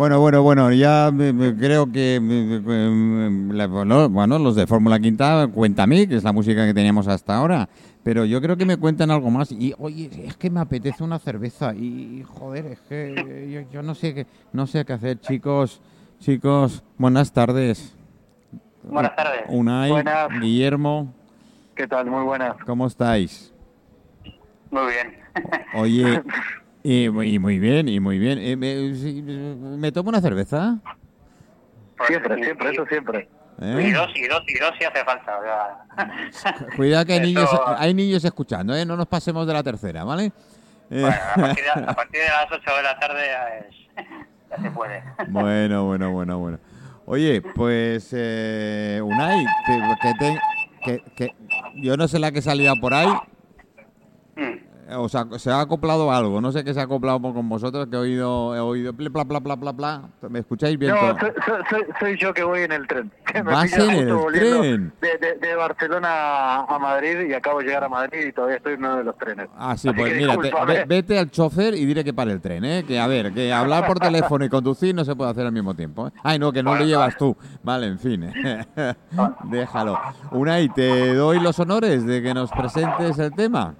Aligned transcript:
Bueno, 0.00 0.18
bueno, 0.18 0.42
bueno, 0.42 0.72
ya 0.72 1.12
creo 1.58 1.92
que 1.92 2.18
la- 3.52 3.66
bueno, 3.66 4.38
los 4.38 4.56
de 4.56 4.66
Fórmula 4.66 4.98
Quinta 4.98 5.46
cuéntame, 5.52 6.08
que 6.08 6.16
es 6.16 6.24
la 6.24 6.32
música 6.32 6.64
que 6.64 6.72
teníamos 6.72 7.06
hasta 7.06 7.36
ahora, 7.36 7.68
pero 8.02 8.24
yo 8.24 8.40
creo 8.40 8.56
que 8.56 8.64
me 8.64 8.78
cuentan 8.78 9.10
algo 9.10 9.30
más 9.30 9.52
y 9.52 9.74
oye, 9.76 10.08
es 10.24 10.38
que 10.38 10.48
me 10.48 10.60
apetece 10.60 11.04
una 11.04 11.18
cerveza 11.18 11.74
y 11.74 12.24
joder, 12.26 12.64
es 12.64 12.80
que 12.88 13.50
yo, 13.52 13.60
yo 13.70 13.82
no 13.82 13.94
sé 13.94 14.14
qué 14.14 14.26
no 14.54 14.66
sé 14.66 14.86
qué 14.86 14.94
hacer, 14.94 15.20
chicos, 15.20 15.82
chicos, 16.18 16.82
buenas 16.96 17.30
tardes. 17.30 17.94
Buenas 18.82 19.14
tardes. 19.14 19.42
Unai, 19.48 19.90
Buenas. 19.90 20.30
Guillermo, 20.40 21.12
¿Qué 21.74 21.86
tal? 21.86 22.06
Muy 22.06 22.24
buenas. 22.24 22.56
¿cómo 22.64 22.86
estáis? 22.86 23.52
Muy 24.70 24.92
bien. 24.92 25.18
Oye, 25.74 26.22
y, 26.82 27.08
muy- 27.08 27.34
y 27.34 27.38
muy 27.38 27.58
bien, 27.58 27.88
y 27.88 28.00
muy 28.00 28.18
bien. 28.18 28.38
Eh, 28.38 28.56
me, 28.56 28.94
si- 28.94 29.22
¿me 29.22 29.92
tomo 29.92 30.08
una 30.10 30.20
cerveza? 30.20 30.78
Siempre, 32.06 32.42
siempre, 32.42 32.70
eso 32.70 32.84
siempre. 32.86 33.28
¿Eh? 33.62 33.86
Y 33.88 33.92
dos, 33.92 34.08
y 34.14 34.26
dos, 34.26 34.42
y 34.48 34.58
dos 34.58 34.70
si 34.78 34.84
hace 34.86 35.04
falta. 35.04 35.38
o 35.38 35.42
sea. 35.42 36.66
Cuidado 36.76 37.04
que 37.04 37.12
hay 37.12 37.18
Eso- 37.18 37.26
niños, 37.28 37.50
hay 37.76 37.92
niños 37.94 38.24
escuchando, 38.24 38.74
¿eh? 38.74 38.86
No 38.86 38.96
nos 38.96 39.06
pasemos 39.06 39.46
de 39.46 39.52
la 39.52 39.62
tercera, 39.62 40.02
¿vale? 40.04 40.32
Eh, 40.90 41.02
Bueno, 41.02 41.10
a 41.10 41.34
partir, 41.36 41.64
de, 41.64 41.70
a 41.70 41.74
partir 41.94 42.20
de 42.20 42.26
las 42.28 42.46
8 42.50 42.76
de 42.76 42.82
la 42.82 42.98
tarde 42.98 43.20
ya, 43.26 43.48
es- 43.58 44.04
ya 44.50 44.62
se 44.62 44.70
puede. 44.70 45.02
bueno, 45.28 45.84
bueno, 45.84 46.10
bueno, 46.10 46.38
bueno. 46.38 46.58
Oye, 47.04 47.42
pues, 47.42 48.08
eh, 48.12 49.00
Unai, 49.04 49.44
que, 49.66 49.82
que 50.00 50.14
te- 50.18 50.40
que- 50.84 51.04
que- 51.14 51.34
yo 51.76 51.96
no 51.96 52.08
sé 52.08 52.18
la 52.18 52.32
que 52.32 52.40
salía 52.40 52.74
por 52.76 52.94
ahí, 52.94 53.08
o 54.96 55.08
sea, 55.08 55.26
se 55.38 55.50
ha 55.50 55.60
acoplado 55.60 56.10
algo, 56.12 56.40
no 56.40 56.52
sé 56.52 56.64
qué 56.64 56.72
se 56.74 56.80
ha 56.80 56.84
acoplado 56.84 57.20
con 57.20 57.48
vosotros, 57.48 57.86
que 57.88 57.96
he 57.96 57.98
oído, 57.98 58.54
he 58.56 58.60
oído, 58.60 58.92
bla, 58.92 59.24
bla, 59.24 59.38
bla, 59.40 59.56
bla, 59.56 59.72
bla. 59.72 60.02
¿Me 60.28 60.38
escucháis 60.40 60.78
bien? 60.78 60.92
No, 60.94 61.16
soy, 61.70 61.82
soy- 61.98 62.18
yo 62.18 62.32
que 62.34 62.42
voy 62.42 62.60
en 62.62 62.72
el 62.72 62.86
tren. 62.86 63.10
Que 63.26 63.42
me 63.42 63.52
¿Vas 63.52 63.70
pilla 63.70 63.84
en 63.94 64.08
el 64.08 64.18
tren? 64.32 64.92
De, 65.00 65.18
de- 65.18 65.34
de 65.36 65.54
Barcelona 65.54 66.60
a 66.62 66.78
Madrid 66.78 67.28
y 67.28 67.32
acabo 67.34 67.58
de 67.60 67.66
llegar 67.66 67.84
a 67.84 67.88
Madrid 67.88 68.26
y 68.28 68.32
todavía 68.32 68.56
estoy 68.56 68.74
en 68.74 68.80
uno 68.84 68.96
de 68.96 69.04
los 69.04 69.16
trenes. 69.18 69.48
Ah, 69.56 69.76
sí, 69.76 69.88
Así 69.88 69.96
pues 69.98 70.16
mira, 70.16 70.36
te- 70.38 70.84
vete 70.86 71.18
al 71.18 71.30
chofer 71.30 71.74
y 71.74 71.84
dile 71.86 72.02
que 72.04 72.12
pare 72.14 72.32
el 72.32 72.40
tren, 72.40 72.64
¿eh? 72.64 72.84
Que 72.86 72.98
a 72.98 73.06
ver, 73.06 73.32
que 73.32 73.52
hablar 73.52 73.86
por 73.86 73.98
teléfono 73.98 74.44
y 74.44 74.48
conducir 74.48 74.94
no 74.94 75.04
se 75.04 75.14
puede 75.14 75.30
hacer 75.30 75.46
al 75.46 75.52
mismo 75.52 75.74
tiempo, 75.74 76.08
¿eh? 76.08 76.12
Ay, 76.22 76.38
no, 76.38 76.52
que 76.52 76.62
no 76.62 76.74
lo 76.74 76.84
llevas 76.84 77.16
tú. 77.16 77.36
Vale, 77.62 77.86
en 77.86 77.98
fin, 77.98 78.24
¿eh? 78.24 78.64
déjalo. 79.44 79.98
Unai, 80.32 80.68
te 80.68 81.14
doy 81.14 81.40
los 81.40 81.58
honores 81.58 82.04
de 82.06 82.22
que 82.22 82.34
nos 82.34 82.50
presentes 82.50 83.18
el 83.18 83.32
tema. 83.32 83.74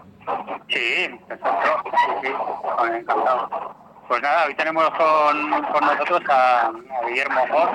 Sí, 0.69 1.19
perfecto. 1.28 1.83
Sí, 1.91 2.12
sí, 2.23 2.33
Bueno, 2.78 2.95
encantado. 2.97 3.75
Pues 4.09 4.23
nada, 4.23 4.47
hoy 4.47 4.55
tenemos 4.55 4.91
con, 4.91 5.50
con 5.73 5.81
nosotros 5.86 6.20
a, 6.28 6.67
a 6.67 6.73
Guillermo 7.09 7.47
Mor. 7.47 7.70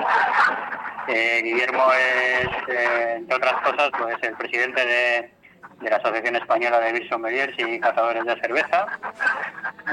Eh, 1.08 1.40
Guillermo 1.42 1.84
es, 1.92 2.48
eh, 2.68 3.14
entre 3.16 3.36
otras 3.36 3.54
cosas, 3.62 3.90
pues 3.98 4.16
el 4.22 4.34
presidente 4.34 4.84
de, 4.84 5.34
de 5.80 5.90
la 5.90 5.96
Asociación 5.96 6.36
Española 6.36 6.78
de 6.80 6.92
Beer 6.92 7.08
Sommeliers 7.08 7.54
y 7.58 7.80
Catadores 7.80 8.24
de 8.24 8.40
Cerveza, 8.40 8.86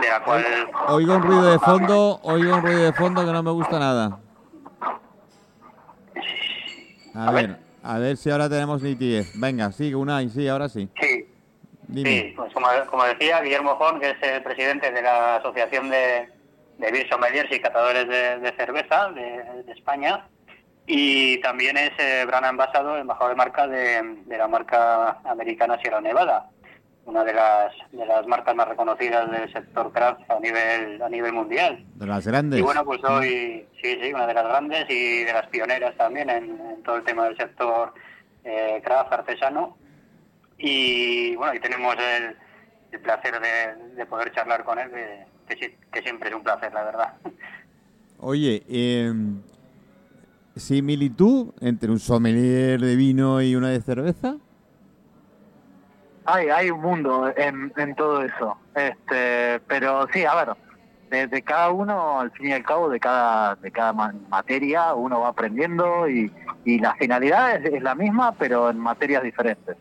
de 0.01 0.09
la 0.09 0.19
cual... 0.23 0.43
Oigo 0.87 1.15
un 1.15 1.21
ruido 1.23 1.51
de 1.51 1.59
fondo, 1.59 2.19
oigo 2.23 2.55
un 2.55 2.61
ruido 2.61 2.83
de 2.83 2.93
fondo 2.93 3.25
que 3.25 3.31
no 3.31 3.43
me 3.43 3.51
gusta 3.51 3.79
nada. 3.79 4.19
A 7.15 7.27
A 7.27 7.31
ver, 7.31 7.47
ver. 7.47 7.59
a 7.83 7.97
ver 7.99 8.17
si 8.17 8.29
ahora 8.31 8.49
tenemos 8.49 8.81
nitidez. 8.81 9.31
Venga, 9.39 9.71
sí, 9.71 9.93
Unai, 9.93 10.29
sí, 10.29 10.47
ahora 10.47 10.67
sí. 10.67 10.89
Sí, 10.99 11.27
Dime. 11.93 12.09
Sí, 12.09 12.33
pues 12.35 12.51
como, 12.53 12.67
como 12.89 13.03
decía, 13.03 13.39
Guillermo 13.41 13.77
Fon, 13.77 13.99
que 13.99 14.09
es 14.09 14.17
el 14.23 14.41
presidente 14.41 14.91
de 14.91 14.99
la 14.99 15.35
Asociación 15.35 15.91
de, 15.91 16.27
de 16.79 16.91
Beer 16.91 17.07
Sommeliers 17.07 17.51
y 17.51 17.59
Catadores 17.59 18.07
de, 18.07 18.39
de 18.39 18.51
Cerveza 18.53 19.11
de, 19.11 19.63
de 19.63 19.71
España, 19.71 20.25
y 20.87 21.39
también 21.41 21.77
es 21.77 21.91
eh, 21.99 22.25
Brand 22.25 22.47
Ambassador, 22.47 22.97
embajador 22.97 23.29
de 23.29 23.35
marca 23.35 23.67
de, 23.67 24.01
de 24.25 24.37
la 24.37 24.47
marca 24.47 25.19
americana 25.23 25.77
Sierra 25.79 26.01
Nevada, 26.01 26.49
una 27.05 27.23
de 27.23 27.33
las, 27.33 27.73
de 27.91 28.05
las 28.07 28.25
marcas 28.25 28.55
más 28.55 28.67
reconocidas 28.67 29.29
del 29.29 29.53
sector 29.53 29.93
craft 29.93 30.21
a 30.31 30.39
nivel, 30.39 30.99
a 30.99 31.09
nivel 31.09 31.33
mundial. 31.33 31.85
De 31.93 32.07
las 32.07 32.25
grandes. 32.25 32.59
Y 32.59 32.63
bueno, 32.63 32.83
pues 32.83 33.03
hoy, 33.03 33.67
sí, 33.83 33.99
sí, 34.01 34.11
una 34.11 34.25
de 34.25 34.33
las 34.33 34.45
grandes 34.45 34.89
y 34.89 35.25
de 35.25 35.31
las 35.31 35.45
pioneras 35.47 35.95
también 35.95 36.31
en, 36.31 36.59
en 36.59 36.81
todo 36.81 36.95
el 36.95 37.03
tema 37.03 37.25
del 37.25 37.37
sector 37.37 37.93
eh, 38.45 38.81
craft 38.83 39.13
artesano. 39.13 39.77
Y 40.65 41.35
bueno, 41.35 41.55
y 41.55 41.59
tenemos 41.59 41.93
el, 41.95 42.37
el 42.93 42.99
placer 43.01 43.33
de, 43.41 43.95
de 43.95 44.05
poder 44.05 44.31
charlar 44.31 44.63
con 44.63 44.79
él, 44.79 44.89
que, 44.91 45.25
que, 45.49 45.55
sí- 45.65 45.75
que 45.91 46.01
siempre 46.01 46.29
es 46.29 46.35
un 46.35 46.41
placer, 46.41 46.73
la 46.73 46.83
verdad. 46.85 47.13
Oye, 48.17 48.63
eh, 48.69 49.11
¿similitud 50.55 51.49
entre 51.59 51.91
un 51.91 51.99
sommelier 51.99 52.79
de 52.79 52.95
vino 52.95 53.41
y 53.41 53.55
una 53.57 53.71
de 53.71 53.81
cerveza? 53.81 54.37
Hay, 56.25 56.47
hay 56.47 56.69
un 56.71 56.79
mundo 56.79 57.33
en, 57.35 57.73
en 57.75 57.93
todo 57.95 58.23
eso. 58.23 58.57
este 58.73 59.59
Pero 59.67 60.07
sí, 60.13 60.23
a 60.23 60.33
ver, 60.35 60.55
de, 61.09 61.27
de 61.27 61.41
cada 61.41 61.71
uno, 61.71 62.21
al 62.21 62.31
fin 62.31 62.47
y 62.47 62.53
al 62.53 62.63
cabo, 62.63 62.87
de 62.89 63.01
cada, 63.01 63.55
de 63.55 63.69
cada 63.69 63.91
ma- 63.91 64.15
materia, 64.29 64.93
uno 64.93 65.19
va 65.19 65.27
aprendiendo 65.27 66.07
y, 66.07 66.31
y 66.63 66.79
la 66.79 66.95
finalidad 66.95 67.57
es, 67.57 67.73
es 67.73 67.83
la 67.83 67.95
misma, 67.95 68.31
pero 68.35 68.69
en 68.69 68.79
materias 68.79 69.23
diferentes. 69.23 69.75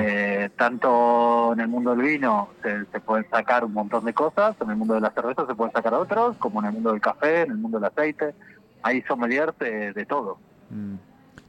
Eh, 0.00 0.50
tanto 0.56 1.52
en 1.52 1.60
el 1.60 1.68
mundo 1.68 1.94
del 1.94 2.06
vino 2.06 2.48
se, 2.62 2.84
se 2.86 3.00
pueden 3.00 3.28
sacar 3.30 3.64
un 3.64 3.72
montón 3.72 4.04
de 4.04 4.14
cosas, 4.14 4.56
en 4.60 4.70
el 4.70 4.76
mundo 4.76 4.94
de 4.94 5.00
la 5.00 5.10
cerveza 5.10 5.46
se 5.46 5.54
pueden 5.54 5.72
sacar 5.72 5.94
otros, 5.94 6.36
como 6.38 6.60
en 6.60 6.66
el 6.66 6.72
mundo 6.72 6.92
del 6.92 7.00
café, 7.00 7.42
en 7.42 7.52
el 7.52 7.58
mundo 7.58 7.78
del 7.78 7.88
aceite. 7.88 8.34
Hay 8.82 9.02
sommeliers 9.02 9.56
de, 9.58 9.92
de 9.92 10.06
todo. 10.06 10.38
Mm. 10.70 10.94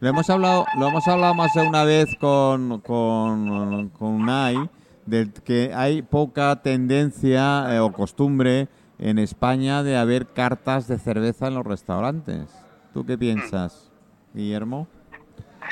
Lo 0.01 0.09
hemos 0.09 0.29
hablado, 0.29 0.65
lo 0.77 0.87
hemos 0.87 1.07
hablado 1.07 1.33
más 1.33 1.53
de 1.53 1.67
una 1.67 1.83
vez 1.83 2.15
con, 2.19 2.79
con, 2.79 3.89
con 3.89 4.07
Unai, 4.07 4.69
de 5.05 5.29
que 5.43 5.73
hay 5.75 6.01
poca 6.01 6.61
tendencia 6.61 7.75
eh, 7.75 7.79
o 7.79 7.91
costumbre 7.91 8.69
en 8.97 9.19
España 9.19 9.83
de 9.83 9.97
haber 9.97 10.27
cartas 10.27 10.87
de 10.87 10.99
cerveza 10.99 11.47
en 11.47 11.55
los 11.55 11.65
restaurantes. 11.65 12.49
¿Tú 12.93 13.05
qué 13.05 13.17
piensas, 13.17 13.91
Guillermo? 14.33 14.87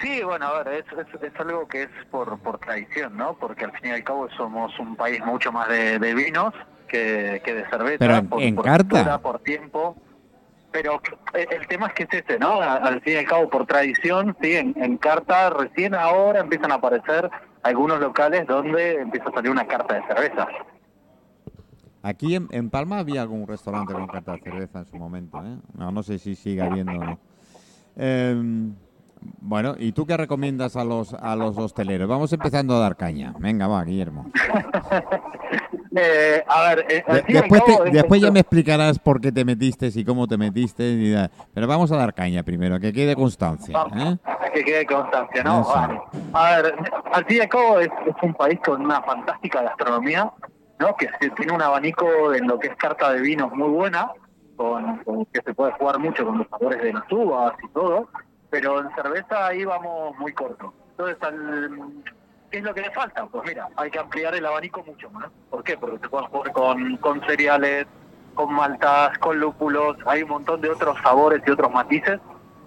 Sí, 0.01 0.21
bueno, 0.23 0.45
a 0.47 0.63
ver, 0.63 0.85
es, 0.85 0.85
es, 0.97 1.21
es 1.23 1.39
algo 1.39 1.67
que 1.67 1.83
es 1.83 1.89
por, 2.11 2.37
por 2.39 2.59
tradición, 2.59 3.17
¿no? 3.17 3.35
Porque 3.37 3.65
al 3.65 3.71
fin 3.73 3.89
y 3.91 3.93
al 3.93 4.03
cabo 4.03 4.29
somos 4.37 4.77
un 4.79 4.95
país 4.95 5.19
mucho 5.25 5.51
más 5.51 5.67
de, 5.69 5.97
de 5.99 6.13
vinos 6.13 6.53
que, 6.87 7.41
que 7.43 7.53
de 7.55 7.69
cerveza. 7.69 7.97
Pero 7.99 8.15
en- 8.17 8.27
por, 8.29 8.41
en 8.41 8.55
por 8.55 8.65
carta. 8.65 8.89
cultura, 8.89 9.17
por 9.19 9.39
tiempo. 9.39 9.95
Pero 10.71 11.01
el, 11.33 11.65
tema 11.67 11.87
es 11.87 11.93
que 11.93 12.03
es 12.03 12.09
este, 12.13 12.37
¿no? 12.37 12.61
Al 12.61 13.01
fin 13.01 13.13
y 13.13 13.15
al 13.17 13.25
cabo, 13.25 13.49
por 13.49 13.65
tradición, 13.65 14.35
sí, 14.41 14.55
en, 14.55 14.75
en 14.77 14.97
carta 14.97 15.49
recién 15.49 15.95
ahora 15.95 16.41
empiezan 16.41 16.71
a 16.71 16.75
aparecer 16.75 17.29
algunos 17.63 17.99
locales 17.99 18.45
donde 18.45 18.95
empieza 19.01 19.29
a 19.29 19.31
salir 19.31 19.49
una 19.49 19.65
carta 19.65 19.95
de 19.95 20.03
cerveza. 20.03 20.47
Aquí 22.03 22.35
en, 22.35 22.47
en 22.51 22.69
Palma 22.69 22.99
había 22.99 23.21
algún 23.21 23.47
restaurante 23.47 23.93
con 23.93 24.07
carta 24.07 24.33
de 24.33 24.39
cerveza 24.39 24.79
en 24.79 24.85
su 24.85 24.97
momento, 24.97 25.43
¿eh? 25.43 25.57
No, 25.73 25.91
no 25.91 26.03
sé 26.03 26.19
si 26.19 26.35
sigue 26.35 26.61
habiendo 26.61 26.91
o 26.99 27.03
no. 27.05 27.19
Em, 27.95 28.75
bueno, 29.21 29.75
¿y 29.77 29.91
tú 29.91 30.05
qué 30.05 30.15
recomiendas 30.17 30.75
a 30.75 30.83
los 30.83 31.13
a 31.13 31.35
los 31.35 31.57
hosteleros? 31.57 32.07
Vamos 32.07 32.31
empezando 32.33 32.75
a 32.75 32.79
dar 32.79 32.95
caña. 32.95 33.33
Venga, 33.39 33.67
va, 33.67 33.83
Guillermo. 33.83 34.31
Eh, 35.99 36.43
a 36.47 36.61
ver, 36.75 36.85
eh, 36.89 37.03
De- 37.07 37.33
después 37.33 37.61
cabo, 37.65 37.77
te- 37.83 37.87
es- 37.87 37.93
después 37.93 38.21
ya 38.21 38.29
me 38.29 38.41
explicarás 38.41 38.99
por 38.99 39.19
qué 39.19 39.31
te 39.31 39.43
metiste 39.43 39.89
y 39.95 40.05
cómo 40.05 40.27
te 40.27 40.37
metiste. 40.37 40.83
y 40.83 41.09
da- 41.11 41.31
Pero 41.55 41.65
vamos 41.65 41.91
a 41.91 41.97
dar 41.97 42.13
caña 42.13 42.43
primero, 42.43 42.79
que 42.79 42.93
quede 42.93 43.15
constancia. 43.15 43.75
¿eh? 43.95 44.17
que 44.53 44.63
quede 44.63 44.85
constancia, 44.85 45.43
¿no? 45.43 45.63
Vale. 45.63 45.99
A 46.33 46.57
ver, 46.61 46.75
al 47.13 47.25
fin 47.25 47.37
y 47.37 47.39
al 47.39 47.49
cabo 47.49 47.79
es, 47.79 47.87
es 48.05 48.15
un 48.21 48.33
país 48.35 48.59
con 48.63 48.83
una 48.85 49.01
fantástica 49.01 49.63
gastronomía, 49.63 50.31
¿no? 50.79 50.95
Que 50.97 51.09
tiene 51.35 51.53
un 51.53 51.61
abanico 51.63 52.31
en 52.33 52.47
lo 52.47 52.59
que 52.59 52.67
es 52.67 52.75
carta 52.75 53.11
de 53.13 53.21
vinos 53.21 53.51
muy 53.53 53.69
buena, 53.69 54.11
con, 54.55 54.97
con 55.03 55.25
que 55.25 55.41
se 55.43 55.53
puede 55.55 55.71
jugar 55.73 55.97
mucho 55.99 56.25
con 56.25 56.37
los 56.39 56.47
sabores 56.49 56.81
de 56.81 56.93
las 56.93 57.11
uvas 57.11 57.53
y 57.63 57.67
todo, 57.69 58.07
pero 58.49 58.79
en 58.81 58.93
cerveza 58.95 59.47
ahí 59.47 59.65
vamos 59.65 60.17
muy 60.17 60.33
corto. 60.33 60.73
Entonces, 60.91 61.17
al- 61.21 62.03
¿qué 62.49 62.57
es 62.59 62.63
lo 62.63 62.73
que 62.73 62.81
le 62.81 62.91
falta? 62.91 63.25
Pues 63.25 63.43
mira, 63.47 63.67
hay 63.75 63.91
que 63.91 63.99
ampliar 63.99 64.33
el 64.35 64.45
abanico 64.45 64.83
mucho 64.83 65.09
más. 65.11 65.27
¿Por 65.49 65.63
qué? 65.63 65.77
Porque 65.77 65.99
se 65.99 66.09
puede 66.09 66.27
jugar 66.27 66.51
con, 66.53 66.97
con 66.97 67.21
cereales, 67.25 67.85
con 68.33 68.53
maltas, 68.53 69.17
con 69.19 69.39
lúpulos, 69.39 69.97
hay 70.05 70.23
un 70.23 70.29
montón 70.29 70.61
de 70.61 70.69
otros 70.69 70.97
sabores 71.03 71.41
y 71.45 71.51
otros 71.51 71.71
matices 71.71 72.19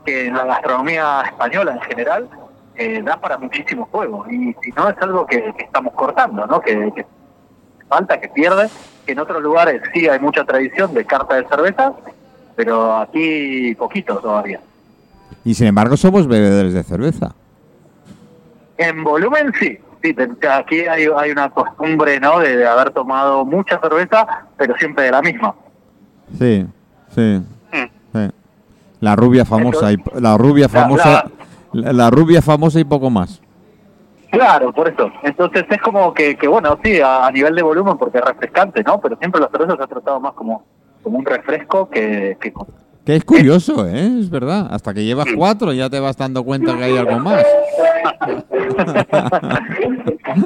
que 0.04 0.26
en 0.26 0.34
la 0.34 0.44
gastronomía 0.44 1.22
española 1.26 1.72
en 1.72 1.80
general 1.82 2.28
eh, 2.74 3.02
da 3.02 3.20
para 3.20 3.38
muchísimo 3.38 3.86
juego. 3.90 4.24
Y 4.30 4.54
si 4.62 4.70
no, 4.72 4.88
es 4.88 4.96
algo 5.00 5.26
que, 5.26 5.52
que 5.56 5.64
estamos 5.64 5.94
cortando, 5.94 6.46
¿no? 6.46 6.60
Que, 6.60 6.92
que 6.94 7.06
falta, 7.88 8.20
que 8.20 8.28
pierde. 8.28 8.68
Que 9.06 9.12
en 9.12 9.18
otros 9.18 9.42
lugares 9.42 9.82
sí 9.94 10.08
hay 10.08 10.18
mucha 10.20 10.44
tradición 10.44 10.92
de 10.94 11.04
carta 11.04 11.34
de 11.36 11.46
cerveza, 11.48 11.92
pero 12.56 12.96
aquí 12.96 13.74
poquito 13.76 14.18
todavía. 14.18 14.60
Y 15.44 15.54
sin 15.54 15.66
embargo 15.68 15.96
somos 15.96 16.26
bebedores 16.26 16.74
de 16.74 16.82
cerveza. 16.82 17.34
En 18.78 19.04
volumen 19.04 19.52
sí. 19.58 19.78
Sí, 20.02 20.16
aquí 20.50 20.80
hay, 20.80 21.08
hay 21.14 21.30
una 21.30 21.50
costumbre, 21.50 22.18
¿no? 22.20 22.38
De, 22.38 22.56
de 22.56 22.66
haber 22.66 22.90
tomado 22.90 23.44
mucha 23.44 23.78
cerveza, 23.80 24.46
pero 24.56 24.74
siempre 24.76 25.04
de 25.04 25.10
la 25.10 25.20
misma. 25.20 25.54
Sí, 26.38 26.66
sí. 27.14 27.42
Mm. 27.72 28.28
La 29.00 29.16
rubia 29.16 29.44
famosa, 29.44 29.92
y, 29.92 29.96
la 30.18 30.38
rubia 30.38 30.68
famosa, 30.68 31.24
la, 31.72 31.92
la 31.92 32.10
rubia 32.10 32.40
famosa 32.40 32.80
y 32.80 32.84
poco 32.84 33.10
más. 33.10 33.42
Claro, 34.30 34.72
por 34.72 34.88
eso. 34.88 35.10
Entonces 35.22 35.64
es 35.68 35.82
como 35.82 36.14
que, 36.14 36.36
que 36.36 36.46
bueno, 36.46 36.78
sí, 36.84 37.00
a, 37.00 37.26
a 37.26 37.32
nivel 37.32 37.54
de 37.54 37.62
volumen 37.62 37.98
porque 37.98 38.18
es 38.18 38.24
refrescante, 38.24 38.82
¿no? 38.82 39.00
Pero 39.00 39.16
siempre 39.16 39.40
la 39.40 39.48
cerveza 39.48 39.76
se 39.76 39.82
ha 39.82 39.86
tratado 39.86 40.20
más 40.20 40.32
como, 40.34 40.64
como 41.02 41.18
un 41.18 41.24
refresco 41.24 41.88
que, 41.90 42.38
Que 43.04 43.16
es 43.16 43.24
curioso, 43.24 43.86
¿eh? 43.88 44.18
Es 44.20 44.30
verdad. 44.30 44.68
Hasta 44.70 44.94
que 44.94 45.04
llevas 45.04 45.26
cuatro 45.36 45.72
ya 45.72 45.90
te 45.90 45.98
vas 46.00 46.16
dando 46.16 46.44
cuenta 46.44 46.76
que 46.76 46.84
hay 46.84 46.96
algo 46.96 47.18
más. 47.18 47.44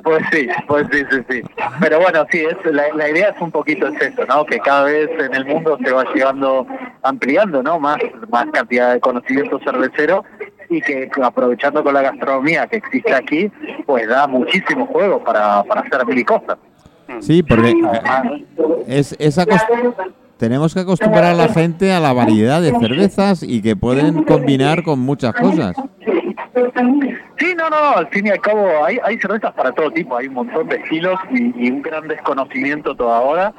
pues 0.02 0.22
sí, 0.32 0.48
pues 0.66 0.86
sí, 0.90 0.98
sí, 1.10 1.18
sí. 1.28 1.42
Pero 1.80 2.00
bueno, 2.00 2.24
sí, 2.30 2.38
es, 2.44 2.56
la, 2.72 2.84
la 2.94 3.08
idea 3.10 3.28
es 3.30 3.40
un 3.40 3.50
poquito 3.50 3.86
es 3.88 4.00
eso, 4.00 4.24
¿no? 4.26 4.44
Que 4.46 4.58
cada 4.58 4.84
vez 4.84 5.08
en 5.18 5.34
el 5.34 5.44
mundo 5.46 5.76
se 5.84 5.92
va 5.92 6.04
llevando, 6.14 6.66
ampliando, 7.02 7.62
¿no? 7.62 7.78
Más, 7.80 7.98
más 8.30 8.46
cantidad 8.52 8.94
de 8.94 9.00
conocimiento 9.00 9.58
cervecero 9.64 10.24
y 10.70 10.80
que 10.80 11.10
aprovechando 11.22 11.82
con 11.84 11.92
la 11.94 12.02
gastronomía 12.02 12.66
que 12.66 12.76
existe 12.76 13.14
aquí, 13.14 13.50
pues 13.86 14.08
da 14.08 14.26
muchísimo 14.26 14.86
juego 14.86 15.22
para, 15.22 15.62
para 15.64 15.82
hacer 15.82 16.06
mil 16.06 16.24
cosas. 16.24 16.56
Sí, 17.20 17.42
porque 17.42 17.74
es, 18.86 19.14
es 19.18 19.38
acost- 19.38 19.68
tenemos 20.44 20.74
que 20.74 20.80
acostumbrar 20.80 21.24
a 21.24 21.32
la 21.32 21.48
gente 21.48 21.90
a 21.90 22.00
la 22.00 22.12
variedad 22.12 22.60
de 22.60 22.78
cervezas 22.78 23.42
y 23.42 23.62
que 23.62 23.76
pueden 23.76 24.24
combinar 24.24 24.82
con 24.82 24.98
muchas 24.98 25.32
cosas. 25.32 25.74
Sí, 27.38 27.54
no, 27.56 27.70
no, 27.70 27.96
al 27.96 28.08
fin 28.08 28.26
y 28.26 28.30
al 28.30 28.40
cabo 28.42 28.68
hay, 28.84 29.18
cervezas 29.18 29.54
para 29.54 29.72
todo 29.72 29.90
tipo, 29.90 30.18
hay 30.18 30.26
un 30.26 30.34
montón 30.34 30.68
de 30.68 30.76
estilos 30.76 31.18
y, 31.30 31.70
un 31.70 31.80
gran 31.80 32.06
desconocimiento 32.08 32.94
todavía, 32.94 33.54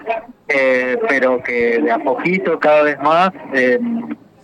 eh, 0.47 0.99
pero 1.09 1.41
que 1.41 1.79
de 1.81 1.91
a 1.91 1.97
poquito, 1.97 2.59
cada 2.59 2.83
vez 2.83 2.99
más, 2.99 3.31
eh, 3.55 3.79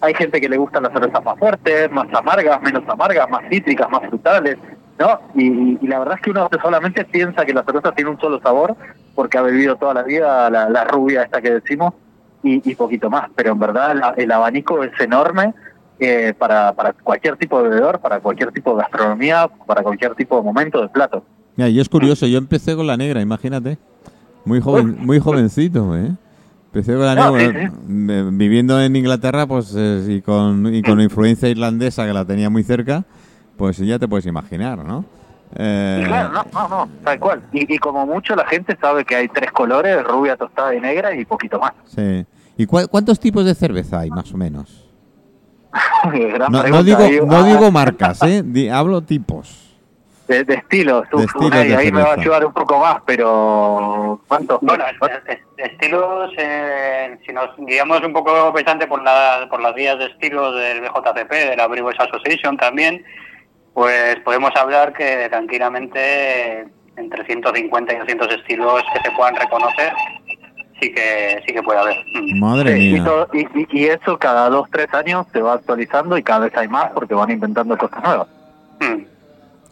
hay 0.01 0.13
gente 0.15 0.41
que 0.41 0.49
le 0.49 0.57
gustan 0.57 0.81
las 0.81 0.93
cervezas 0.93 1.23
más 1.23 1.37
fuertes, 1.37 1.91
más 1.91 2.07
amargas, 2.11 2.59
menos 2.63 2.81
amargas, 2.87 3.29
más 3.29 3.43
cítricas, 3.51 3.87
más 3.91 4.01
frutales, 4.09 4.57
¿no? 4.97 5.19
Y- 5.35 5.77
y 5.79 5.87
la 5.87 5.99
verdad 5.99 6.15
es 6.15 6.21
que 6.21 6.31
uno 6.31 6.49
solamente 6.59 7.05
piensa 7.05 7.45
que 7.45 7.53
la 7.53 7.63
cerveza 7.63 7.91
tiene 7.91 8.09
un 8.09 8.19
solo 8.19 8.41
sabor 8.41 8.75
porque 9.13 9.37
ha 9.37 9.41
bebido 9.41 9.75
toda 9.75 9.93
la 9.93 10.03
vida 10.03 10.49
la, 10.49 10.69
la 10.69 10.83
rubia 10.85 11.23
esta 11.23 11.41
que 11.41 11.51
decimos 11.51 11.93
y, 12.43 12.69
y 12.69 12.75
poquito 12.75 13.09
más, 13.09 13.29
pero 13.35 13.51
en 13.53 13.59
verdad 13.59 13.95
la- 13.95 14.13
el 14.17 14.31
abanico 14.31 14.83
es 14.83 14.91
enorme 14.99 15.53
eh, 15.99 16.33
para, 16.37 16.73
para 16.73 16.93
cualquier 16.93 17.37
tipo 17.37 17.61
de 17.61 17.69
bebedor, 17.69 17.99
para 17.99 18.19
cualquier 18.19 18.51
tipo 18.51 18.71
de 18.75 18.81
gastronomía, 18.81 19.47
para 19.67 19.83
cualquier 19.83 20.15
tipo 20.15 20.37
de 20.37 20.43
momento 20.43 20.81
de 20.81 20.89
plato. 20.89 21.23
Mira, 21.55 21.69
y 21.69 21.79
es 21.79 21.87
curioso, 21.89 22.25
yo 22.25 22.37
empecé 22.37 22.75
con 22.75 22.87
la 22.87 22.97
negra, 22.97 23.21
imagínate. 23.21 23.77
Muy 24.45 24.59
joven, 24.61 24.97
muy 25.05 25.19
jovencito, 25.19 25.95
¿eh? 25.95 26.11
Empecé 26.73 26.93
con 26.93 27.05
la 27.05 27.13
No, 27.15 27.33
negra, 27.35 27.69
sí, 27.69 28.27
viviendo 28.31 28.81
en 28.81 28.95
Inglaterra, 28.95 29.45
pues 29.45 29.75
eh, 29.77 30.05
y 30.07 30.21
con 30.21 30.73
y 30.73 30.81
con 30.81 30.99
influencia 31.01 31.49
irlandesa 31.49 32.07
que 32.07 32.13
la 32.13 32.25
tenía 32.25 32.49
muy 32.49 32.63
cerca, 32.63 33.03
pues 33.57 33.77
ya 33.77 33.99
te 33.99 34.07
puedes 34.07 34.25
imaginar, 34.25 34.79
¿no? 34.83 35.05
Eh, 35.55 35.99
Y 36.03 36.05
claro, 36.07 36.29
no, 36.29 36.45
no, 36.53 36.67
no, 36.69 36.89
tal 37.03 37.19
cual. 37.19 37.41
Y, 37.51 37.73
y 37.73 37.77
como 37.77 38.05
mucho 38.05 38.35
la 38.35 38.45
gente 38.45 38.77
sabe 38.79 39.03
que 39.05 39.15
hay 39.15 39.27
tres 39.27 39.51
colores, 39.51 40.03
rubia, 40.03 40.35
tostada 40.37 40.73
y 40.75 40.79
negra 40.81 41.13
y 41.13 41.25
poquito 41.25 41.59
más. 41.59 41.73
Sí. 41.85 42.25
¿Y 42.57 42.65
cuántos 42.65 43.19
tipos 43.19 43.43
de 43.45 43.55
cerveza 43.55 43.99
hay, 43.99 44.09
más 44.09 44.31
o 44.33 44.37
menos? 44.37 44.87
No, 46.49 46.83
digo, 46.83 46.99
Ahí, 46.99 47.19
no 47.25 47.37
ah, 47.37 47.43
digo 47.43 47.71
marcas, 47.71 48.21
¿eh? 48.23 48.41
Di- 48.43 48.69
hablo 48.69 49.01
tipos. 49.01 49.69
De, 50.27 50.43
de 50.45 50.53
estilos, 50.55 51.03
De 51.11 51.23
estilos 51.25 51.51
de 51.51 51.75
ahí 51.75 51.91
me 51.91 52.01
va 52.03 52.11
a 52.11 52.13
ayudar 52.13 52.45
un 52.45 52.53
poco 52.53 52.79
más, 52.79 52.97
pero 53.05 54.21
¿cuántos? 54.27 54.59
Bueno, 54.61 54.83
es- 54.87 55.11
es- 55.27 55.39
estilos, 55.71 56.31
eh, 56.37 57.17
si 57.25 57.33
nos 57.33 57.49
guiamos 57.57 58.01
un 58.03 58.13
poco 58.13 58.53
pensante 58.53 58.87
por, 58.87 59.03
la, 59.03 59.45
por 59.49 59.61
las 59.61 59.75
guías 59.75 59.97
de 59.99 60.05
estilos 60.05 60.55
del 60.55 60.81
BJCP, 60.81 61.31
de 61.31 61.55
la 61.57 61.67
Brewers 61.67 61.99
Association 61.99 62.55
también, 62.55 63.03
pues 63.73 64.17
podemos 64.25 64.51
hablar 64.55 64.93
que 64.93 65.27
tranquilamente 65.29 66.67
entre 66.97 67.25
150 67.25 67.93
y 67.93 67.97
200 67.99 68.33
estilos 68.33 68.83
que 68.93 69.01
se 69.09 69.15
puedan 69.15 69.35
reconocer, 69.35 69.93
sí 70.79 70.91
que 70.93 71.41
sí 71.47 71.53
que 71.53 71.63
puede 71.63 71.79
haber. 71.79 71.97
Mm. 72.13 72.39
Madre 72.39 72.75
Sí, 72.77 72.89
y, 72.89 72.93
mía. 72.93 73.03
todo- 73.03 73.27
y, 73.33 73.39
y- 73.59 73.67
y 73.71 73.85
eso 73.85 74.17
cada 74.19 74.49
dos, 74.49 74.67
tres 74.71 74.93
años 74.93 75.25
se 75.31 75.41
va 75.41 75.53
actualizando 75.53 76.17
y 76.17 76.23
cada 76.23 76.39
vez 76.45 76.57
hay 76.57 76.67
más 76.67 76.91
porque 76.93 77.13
van 77.13 77.31
inventando 77.31 77.77
cosas 77.77 78.03
nuevas. 78.03 78.27
Mm. 78.81 79.01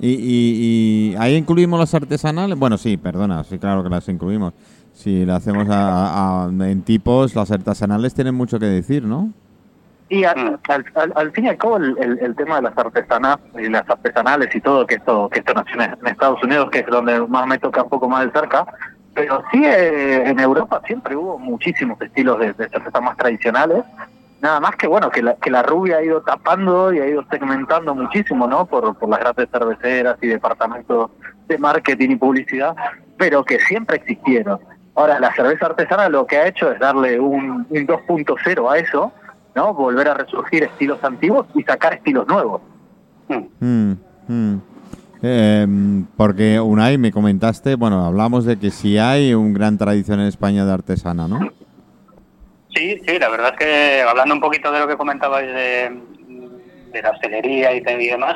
¿Y, 0.01 0.11
y, 0.13 1.11
y 1.11 1.15
ahí 1.19 1.35
incluimos 1.35 1.77
las 1.79 1.93
artesanales? 1.93 2.57
Bueno, 2.57 2.77
sí, 2.77 2.95
perdona, 2.95 3.43
sí, 3.43 3.59
claro 3.59 3.83
que 3.83 3.89
las 3.89 4.07
incluimos. 4.07 4.53
Si 4.93 5.25
la 5.25 5.35
hacemos 5.35 5.67
a- 5.69 6.45
a- 6.45 6.47
en 6.47 6.81
tipos, 6.83 7.35
las 7.35 7.51
artesanales 7.51 8.13
tienen 8.13 8.33
mucho 8.35 8.59
que 8.59 8.65
decir, 8.65 9.03
¿no? 9.03 9.31
Y 10.09 10.23
al, 10.23 10.37
Mm. 10.53 10.59
al, 10.69 10.85
al- 10.95 11.13
al 11.15 11.31
fin 11.33 11.45
y 11.45 11.49
al 11.49 11.57
cabo 11.57 11.77
el, 11.77 11.95
el- 11.99 12.19
el 12.19 12.35
tema 12.35 12.55
de 12.57 12.63
las 12.63 12.77
artesanas 12.77 13.37
y 13.57 13.69
las 13.69 13.87
artesanales 13.89 14.53
y 14.55 14.59
todo 14.61 14.85
que 14.87 14.95
esto 14.95 15.29
que 15.29 15.39
esto 15.39 15.53
nació 15.53 15.75
en 15.81 15.91
en 16.01 16.07
Estados 16.07 16.43
Unidos 16.43 16.69
que 16.71 16.79
es 16.79 16.87
donde 16.87 17.19
más 17.27 17.45
me 17.45 17.57
toca 17.59 17.83
un 17.83 17.89
poco 17.89 18.09
más 18.09 18.25
de 18.25 18.31
cerca 18.31 18.65
pero 19.13 19.43
sí 19.51 19.63
eh, 19.65 20.23
en 20.29 20.39
Europa 20.39 20.81
siempre 20.87 21.15
hubo 21.15 21.37
muchísimos 21.37 22.01
estilos 22.01 22.39
de, 22.39 22.53
de 22.53 22.69
cerveza 22.69 23.01
más 23.01 23.17
tradicionales. 23.17 23.83
Nada 24.41 24.59
más 24.61 24.75
que 24.77 24.87
bueno 24.87 25.09
que 25.11 25.21
la, 25.21 25.35
que 25.35 25.51
la 25.51 25.61
rubia 25.63 25.97
ha 25.97 26.01
ido 26.03 26.21
tapando 26.21 26.93
y 26.93 26.99
ha 26.99 27.05
ido 27.07 27.25
segmentando 27.29 27.93
muchísimo 27.93 28.47
no 28.47 28.65
por, 28.65 28.95
por 28.97 29.09
las 29.09 29.19
grandes 29.19 29.49
cerveceras 29.51 30.17
y 30.21 30.27
departamentos 30.27 31.11
de 31.47 31.57
marketing 31.57 32.11
y 32.11 32.15
publicidad 32.15 32.75
pero 33.17 33.43
que 33.43 33.59
siempre 33.59 33.97
existieron. 33.97 34.59
Ahora 34.95 35.19
la 35.19 35.33
cerveza 35.35 35.65
artesana 35.67 36.07
lo 36.09 36.25
que 36.25 36.37
ha 36.37 36.47
hecho 36.47 36.71
es 36.71 36.79
darle 36.79 37.19
un, 37.19 37.67
un 37.69 37.87
2.0 37.87 38.71
a 38.71 38.77
eso 38.77 39.11
¿no? 39.59 39.73
Volver 39.73 40.07
a 40.07 40.13
resurgir 40.13 40.63
estilos 40.63 41.03
antiguos 41.03 41.45
y 41.53 41.63
sacar 41.63 41.93
estilos 41.93 42.25
nuevos. 42.27 42.61
Mm. 43.27 43.93
Mm. 44.29 44.57
Eh, 45.21 45.67
porque 46.15 46.59
Unai 46.61 46.97
me 46.97 47.11
comentaste, 47.11 47.75
bueno, 47.75 48.05
hablamos 48.05 48.45
de 48.45 48.57
que 48.57 48.71
sí 48.71 48.97
hay 48.97 49.33
un 49.33 49.53
gran 49.53 49.77
tradición 49.77 50.21
en 50.21 50.27
España 50.27 50.65
de 50.65 50.71
artesana, 50.71 51.27
¿no? 51.27 51.39
Sí, 52.73 53.01
sí, 53.05 53.19
la 53.19 53.27
verdad 53.27 53.51
es 53.53 53.57
que 53.59 54.01
hablando 54.01 54.33
un 54.33 54.39
poquito 54.39 54.71
de 54.71 54.79
lo 54.79 54.87
que 54.87 54.95
comentabais 54.95 55.47
de, 55.53 55.99
de 56.93 57.01
la 57.01 57.09
hostelería 57.11 57.73
y, 57.75 57.81
te- 57.81 58.01
y 58.01 58.07
demás, 58.07 58.35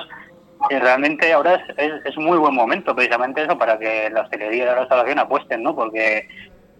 eh, 0.69 0.79
realmente 0.79 1.31
ahora 1.31 1.55
es, 1.55 1.61
es, 1.77 1.93
es 2.05 2.17
muy 2.17 2.37
buen 2.37 2.53
momento 2.53 2.93
precisamente 2.93 3.43
eso 3.43 3.57
para 3.57 3.79
que 3.79 4.09
la 4.11 4.21
hostelería 4.23 4.63
y 4.63 4.65
la 4.65 4.75
restauración 4.79 5.19
apuesten, 5.19 5.63
¿no? 5.63 5.73
Porque 5.73 6.27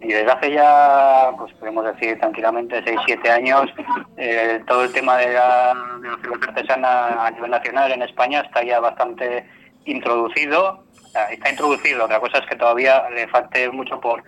desde 0.08 0.32
hace 0.32 0.52
ya, 0.52 1.32
pues 1.38 1.54
podemos 1.54 1.86
decir 1.86 2.20
tranquilamente, 2.20 2.84
6-7 2.84 3.30
años, 3.30 3.74
eh, 4.18 4.62
todo 4.68 4.84
el 4.84 4.92
tema 4.92 5.18
de 5.18 5.34
la, 5.34 5.74
de 6.02 6.10
la 6.10 6.18
cerveza 6.18 6.50
artesana 6.50 7.26
a 7.26 7.32
nivel 7.32 7.52
nacional 7.52 7.92
en 7.92 8.02
España 8.02 8.42
está 8.42 8.64
ya 8.64 8.80
bastante 8.80 9.48
introducido. 9.86 10.84
Está 11.30 11.52
introducido, 11.52 12.06
otra 12.06 12.20
cosa 12.20 12.40
es 12.40 12.46
que 12.48 12.56
todavía 12.56 13.08
le 13.12 13.28
falte 13.28 13.70
mucho 13.70 14.00
por, 14.02 14.24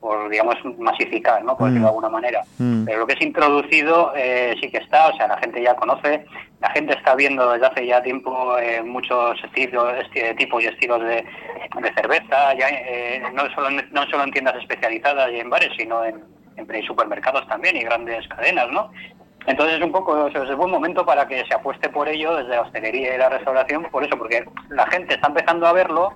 por 0.00 0.28
digamos, 0.28 0.54
masificar, 0.78 1.42
¿no? 1.44 1.56
Por 1.56 1.68
decirlo 1.68 1.86
de 1.88 1.92
Mm. 1.92 1.94
alguna 1.96 2.08
manera. 2.08 2.42
Mm. 2.58 2.84
Pero 2.84 2.98
lo 3.00 3.06
que 3.06 3.14
es 3.14 3.20
introducido 3.22 4.12
eh, 4.16 4.54
sí 4.60 4.70
que 4.70 4.78
está, 4.78 5.08
o 5.08 5.16
sea, 5.16 5.26
la 5.26 5.38
gente 5.38 5.60
ya 5.62 5.74
conoce, 5.74 6.24
la 6.60 6.70
gente 6.70 6.94
está 6.96 7.14
viendo 7.16 7.50
desde 7.52 7.66
hace 7.66 7.86
ya 7.86 8.00
tiempo 8.02 8.56
eh, 8.58 8.82
muchos 8.82 9.42
estilos, 9.44 9.92
esti- 9.94 10.36
tipos 10.36 10.62
y 10.62 10.66
estilos 10.66 11.00
de, 11.00 11.24
de 11.80 11.94
cerveza, 11.94 12.54
ya 12.54 12.68
eh, 12.68 13.22
no, 13.34 13.48
solo, 13.54 13.68
en- 13.70 13.88
no 13.92 14.02
solo 14.06 14.22
en 14.24 14.30
tiendas 14.30 14.54
especializadas 14.56 15.30
y 15.32 15.40
en 15.40 15.50
bares, 15.50 15.70
sino 15.76 16.04
en, 16.04 16.22
supermercados 16.86 17.46
también 17.48 17.76
y 17.76 17.82
grandes 17.84 18.26
cadenas, 18.28 18.68
¿no? 18.70 18.90
Entonces 19.46 19.76
es 19.78 19.82
un 19.84 19.92
poco, 19.92 20.12
o 20.12 20.30
sea, 20.30 20.42
es 20.42 20.56
buen 20.56 20.70
momento 20.70 21.06
para 21.06 21.26
que 21.26 21.44
se 21.46 21.54
apueste 21.54 21.88
por 21.88 22.08
ello 22.08 22.36
desde 22.36 22.50
la 22.50 22.60
hostelería 22.62 23.14
y 23.14 23.18
la 23.18 23.28
restauración, 23.30 23.84
por 23.90 24.04
eso, 24.04 24.18
porque 24.18 24.44
la 24.68 24.86
gente 24.88 25.14
está 25.14 25.28
empezando 25.28 25.66
a 25.66 25.72
verlo, 25.72 26.12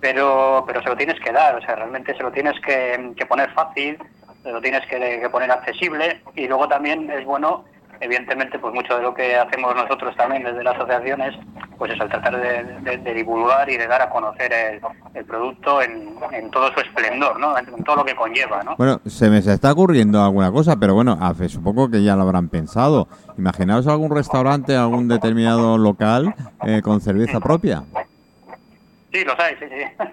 pero 0.00 0.64
pero 0.66 0.82
se 0.82 0.88
lo 0.88 0.96
tienes 0.96 1.20
que 1.20 1.32
dar, 1.32 1.56
o 1.56 1.60
sea, 1.60 1.76
realmente 1.76 2.14
se 2.16 2.22
lo 2.22 2.32
tienes 2.32 2.54
que, 2.60 3.26
poner 3.28 3.50
fácil, 3.52 3.98
se 4.42 4.50
lo 4.50 4.60
tienes 4.60 4.84
que, 4.86 5.28
poner 5.30 5.50
accesible 5.50 6.22
y 6.34 6.46
luego 6.48 6.66
también 6.68 7.10
es 7.10 7.24
bueno, 7.24 7.64
evidentemente, 8.00 8.58
pues 8.58 8.74
mucho 8.74 8.96
de 8.96 9.02
lo 9.02 9.14
que 9.14 9.36
hacemos 9.36 9.74
nosotros 9.74 10.16
también 10.16 10.42
desde 10.42 10.64
las 10.64 10.76
asociaciones, 10.76 11.34
pues 11.76 11.92
es 11.92 12.00
el 12.00 12.08
tratar 12.08 12.40
de, 12.40 13.14
divulgar 13.14 13.68
y 13.70 13.76
de 13.76 13.86
dar 13.86 14.02
a 14.02 14.10
conocer 14.10 14.52
el, 14.52 14.80
el 15.14 15.24
producto 15.24 15.82
en, 15.82 16.50
todo 16.50 16.72
su 16.72 16.80
esplendor, 16.80 17.38
¿no? 17.38 17.56
En, 17.58 17.84
todo 17.84 17.96
lo 17.96 18.04
que 18.04 18.14
conlleva, 18.14 18.62
¿no? 18.62 18.76
Bueno, 18.76 19.00
se 19.06 19.28
me 19.28 19.38
está 19.38 19.72
ocurriendo 19.72 20.22
alguna 20.22 20.50
cosa, 20.50 20.76
pero 20.76 20.94
bueno, 20.94 21.18
supongo 21.48 21.90
que 21.90 22.02
ya 22.02 22.16
lo 22.16 22.22
habrán 22.22 22.48
pensado. 22.48 23.08
Imaginaos 23.36 23.86
algún 23.86 24.14
restaurante, 24.14 24.76
algún 24.76 25.08
determinado 25.08 25.78
local 25.78 26.34
eh, 26.66 26.80
con 26.82 27.00
cerveza 27.00 27.40
propia. 27.40 27.82
Sí, 29.12 29.24
los 29.24 29.38
hay, 29.38 29.54
sí, 29.58 29.64
sí. 29.68 30.06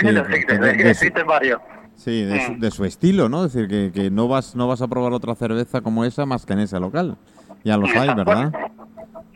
Sí, 0.00 0.10
Los 0.12 0.28
existen, 0.28 0.60
de- 0.60 0.72
de- 0.76 0.90
existen 0.90 1.26
varios. 1.26 1.60
Sí, 1.96 2.24
de, 2.24 2.44
su, 2.46 2.58
de 2.58 2.70
su 2.72 2.84
estilo, 2.84 3.28
¿no? 3.28 3.44
Es 3.44 3.52
decir, 3.52 3.68
que, 3.68 3.92
que 3.92 4.10
no 4.10 4.26
vas 4.26 4.56
no 4.56 4.66
vas 4.66 4.82
a 4.82 4.88
probar 4.88 5.12
otra 5.12 5.36
cerveza 5.36 5.80
como 5.80 6.04
esa 6.04 6.26
más 6.26 6.44
que 6.44 6.52
en 6.54 6.58
ese 6.60 6.80
local. 6.80 7.16
Ya 7.62 7.76
los 7.76 7.88
hay, 7.94 8.12
¿verdad? 8.14 8.52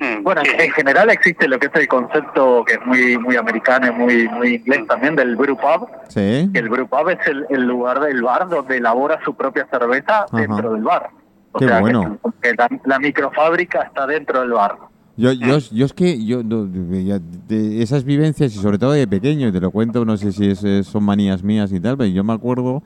Mm, 0.00 0.25
Bueno, 0.25 0.43
sí, 0.45 0.50
en, 0.55 0.61
en 0.62 0.71
general 0.73 1.09
existe 1.11 1.47
lo 1.47 1.59
que 1.61 1.67
es 1.67 1.75
el 1.76 1.87
concepto 1.87 2.64
que 2.64 2.75
es 2.75 2.81
muy 2.85 3.17
muy 3.19 3.37
americano 3.37 3.87
y 3.87 3.93
muy 3.93 4.28
muy 4.28 4.55
inglés 4.57 4.87
también 4.88 5.14
del 5.14 5.37
brew 5.37 5.57
pub. 5.57 5.88
Sí. 6.09 6.50
Que 6.52 6.59
el 6.59 6.69
brew 6.69 6.88
pub 6.88 7.09
es 7.11 7.25
el, 7.28 7.47
el 7.50 7.62
lugar 7.62 8.00
del 8.00 8.23
bar 8.23 8.49
donde 8.49 8.78
elabora 8.78 9.21
su 9.25 9.35
propia 9.37 9.64
cerveza 9.71 10.25
Ajá. 10.25 10.37
dentro 10.37 10.73
del 10.73 10.83
bar. 10.83 11.11
O 11.52 11.61
Qué 11.61 11.67
sea, 11.69 11.76
que- 11.76 11.81
bueno. 11.83 12.19
que 12.43 12.55
la, 12.55 12.69
la 12.85 12.99
microfábrica 12.99 13.83
está 13.83 14.05
dentro 14.09 14.40
del 14.40 14.50
bar. 14.50 14.76
Yo, 15.19 15.33
yo, 15.33 15.59
yo 15.59 15.85
es 15.85 15.93
que 15.93 16.25
yo 16.25 16.43
de 16.45 17.83
esas 17.83 18.05
vivencias 18.05 18.55
y 18.55 18.59
sobre 18.61 18.79
todo 18.79 18.93
de 18.93 19.07
pequeño, 19.09 19.49
y 19.49 19.53
te 19.53 19.61
lo 19.61 19.73
cuento, 19.73 20.05
no 20.05 20.17
sé 20.17 20.33
si 20.33 20.47
es- 20.47 20.63
es- 20.63 20.87
son 20.87 21.03
manías 21.03 21.43
mías 21.43 21.73
y 21.73 21.81
tal, 21.81 21.97
pero 21.99 22.09
yo 22.09 22.23
me 22.23 22.33
acuerdo 22.33 22.83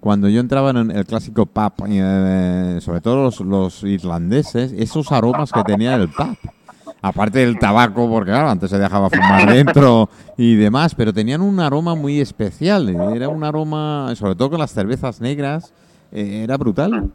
cuando 0.00 0.28
yo 0.30 0.40
entraba 0.40 0.70
en 0.70 0.90
el 0.90 1.04
clásico 1.04 1.44
pub, 1.44 1.72
eh, 1.86 2.78
sobre 2.80 3.00
todo 3.02 3.24
los, 3.24 3.40
los 3.40 3.82
irlandeses, 3.84 4.72
esos 4.72 5.12
aromas 5.12 5.52
que 5.52 5.62
tenía 5.62 5.94
el 5.94 6.08
pub. 6.08 6.36
Aparte 7.02 7.40
del 7.40 7.58
tabaco, 7.58 8.08
porque 8.08 8.30
claro, 8.30 8.48
antes 8.48 8.70
se 8.70 8.78
dejaba 8.78 9.10
fumar 9.10 9.46
dentro 9.46 10.08
y 10.38 10.54
demás, 10.54 10.94
pero 10.94 11.12
tenían 11.12 11.42
un 11.42 11.60
aroma 11.60 11.94
muy 11.94 12.18
especial. 12.18 12.88
Era 12.88 13.28
un 13.28 13.44
aroma, 13.44 14.10
sobre 14.16 14.34
todo 14.36 14.48
con 14.50 14.58
las 14.58 14.72
cervezas 14.72 15.20
negras, 15.20 15.74
eh, 16.12 16.40
era 16.44 16.56
brutal. 16.56 17.10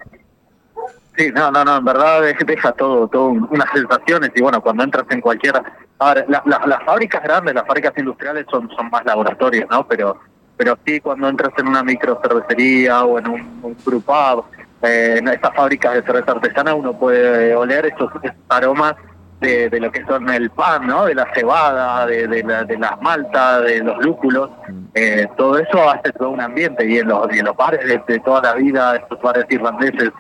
Sí, 1.20 1.30
no, 1.36 1.52
no, 1.52 1.66
no, 1.66 1.76
en 1.78 1.84
verdad 1.84 2.22
deja 2.22 2.72
todo, 2.72 3.06
todo 3.10 3.28
unas 3.28 3.70
sensaciones 3.74 4.32
y 4.36 4.42
bueno, 4.42 4.62
cuando 4.62 4.84
entras 4.86 5.04
en 5.10 5.20
cualquier... 5.20 5.54
A 6.00 6.14
ver, 6.14 6.26
la- 6.30 6.42
la- 6.46 6.62
las 6.66 6.82
fábricas 6.86 7.22
grandes, 7.22 7.54
las 7.54 7.68
fábricas 7.68 7.92
industriales 7.98 8.46
son, 8.50 8.70
son 8.70 8.90
más 8.90 9.04
laboratorios, 9.04 9.70
¿no? 9.70 9.86
Pero 9.86 10.18
pero 10.56 10.78
sí 10.86 11.00
cuando 11.02 11.28
entras 11.28 11.52
en 11.58 11.68
una 11.68 11.84
micro 11.84 12.20
cervecería 12.22 13.04
o 13.04 13.18
en 13.20 13.28
un, 13.30 13.60
un 13.64 13.76
pub, 13.76 14.46
eh, 14.82 15.16
en 15.18 15.28
estas 15.28 15.54
fábricas 15.56 15.94
de 15.96 16.04
cerveza 16.04 16.32
artesana 16.32 16.74
uno 16.74 16.94
puede 16.94 17.54
oler 17.56 17.86
estos 17.88 18.12
aromas 18.50 18.96
de, 19.42 19.70
de 19.70 19.80
lo 19.82 19.90
que 19.92 20.04
son 20.06 20.30
el 20.30 20.50
pan, 20.52 20.86
¿no? 20.88 21.04
De 21.06 21.16
la 21.16 21.28
cebada, 21.34 22.06
de, 22.06 22.28
de, 22.30 22.44
la- 22.44 22.64
de 22.64 22.78
las 22.78 23.02
maltas, 23.02 23.64
de 23.64 23.80
los 23.84 23.98
lúpulos. 24.06 24.50
Eh, 24.94 25.28
todo 25.38 25.58
eso 25.60 25.90
hace 25.90 26.14
todo 26.14 26.30
un 26.30 26.40
ambiente 26.42 26.86
y 26.90 26.98
en 26.98 27.10
los, 27.10 27.34
y 27.36 27.40
en 27.40 27.46
los 27.46 27.56
bares 27.58 27.86
de, 27.86 28.02
de 28.08 28.20
toda 28.22 28.42
la 28.42 28.54
vida, 28.54 28.96
estos 28.98 29.22
bares 29.22 29.46
irlandeses 29.50 30.12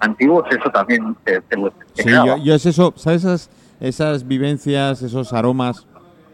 antiguos, 0.00 0.44
eso 0.50 0.70
también 0.70 1.16
se 1.26 1.42
Sí, 1.94 2.08
graba. 2.10 2.36
yo, 2.38 2.44
yo 2.44 2.54
es 2.54 2.66
eso, 2.66 2.92
¿sabes 2.96 3.24
esas, 3.24 3.50
esas 3.80 4.26
vivencias, 4.26 5.02
esos 5.02 5.32
aromas 5.32 5.86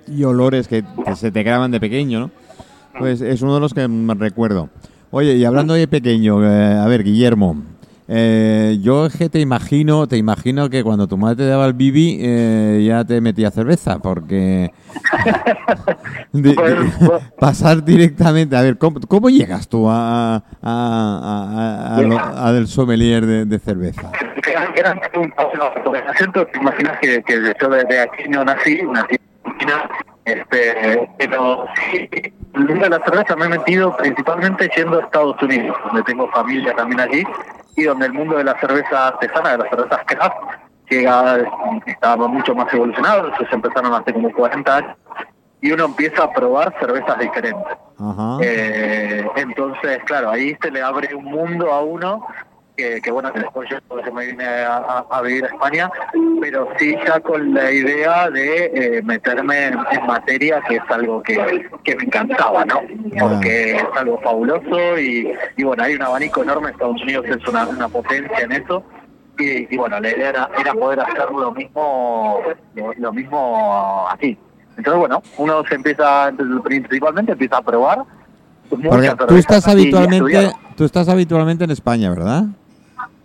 y 0.06 0.25
olores 0.25 0.68
que, 0.68 0.85
que 1.04 1.16
se 1.16 1.30
te 1.33 1.42
graban 1.42 1.71
de 1.71 1.80
pequeño, 1.80 2.21
¿no? 2.21 2.30
Pues 2.99 3.21
es 3.21 3.42
uno 3.42 3.54
de 3.54 3.61
los 3.61 3.75
que 3.75 3.88
me 3.88 4.14
recuerdo. 4.14 4.68
Oye, 5.11 5.35
y 5.37 5.44
hablando 5.44 5.75
de 5.75 5.88
pequeño, 5.88 6.44
eh, 6.44 6.75
a 6.78 6.87
ver, 6.87 7.02
Guillermo, 7.04 7.56
eh, 8.08 8.78
yo 8.82 9.06
es 9.06 9.16
que 9.16 9.28
te 9.28 9.40
imagino, 9.40 10.06
te 10.06 10.16
imagino 10.16 10.68
que 10.68 10.82
cuando 10.82 11.06
tu 11.08 11.16
madre 11.16 11.37
te 11.37 11.46
daba 11.46 11.66
el 11.66 11.73
bibi 11.73 12.18
eh, 12.20 12.84
ya 12.87 13.04
te 13.04 13.20
metía 13.20 13.50
cerveza, 13.50 13.99
porque 13.99 14.73
de- 16.32 16.50
de- 16.50 16.54
pasar 17.40 17.82
directamente, 17.84 18.56
a 18.56 18.62
ver, 18.62 18.78
¿cómo, 18.78 19.00
cómo 19.08 19.30
llegas 19.30 19.68
tú 19.68 19.88
a, 19.88 20.37
a, 20.37 20.42
a- 20.62 21.96
a- 21.96 22.00
lo- 22.02 22.52
del 22.52 22.66
sommelier 22.66 23.25
de, 23.26 23.44
de 23.44 23.58
cerveza? 23.58 24.11
Te 26.46 26.58
imaginas 26.58 26.99
que, 27.00 27.23
que 27.23 27.54
yo 27.61 27.68
de, 27.68 27.84
de 27.84 28.00
aquí 28.00 28.28
no 28.28 28.44
nací, 28.44 28.80
nací 28.82 29.16
en 29.44 29.58
China, 29.58 29.88
este, 30.25 31.08
pero 31.18 31.66
sí, 31.90 32.08
el 32.54 32.66
mundo 32.66 32.84
de 32.84 32.90
la 32.90 33.00
cerveza 33.04 33.37
me 33.37 33.46
he 33.46 33.49
metido 33.49 33.96
principalmente 33.96 34.70
yendo 34.76 34.99
a 34.99 35.02
Estados 35.04 35.40
Unidos, 35.42 35.76
donde 35.87 36.02
tengo 36.02 36.28
familia 36.30 36.75
también 36.76 37.00
allí, 37.00 37.23
y 37.76 37.85
donde 37.85 38.07
el 38.07 38.12
mundo 38.12 38.37
de 38.37 38.45
la 38.45 38.59
cerveza 38.61 39.09
artesana, 39.09 39.52
de 39.52 39.59
las 39.59 39.71
cervezas 39.71 40.00
craft, 40.07 40.37
llega, 40.88 41.38
estaba 41.87 42.28
mucho 42.28 42.54
más 42.54 42.73
evolucionado, 42.73 43.28
entonces 43.28 43.52
empezaron 43.52 43.95
hace 43.95 44.12
como 44.12 44.31
40 44.33 44.76
años, 44.76 44.97
y 45.61 45.73
uno 45.73 45.87
empieza 45.87 46.25
a 46.25 46.33
probar 46.33 46.75
cervezas 46.78 47.19
diferentes. 47.19 47.76
Eh, 48.43 49.26
entonces, 49.37 49.99
claro, 50.04 50.31
ahí 50.31 50.57
se 50.61 50.71
le 50.71 50.83
abre 50.83 51.14
un 51.14 51.25
mundo 51.25 51.73
a 51.73 51.81
uno 51.81 52.26
que, 52.76 53.00
que 53.00 53.11
bueno, 53.11 53.33
que 53.33 53.40
después 53.40 53.69
yo 53.71 53.78
me 54.12 54.26
vine 54.26 54.45
a, 54.45 54.76
a- 54.78 55.07
a 55.11 55.23
vivir 55.23 55.45
a 55.45 55.49
España, 55.49 55.90
pero 56.40 56.69
sí 56.78 56.95
ya 57.07 57.21
con 57.21 57.54
la 57.54 57.71
idea 57.71 58.28
de 58.31 58.64
eh, 58.75 59.02
meterme 59.02 59.66
en, 59.66 59.78
en 59.93 60.07
materia, 60.07 60.61
que 60.69 60.76
es 60.76 60.83
algo 60.88 61.23
que, 61.23 61.69
que 61.85 61.97
me 61.97 62.04
encantaba, 62.04 62.64
¿no? 62.64 62.81
Porque 63.19 63.76
es 63.76 63.85
algo 63.97 64.21
fabuloso 64.23 64.99
y, 64.99 65.33
y 65.57 65.62
bueno, 65.64 65.83
hay 65.85 65.95
un 65.95 66.02
abanico 66.02 66.43
enorme, 66.43 66.71
Estados 66.71 67.00
Unidos 67.02 67.26
es 67.26 67.47
una, 67.49 67.66
una 67.69 67.88
potencia 67.88 68.38
en 68.40 68.52
eso. 68.52 68.83
Y, 69.38 69.73
y 69.75 69.76
bueno, 69.76 69.99
la 69.99 70.11
idea 70.11 70.28
era, 70.31 70.50
era 70.61 70.73
poder 70.75 71.00
hacer 71.00 71.28
lo 71.33 71.50
mismo, 71.52 72.40
lo, 72.99 73.12
mismo 73.12 74.07
aquí. 74.09 74.38
Entonces, 74.76 74.99
bueno, 75.00 75.23
uno 75.38 75.64
se 75.69 75.75
empieza, 75.75 76.33
principalmente 76.62 77.33
empieza 77.33 77.57
a 77.59 77.62
probar. 77.62 78.02
muchas 78.71 79.16
tú 79.26 79.35
estás 79.37 79.66
habitualmente, 79.69 80.52
tú 80.76 80.85
estás 80.85 81.09
habitualmente 81.09 81.64
en 81.64 81.71
España, 81.73 82.11
¿verdad? 82.11 82.45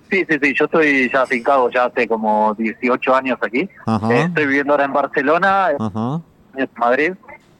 Sí, 0.09 0.25
sí, 0.27 0.39
sí, 0.41 0.53
yo 0.55 0.65
estoy 0.65 1.09
ya 1.11 1.21
afincado 1.21 1.69
ya 1.69 1.85
hace 1.85 2.07
como 2.07 2.53
18 2.55 3.15
años 3.15 3.37
aquí. 3.41 3.59
Eh, 3.59 4.23
estoy 4.27 4.45
viviendo 4.47 4.73
ahora 4.73 4.85
en 4.85 4.93
Barcelona, 4.93 5.67
Ajá. 5.79 6.21
en 6.55 6.69
Madrid, 6.77 7.13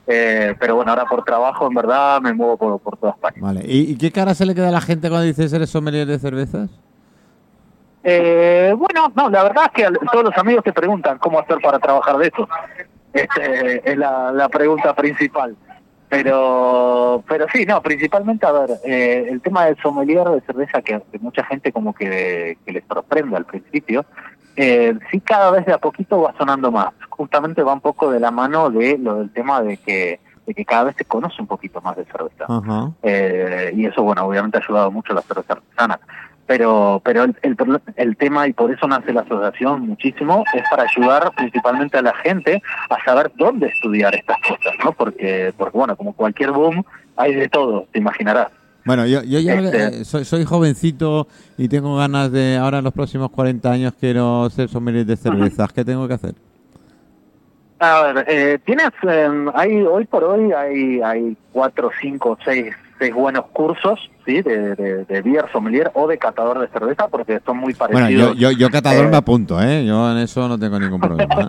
eh, 0.07 0.55
pero 0.59 0.75
bueno, 0.75 0.91
ahora 0.91 1.05
por 1.05 1.23
trabajo 1.23 1.67
en 1.67 1.75
verdad 1.75 2.19
me 2.21 2.33
muevo 2.33 2.57
por, 2.57 2.79
por 2.79 2.97
toda 2.97 3.11
España. 3.13 3.37
Vale. 3.39 3.61
¿Y, 3.65 3.91
y 3.91 3.97
qué 3.97 4.11
cara 4.11 4.33
se 4.33 4.45
le 4.45 4.55
queda 4.55 4.69
a 4.69 4.71
la 4.71 4.81
gente 4.81 5.09
cuando 5.09 5.25
dices 5.27 5.53
eres 5.53 5.69
sommelier 5.69 6.07
de 6.07 6.17
cervezas? 6.17 6.69
Eh, 8.03 8.73
bueno, 8.77 9.11
no, 9.15 9.29
la 9.29 9.43
verdad 9.43 9.65
es 9.65 9.71
que 9.71 9.91
todos 10.11 10.23
los 10.23 10.37
amigos 10.37 10.63
te 10.63 10.73
preguntan 10.73 11.17
cómo 11.19 11.39
hacer 11.39 11.57
para 11.61 11.79
trabajar 11.79 12.17
de 12.17 12.27
eso. 12.27 12.47
Este, 13.13 13.91
es 13.91 13.97
la, 13.97 14.31
la 14.31 14.49
pregunta 14.49 14.93
principal. 14.95 15.55
Pero, 16.09 17.23
pero 17.27 17.45
sí, 17.53 17.65
no, 17.65 17.81
principalmente, 17.83 18.45
a 18.45 18.51
ver, 18.51 18.71
eh, 18.83 19.27
el 19.29 19.41
tema 19.41 19.65
del 19.65 19.77
sommelier 19.77 20.27
de 20.27 20.41
cerveza 20.41 20.81
que, 20.81 20.99
que 21.11 21.19
mucha 21.19 21.43
gente 21.45 21.71
como 21.71 21.93
que, 21.93 22.57
que 22.65 22.71
les 22.71 22.83
sorprende 22.87 23.37
al 23.37 23.45
principio, 23.45 24.03
eh, 24.55 24.97
sí 25.11 25.21
cada 25.21 25.51
vez 25.51 25.65
de 25.65 25.73
a 25.73 25.77
poquito 25.77 26.21
va 26.21 26.33
sonando 26.37 26.71
más. 26.71 26.93
Justamente 27.09 27.63
va 27.63 27.73
un 27.73 27.81
poco 27.81 28.11
de 28.11 28.19
la 28.19 28.31
mano 28.31 28.69
de 28.69 28.97
lo 28.97 29.19
del 29.19 29.31
tema 29.31 29.61
de 29.61 29.77
que, 29.77 30.19
de 30.45 30.53
que 30.53 30.65
cada 30.65 30.85
vez 30.85 30.95
se 30.97 31.05
conoce 31.05 31.41
un 31.41 31.47
poquito 31.47 31.79
más 31.79 31.95
de 31.95 32.05
cerveza. 32.05 32.45
Eh, 33.03 33.71
y 33.75 33.85
eso, 33.85 34.01
bueno, 34.01 34.25
obviamente 34.25 34.57
ha 34.57 34.61
ayudado 34.61 34.91
mucho 34.91 35.13
a 35.13 35.17
la 35.17 35.21
cerveza 35.21 35.53
artesana. 35.53 35.99
Pero, 36.49 36.99
pero 37.05 37.25
el, 37.25 37.35
el, 37.43 37.55
el 37.95 38.17
tema, 38.17 38.47
y 38.47 38.53
por 38.53 38.73
eso 38.73 38.87
nace 38.87 39.13
la 39.13 39.21
asociación 39.21 39.81
muchísimo, 39.81 40.43
es 40.55 40.63
para 40.71 40.81
ayudar 40.81 41.31
principalmente 41.37 41.99
a 41.99 42.01
la 42.01 42.15
gente 42.23 42.59
a 42.89 42.97
saber 43.05 43.31
dónde 43.35 43.67
estudiar 43.67 44.15
estas 44.15 44.37
cosas, 44.41 44.73
¿no? 44.83 44.91
Porque, 44.93 45.53
porque 45.55 45.77
bueno, 45.77 45.95
como 45.95 46.11
cualquier 46.13 46.49
boom, 46.49 46.83
hay 47.17 47.35
de 47.35 47.49
todo, 47.49 47.85
te 47.91 47.99
imaginarás. 47.99 48.47
Bueno, 48.83 49.05
yo, 49.05 49.21
yo 49.21 49.37
ya 49.37 49.53
Este- 49.53 50.01
eh, 50.01 50.05
soy, 50.05 50.25
soy 50.25 50.43
jovencito 50.43 51.27
y 51.55 51.67
tengo 51.67 51.95
ganas 51.97 52.31
de, 52.31 52.57
ahora 52.57 52.79
en 52.79 52.85
los 52.85 52.93
próximos 52.93 53.29
40 53.29 53.71
años 53.71 53.93
quiero 53.99 54.49
ser 54.49 54.69
sommelier 54.69 55.05
de 55.05 55.17
cervezas. 55.17 55.71
¿Qué 55.71 55.85
tengo 55.85 56.07
que 56.07 56.15
hacer? 56.15 56.33
A 57.77 58.01
ver, 58.01 58.25
eh, 58.27 58.57
tienes, 58.65 58.89
eh, 59.07 59.29
hay, 59.53 59.83
hoy 59.83 60.05
por 60.05 60.23
hoy 60.23 60.51
hay, 60.51 60.99
hay 61.01 61.37
cuatro, 61.51 61.91
cinco, 62.01 62.39
seis, 62.43 62.73
seis 62.99 63.13
buenos 63.13 63.45
cursos, 63.53 63.99
¿sí? 64.25 64.41
De, 64.41 64.75
de, 64.75 65.05
de 65.05 65.21
beer 65.21 65.45
sommelier 65.51 65.89
o 65.95 66.07
de 66.07 66.17
catador 66.17 66.59
de 66.59 66.67
cerveza, 66.67 67.07
porque 67.07 67.39
son 67.45 67.57
muy 67.57 67.73
Bueno, 67.73 67.93
parecidos. 67.95 68.35
yo, 68.37 68.51
yo, 68.51 68.57
yo 68.57 68.69
catador 68.69 69.05
Eh, 69.05 69.09
me 69.09 69.17
apunto, 69.17 69.59
¿eh? 69.61 69.85
Yo 69.85 70.11
en 70.11 70.17
eso 70.17 70.47
no 70.47 70.59
tengo 70.59 70.79
ningún 70.79 70.99
problema. 70.99 71.35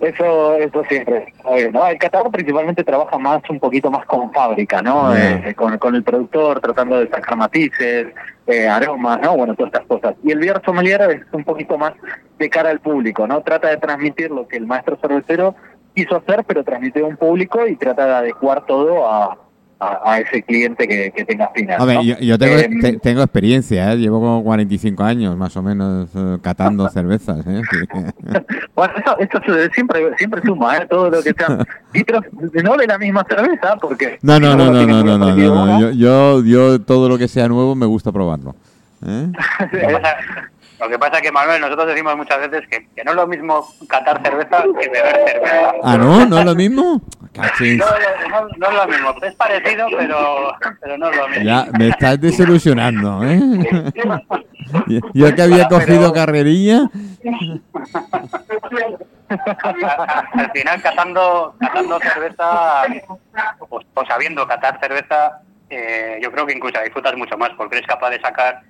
Eso, 0.00 0.54
eso 0.56 0.82
siempre. 0.88 1.26
Oye, 1.44 1.70
¿no? 1.70 1.86
El 1.86 1.98
catador 1.98 2.30
principalmente 2.30 2.82
trabaja 2.84 3.18
más, 3.18 3.42
un 3.50 3.60
poquito 3.60 3.90
más 3.90 4.06
con 4.06 4.32
fábrica, 4.32 4.80
¿no? 4.80 5.14
Eh, 5.14 5.54
con, 5.54 5.76
con 5.76 5.94
el 5.94 6.02
productor, 6.02 6.58
tratando 6.60 6.98
de 6.98 7.08
sacar 7.08 7.36
matices, 7.36 8.06
eh, 8.46 8.66
aromas, 8.66 9.20
¿no? 9.20 9.36
Bueno, 9.36 9.54
todas 9.54 9.72
estas 9.74 9.86
cosas. 9.86 10.14
Y 10.24 10.30
el 10.32 10.38
beer 10.38 10.60
sommelier 10.64 11.02
es 11.02 11.20
un 11.32 11.44
poquito 11.44 11.76
más 11.76 11.92
de 12.38 12.48
cara 12.48 12.70
al 12.70 12.80
público, 12.80 13.26
¿no? 13.26 13.42
Trata 13.42 13.68
de 13.68 13.76
transmitir 13.76 14.30
lo 14.30 14.48
que 14.48 14.56
el 14.56 14.66
maestro 14.66 14.96
cervecero 15.02 15.54
quiso 15.94 16.16
hacer, 16.16 16.44
pero 16.46 16.64
transmite 16.64 17.00
a 17.00 17.04
un 17.04 17.18
público 17.18 17.66
y 17.66 17.76
trata 17.76 18.06
de 18.06 18.14
adecuar 18.14 18.64
todo 18.64 19.06
a, 19.06 19.36
a, 19.80 20.12
a 20.12 20.20
ese 20.20 20.42
cliente 20.42 20.86
que, 20.86 21.10
que 21.10 21.24
tenga 21.24 21.48
final. 21.48 21.80
A 21.80 21.84
ver, 21.86 21.96
¿no? 21.96 22.02
yo, 22.02 22.18
yo 22.18 22.38
tengo, 22.38 22.56
te- 22.82 22.98
tengo 22.98 23.22
experiencia, 23.22 23.92
¿eh? 23.92 23.96
Llevo 23.96 24.20
como 24.20 24.44
45 24.44 25.02
años 25.02 25.36
más 25.36 25.56
o 25.56 25.62
menos 25.62 26.08
eh, 26.14 26.36
catando 26.42 26.88
cervezas, 26.90 27.44
¿eh? 27.46 27.62
Bueno, 28.74 28.94
eso, 28.96 29.18
eso 29.40 29.70
siempre 29.74 30.14
siempre 30.18 30.40
suma, 30.44 30.76
¿eh? 30.78 30.86
Todo 30.88 31.10
lo 31.10 31.22
que 31.22 31.32
sea 31.32 31.58
litros, 31.94 32.24
no 32.62 32.76
de 32.76 32.86
la 32.86 32.98
misma 32.98 33.24
cerveza, 33.28 33.76
porque... 33.80 34.18
No, 34.22 34.38
no, 34.38 34.54
no, 34.56 34.66
no, 34.70 34.72
no, 34.72 34.86
muy 34.86 35.04
no, 35.04 35.18
no, 35.18 35.24
parecido 35.26 35.54
no, 35.54 35.62
una. 35.64 35.80
Yo, 35.80 35.90
yo, 35.92 36.44
yo 36.44 36.80
todo 36.80 37.08
lo 37.08 37.18
que 37.18 37.28
sea 37.28 37.48
nuevo 37.48 37.74
me 37.74 37.86
gusta 37.86 38.12
probarlo. 38.12 38.54
¿eh? 39.06 39.32
Lo 40.80 40.88
que 40.88 40.98
pasa- 40.98 41.16
es 41.16 41.22
que, 41.22 41.32
Manuel, 41.32 41.60
nosotros 41.60 41.88
decimos 41.88 42.16
muchas 42.16 42.38
veces 42.48 42.68
que, 42.68 42.88
que 42.94 43.04
no 43.04 43.10
es 43.10 43.16
lo 43.16 43.26
mismo 43.26 43.66
catar 43.88 44.20
cerveza 44.22 44.62
que 44.80 44.88
beber 44.88 45.28
cerveza. 45.28 45.72
Ah, 45.82 45.96
¿no? 45.98 46.24
¿No 46.26 46.38
es 46.38 46.44
lo 46.44 46.54
mismo? 46.54 47.00
Cachis. 47.34 47.78
No, 47.78 47.86
no, 48.30 48.48
no 48.56 48.66
es 48.68 48.74
lo 48.74 48.86
mismo. 48.88 49.14
Es 49.22 49.34
parecido, 49.34 49.86
pero, 49.96 50.52
pero 50.80 50.98
no 50.98 51.10
es 51.10 51.16
lo 51.16 51.28
mismo. 51.28 51.44
Ya, 51.44 51.66
me 51.78 51.88
estás 51.88 52.20
desilusionando, 52.20 53.22
¿eh? 53.24 53.40
Yo- 55.14 55.34
que 55.34 55.42
había 55.42 55.68
cogido 55.68 56.12
carrerilla. 56.12 56.88
Al 59.28 59.70
al 60.32 60.50
final, 60.52 60.82
catando, 60.82 61.54
catando 61.60 61.98
cerveza, 62.00 62.82
o, 63.68 63.80
o 63.94 64.06
sabiendo 64.06 64.46
catar 64.46 64.78
cerveza, 64.80 65.40
eh, 65.68 66.18
yo 66.22 66.32
creo 66.32 66.46
que 66.46 66.54
incluso 66.54 66.80
disfrutas 66.82 67.16
mucho 67.16 67.36
más, 67.38 67.50
porque 67.56 67.76
eres 67.76 67.86
capaz 67.88 68.10
de 68.10 68.20
sacar 68.20 68.60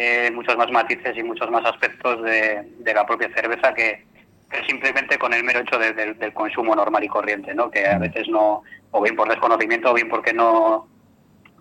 eh, 0.00 0.30
muchos 0.32 0.56
más 0.56 0.70
matices 0.70 1.16
y 1.16 1.22
muchos 1.24 1.50
más 1.50 1.64
aspectos 1.64 2.22
de, 2.22 2.62
de 2.78 2.94
la 2.94 3.04
propia 3.04 3.28
cerveza 3.34 3.74
que, 3.74 4.04
que 4.48 4.64
simplemente 4.66 5.18
con 5.18 5.34
el 5.34 5.42
mero 5.42 5.58
hecho 5.60 5.76
de- 5.78 5.92
de- 5.92 6.14
del 6.14 6.32
consumo 6.32 6.76
normal 6.76 7.02
y 7.02 7.08
corriente, 7.08 7.52
¿no? 7.52 7.68
Que 7.68 7.84
a 7.86 7.98
veces 7.98 8.28
no, 8.28 8.62
o 8.92 9.02
bien 9.02 9.16
por 9.16 9.28
desconocimiento, 9.28 9.90
o 9.90 9.94
bien 9.94 10.08
porque 10.08 10.32
no, 10.32 10.86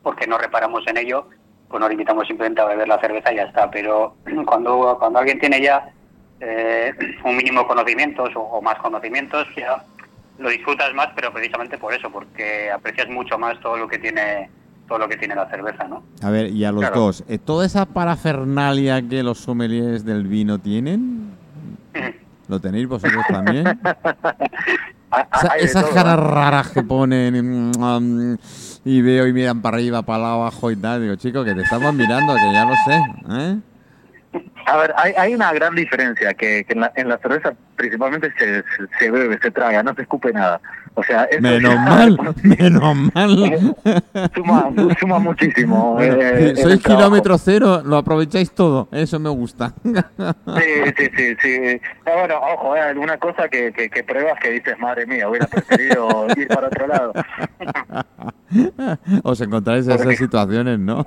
porque 0.04 0.28
no 0.28 0.38
reparamos 0.38 0.86
en 0.88 0.98
ello, 0.98 1.28
pues 1.68 1.82
nos 1.82 1.90
limitamos 1.90 2.28
simplemente 2.28 2.62
a 2.62 2.66
beber 2.66 2.88
la 2.88 3.00
cerveza 3.00 3.34
y 3.34 3.38
ya 3.38 3.44
está. 3.44 3.72
Pero 3.72 4.16
cuando, 4.46 4.98
cuando 5.00 5.18
alguien 5.20 5.40
tiene 5.40 5.60
ya 5.60 5.90
eh, 6.40 6.94
un 7.24 7.36
mínimo 7.36 7.62
de 7.62 7.68
conocimientos 7.68 8.30
o, 8.36 8.42
o 8.42 8.62
más 8.62 8.76
conocimientos, 8.76 9.48
ya 9.56 9.84
lo 10.38 10.50
disfrutas 10.50 10.94
más, 10.94 11.08
pero 11.16 11.34
precisamente 11.34 11.80
por 11.80 11.92
eso, 11.92 12.12
porque 12.12 12.70
aprecias 12.70 13.08
mucho 13.10 13.40
más 13.40 13.60
todo 13.62 13.78
lo 13.78 13.88
que 13.88 13.98
tiene 13.98 14.52
todo 14.88 15.00
lo 15.00 15.08
que 15.10 15.18
tiene 15.18 15.36
la 15.36 15.50
cerveza, 15.50 15.88
¿no? 15.88 16.04
A 16.22 16.30
ver, 16.30 16.48
y 16.48 16.64
a 16.66 16.72
los 16.72 16.82
Claro. 16.82 16.96
dos, 17.02 17.24
¿eh, 17.28 17.38
¿toda 17.38 17.66
esa 17.66 17.86
parafernalia 17.86 19.02
que 19.08 19.22
los 19.24 19.38
sommeliers 19.40 20.06
del 20.06 20.26
vino 20.28 20.60
tienen? 20.60 21.32
¿Lo 22.48 22.60
tenéis 22.62 22.88
vosotros 22.88 23.26
también? 23.30 23.66
Esa- 25.34 25.56
esas 25.58 25.84
todo, 25.86 25.96
caras 25.96 26.18
¿no? 26.18 26.28
raras 26.32 26.70
que 26.70 26.84
ponen 26.84 27.72
mm, 27.72 28.36
y 28.84 29.02
veo 29.02 29.26
y 29.26 29.34
miran 29.34 29.62
para 29.62 29.78
arriba, 29.78 30.02
para 30.02 30.34
abajo 30.34 30.70
y 30.70 30.76
tal. 30.76 31.02
Digo, 31.02 31.16
chico, 31.16 31.44
que 31.46 31.54
te 31.56 31.62
estamos 31.62 31.94
mirando, 31.94 32.36
que 32.36 32.52
ya 32.54 32.66
lo 32.66 32.76
sé. 32.86 33.02
¿eh? 33.30 33.58
A 34.66 34.78
ver, 34.78 34.94
hay, 34.98 35.14
hay 35.18 35.34
una 35.34 35.54
gran 35.54 35.74
diferencia 35.76 36.34
que, 36.34 36.66
que 36.66 36.74
en, 36.74 36.82
la, 36.82 36.92
en 36.96 37.08
la 37.08 37.18
cerveza 37.20 37.54
principalmente 37.78 38.32
se, 38.38 38.58
se, 38.64 38.64
se 39.00 39.10
bebe, 39.12 39.40
se 39.42 39.50
traga, 39.50 39.82
no 39.82 39.96
se 39.96 40.02
escupe 40.02 40.34
nada. 40.34 40.60
O 41.00 41.04
sea, 41.04 41.28
Menos 41.40 41.76
ya- 41.76 41.80
mal, 41.80 42.18
menos 42.44 42.96
mal. 43.14 43.76
suma, 44.36 44.72
suma 45.00 45.20
muchísimo. 45.20 45.94
Bueno, 45.94 46.16
eh, 46.20 46.50
en 46.50 46.58
sois 46.58 46.82
kilómetro 46.82 47.38
cero, 47.38 47.84
lo 47.86 47.98
aprovecháis 47.98 48.50
todo. 48.52 48.88
Eso 48.92 49.20
me 49.20 49.30
gusta. 49.30 49.74
Sí, 49.86 49.94
sí, 50.98 51.10
sí, 51.16 51.36
sí. 51.40 51.82
Ah, 52.04 52.14
bueno, 52.18 52.36
ojo, 52.42 52.74
hay 52.74 52.82
alguna 52.82 53.16
cosa 53.20 53.48
que, 53.48 53.72
que, 53.72 53.90
que 53.92 54.04
pruebas 54.04 54.40
que 54.42 54.50
dices, 54.50 54.74
madre 54.80 55.06
mía, 55.06 55.30
hubiera 55.30 55.46
preferido 55.46 56.26
ir 56.36 56.48
para 56.48 56.66
otro 56.66 56.88
lado. 56.88 57.14
Os 59.24 59.40
encontráis 59.42 59.88
en 59.88 59.94
esas 60.00 60.18
situaciones, 60.18 60.80
¿no? 60.80 61.06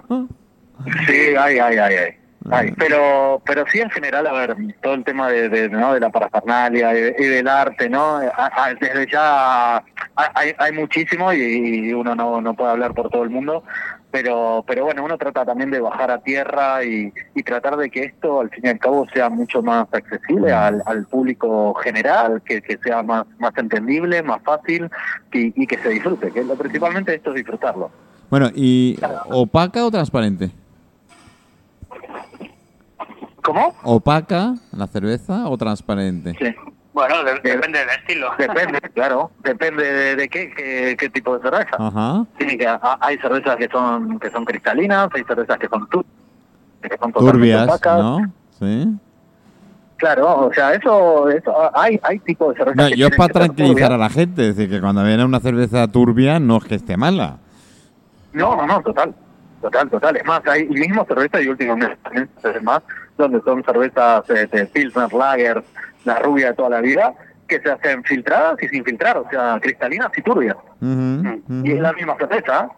Sí, 1.06 1.34
hay, 1.36 1.58
hay, 1.58 1.78
hay, 1.78 1.94
hay. 1.94 2.10
Hay, 2.50 2.72
pero 2.72 3.42
pero 3.44 3.64
sí 3.70 3.80
en 3.80 3.90
general 3.90 4.26
a 4.26 4.32
ver 4.32 4.56
todo 4.82 4.94
el 4.94 5.04
tema 5.04 5.28
de, 5.28 5.48
de, 5.50 5.68
¿no? 5.68 5.92
de 5.92 6.00
la 6.00 6.08
parafernalia 6.08 6.94
y, 6.98 7.14
y 7.22 7.26
del 7.26 7.46
arte 7.46 7.88
no 7.90 8.16
A- 8.16 8.50
a- 8.64 8.74
desde 8.74 9.06
ya 9.10 9.76
ha- 9.76 9.84
hay, 10.16 10.52
hay 10.56 10.72
muchísimo 10.72 11.32
y, 11.34 11.38
y 11.88 11.92
uno 11.92 12.14
no, 12.14 12.40
no 12.40 12.54
puede 12.54 12.70
hablar 12.70 12.94
por 12.94 13.10
todo 13.10 13.24
el 13.24 13.30
mundo 13.30 13.62
pero 14.10 14.64
pero 14.66 14.84
bueno 14.86 15.04
uno 15.04 15.18
trata 15.18 15.44
también 15.44 15.70
de 15.70 15.80
bajar 15.80 16.10
a 16.10 16.18
tierra 16.22 16.82
y, 16.82 17.12
y 17.34 17.42
tratar 17.42 17.76
de 17.76 17.90
que 17.90 18.04
esto 18.04 18.40
al 18.40 18.48
fin 18.48 18.64
y 18.64 18.68
al 18.70 18.78
cabo 18.78 19.06
sea 19.12 19.28
mucho 19.28 19.62
más 19.62 19.86
accesible 19.92 20.50
al, 20.52 20.82
al 20.86 21.06
público 21.06 21.74
general 21.74 22.40
que, 22.42 22.62
que 22.62 22.78
sea 22.78 23.02
más 23.02 23.26
más 23.38 23.52
entendible 23.58 24.22
más 24.22 24.42
fácil 24.42 24.88
y, 25.32 25.62
y 25.62 25.66
que 25.66 25.76
se 25.76 25.90
disfrute 25.90 26.30
que 26.32 26.42
lo 26.42 26.54
principalmente 26.56 27.14
esto 27.14 27.30
es 27.30 27.36
disfrutarlo. 27.36 27.90
Bueno, 28.30 28.48
¿y 28.54 28.98
opaca 29.26 29.84
o 29.84 29.90
transparente? 29.90 30.50
¿Cómo? 33.42 33.74
¿Opaca 33.82 34.54
la 34.72 34.86
cerveza 34.86 35.48
o 35.48 35.56
transparente? 35.58 36.36
sí 36.38 36.54
Bueno, 36.92 37.22
de- 37.24 37.34
depende 37.40 37.78
del 37.78 37.88
estilo. 37.90 38.30
Depende, 38.38 38.80
claro, 38.94 39.30
depende 39.44 39.84
de, 39.92 40.16
de 40.16 40.28
qué, 40.28 40.52
qué, 40.56 40.96
qué 40.98 41.08
tipo 41.10 41.36
de 41.38 41.42
cerveza. 41.42 41.76
Ajá. 41.78 42.24
Tiene 42.38 42.58
que, 42.58 42.66
a- 42.66 42.98
hay 43.00 43.16
cervezas 43.18 43.56
que 43.56 43.68
son 43.68 44.18
que 44.18 44.30
son 44.30 44.44
cristalinas, 44.44 45.08
hay 45.14 45.24
cervezas 45.24 45.58
que 45.58 45.68
son, 45.68 45.86
tur- 45.88 46.04
que 46.82 46.96
son 46.98 47.12
Turbias, 47.12 47.64
opacas. 47.68 47.98
¿no? 47.98 48.32
Sí. 48.58 48.88
Claro, 49.96 50.46
o 50.46 50.52
sea, 50.54 50.72
eso, 50.72 51.28
eso 51.28 51.52
hay, 51.78 52.00
hay 52.02 52.18
tipos 52.20 52.54
de 52.54 52.58
cervezas 52.64 52.76
No, 52.84 52.88
que 52.88 52.96
yo 52.96 53.08
es 53.08 53.16
para 53.16 53.32
tranquilizar 53.34 53.92
a 53.92 53.98
la 53.98 54.08
gente, 54.08 54.48
es 54.48 54.56
decir, 54.56 54.70
que 54.74 54.80
cuando 54.80 55.04
viene 55.04 55.24
una 55.26 55.40
cerveza 55.40 55.86
turbia 55.88 56.40
no 56.40 56.56
es 56.56 56.64
que 56.64 56.76
esté 56.76 56.96
mala. 56.96 57.36
No, 58.32 58.56
no, 58.56 58.66
no, 58.66 58.80
total, 58.80 59.14
total, 59.60 59.90
total. 59.90 60.16
Es 60.16 60.24
más, 60.24 60.40
hay 60.46 60.66
mismo 60.68 61.04
cerveza 61.04 61.42
y 61.42 61.48
últimamente 61.48 61.96
también 62.02 62.30
es 62.42 62.62
más, 62.62 62.80
donde 63.20 63.40
son 63.42 63.62
cervezas 63.64 64.28
eh, 64.30 64.46
de 64.50 64.66
Pilsner, 64.66 65.12
Lager, 65.12 65.62
la 66.04 66.18
rubia 66.18 66.48
de 66.48 66.54
toda 66.54 66.70
la 66.70 66.80
vida, 66.80 67.14
que 67.46 67.60
se 67.60 67.70
hacen 67.70 68.02
filtradas 68.04 68.62
y 68.62 68.68
sin 68.68 68.84
filtrar, 68.84 69.18
o 69.18 69.28
sea, 69.30 69.58
cristalinas 69.60 70.10
y 70.16 70.22
turbias. 70.22 70.56
Ujú, 70.80 71.42
Y 71.64 71.72
es 71.72 71.80
la 71.80 71.92
misma 71.92 72.16
cerveza, 72.16 72.68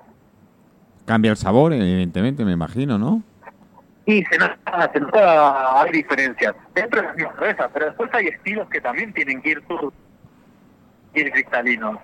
Cambia 1.04 1.32
el 1.32 1.36
sabor, 1.36 1.72
evidentemente, 1.72 2.44
me 2.44 2.52
imagino, 2.52 2.96
¿no? 2.96 3.22
Y 4.06 4.24
se 4.24 4.38
nota, 4.38 4.90
se 4.92 5.00
nota, 5.00 5.82
hay 5.82 5.90
diferencias 5.90 6.54
dentro 6.74 7.00
de 7.00 7.06
las 7.08 7.16
mismas 7.16 7.34
cervezas, 7.36 7.70
pero 7.74 7.86
después 7.86 8.10
hay 8.14 8.26
estilos 8.28 8.68
que 8.68 8.80
también 8.80 9.12
tienen 9.12 9.42
que 9.42 9.50
ir 9.50 9.62
tur- 9.66 9.92
ir 11.14 11.30
cristalinos. 11.32 11.98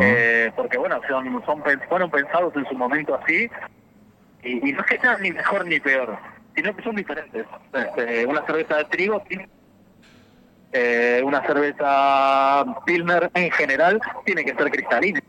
Eh, 0.00 0.52
porque 0.56 0.78
bueno, 0.78 1.00
son, 1.08 1.24
son 1.44 1.62
fueron 1.88 2.10
pensados 2.10 2.54
en 2.56 2.64
su 2.66 2.74
momento 2.76 3.14
así, 3.16 3.50
y, 4.44 4.68
y 4.68 4.72
no 4.72 4.80
es 4.80 4.86
que 4.86 4.98
sean 5.00 5.20
ni 5.20 5.32
mejor 5.32 5.66
ni 5.66 5.80
peor, 5.80 6.16
sino 6.54 6.74
que 6.76 6.82
son 6.82 6.96
diferentes. 6.96 7.46
Este, 7.72 8.26
una 8.26 8.44
cerveza 8.46 8.76
de 8.76 8.84
trigo 8.84 9.20
tiene 9.28 9.48
eh, 10.72 11.22
una 11.24 11.40
cerveza 11.46 12.64
Pilsner 12.84 13.30
en 13.34 13.50
general 13.52 14.00
tiene 14.24 14.44
que 14.44 14.54
ser 14.54 14.70
cristalina. 14.70 15.20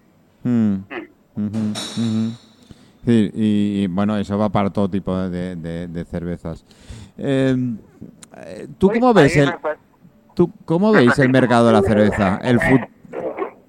Mm. 0.44 0.78
Sí, 3.06 3.32
y, 3.36 3.84
y, 3.84 3.88
bueno, 3.88 4.18
eso 4.18 4.38
va 4.38 4.50
para 4.50 4.72
todo 4.72 4.90
tipo 4.90 5.16
de, 5.16 5.56
de- 5.56 5.88
de 5.88 6.06
cervezas. 6.06 6.66
Eh, 7.18 7.56
eh, 8.38 8.68
¿Tú 8.80 8.90
cómo 8.92 9.14
ves 9.14 9.38
el, 9.38 9.54
tú 10.34 10.52
cómo 10.66 10.92
veis 10.92 11.18
el 11.20 11.30
mercado 11.30 11.68
de 11.68 11.74
la 11.74 11.82
cerveza? 11.84 12.40
El 12.44 12.60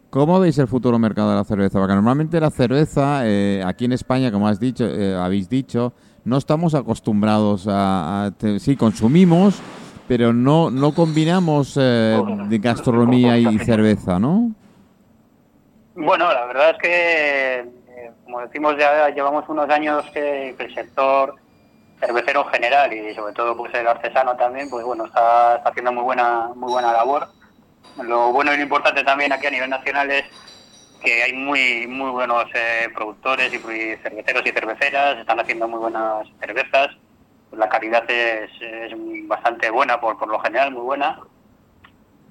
¿Cómo 0.08 0.40
veis 0.40 0.56
el 0.56 0.66
futuro 0.68 0.98
mercado 0.98 1.30
de 1.30 1.36
la 1.36 1.44
cerveza? 1.44 1.78
Porque 1.78 1.94
normalmente 1.94 2.40
la 2.40 2.50
cerveza, 2.50 3.20
eh, 3.26 3.62
aquí 3.66 3.84
en 3.84 3.92
España, 3.92 4.32
como 4.32 4.48
has 4.48 4.58
dicho, 4.58 4.86
eh, 4.86 5.14
habéis 5.14 5.50
dicho, 5.50 5.92
no 6.26 6.36
estamos 6.36 6.74
acostumbrados 6.74 7.66
a, 7.70 8.32
sí 8.58 8.76
consumimos, 8.76 9.62
pero 10.08 10.32
no 10.32 10.70
no 10.70 10.92
combinamos 10.92 11.78
eh, 11.80 12.20
de 12.48 12.58
gastronomía 12.58 13.38
y 13.38 13.58
cerveza, 13.60 14.18
¿no? 14.18 14.50
Bueno, 15.94 16.30
la 16.32 16.44
verdad 16.46 16.70
es 16.70 16.78
que, 16.78 17.58
eh, 17.60 18.10
como 18.24 18.40
decimos, 18.40 18.74
ya 18.76 19.08
llevamos 19.10 19.48
unos 19.48 19.70
años 19.70 20.04
que, 20.12 20.54
que 20.58 20.64
el 20.64 20.74
sector 20.74 21.36
cervecero 22.00 22.44
en 22.44 22.48
general 22.48 22.92
y 22.92 23.14
sobre 23.14 23.32
todo 23.32 23.56
pues 23.56 23.72
el 23.74 23.86
artesano 23.86 24.36
también, 24.36 24.68
pues 24.68 24.84
bueno, 24.84 25.06
está, 25.06 25.56
está 25.56 25.70
haciendo 25.70 25.92
muy 25.92 26.02
buena 26.02 26.50
muy 26.56 26.72
buena 26.72 26.92
labor. 26.92 27.28
Lo 28.02 28.32
bueno 28.32 28.52
y 28.52 28.56
lo 28.56 28.64
importante 28.64 29.04
también 29.04 29.32
aquí 29.32 29.46
a 29.46 29.50
nivel 29.50 29.70
nacional 29.70 30.10
es 30.10 30.24
que 31.02 31.22
hay 31.22 31.32
muy 31.32 31.86
muy 31.86 32.10
buenos 32.10 32.44
eh, 32.54 32.88
productores 32.94 33.52
y 33.52 33.58
cerveceros 34.02 34.42
y 34.46 34.50
cerveceras, 34.50 35.18
están 35.18 35.40
haciendo 35.40 35.68
muy 35.68 35.78
buenas 35.78 36.26
cervezas, 36.40 36.88
la 37.52 37.68
calidad 37.68 38.08
es, 38.10 38.50
es 38.60 38.92
bastante 39.28 39.70
buena 39.70 40.00
por, 40.00 40.18
por 40.18 40.28
lo 40.28 40.38
general, 40.40 40.72
muy 40.72 40.82
buena. 40.82 41.20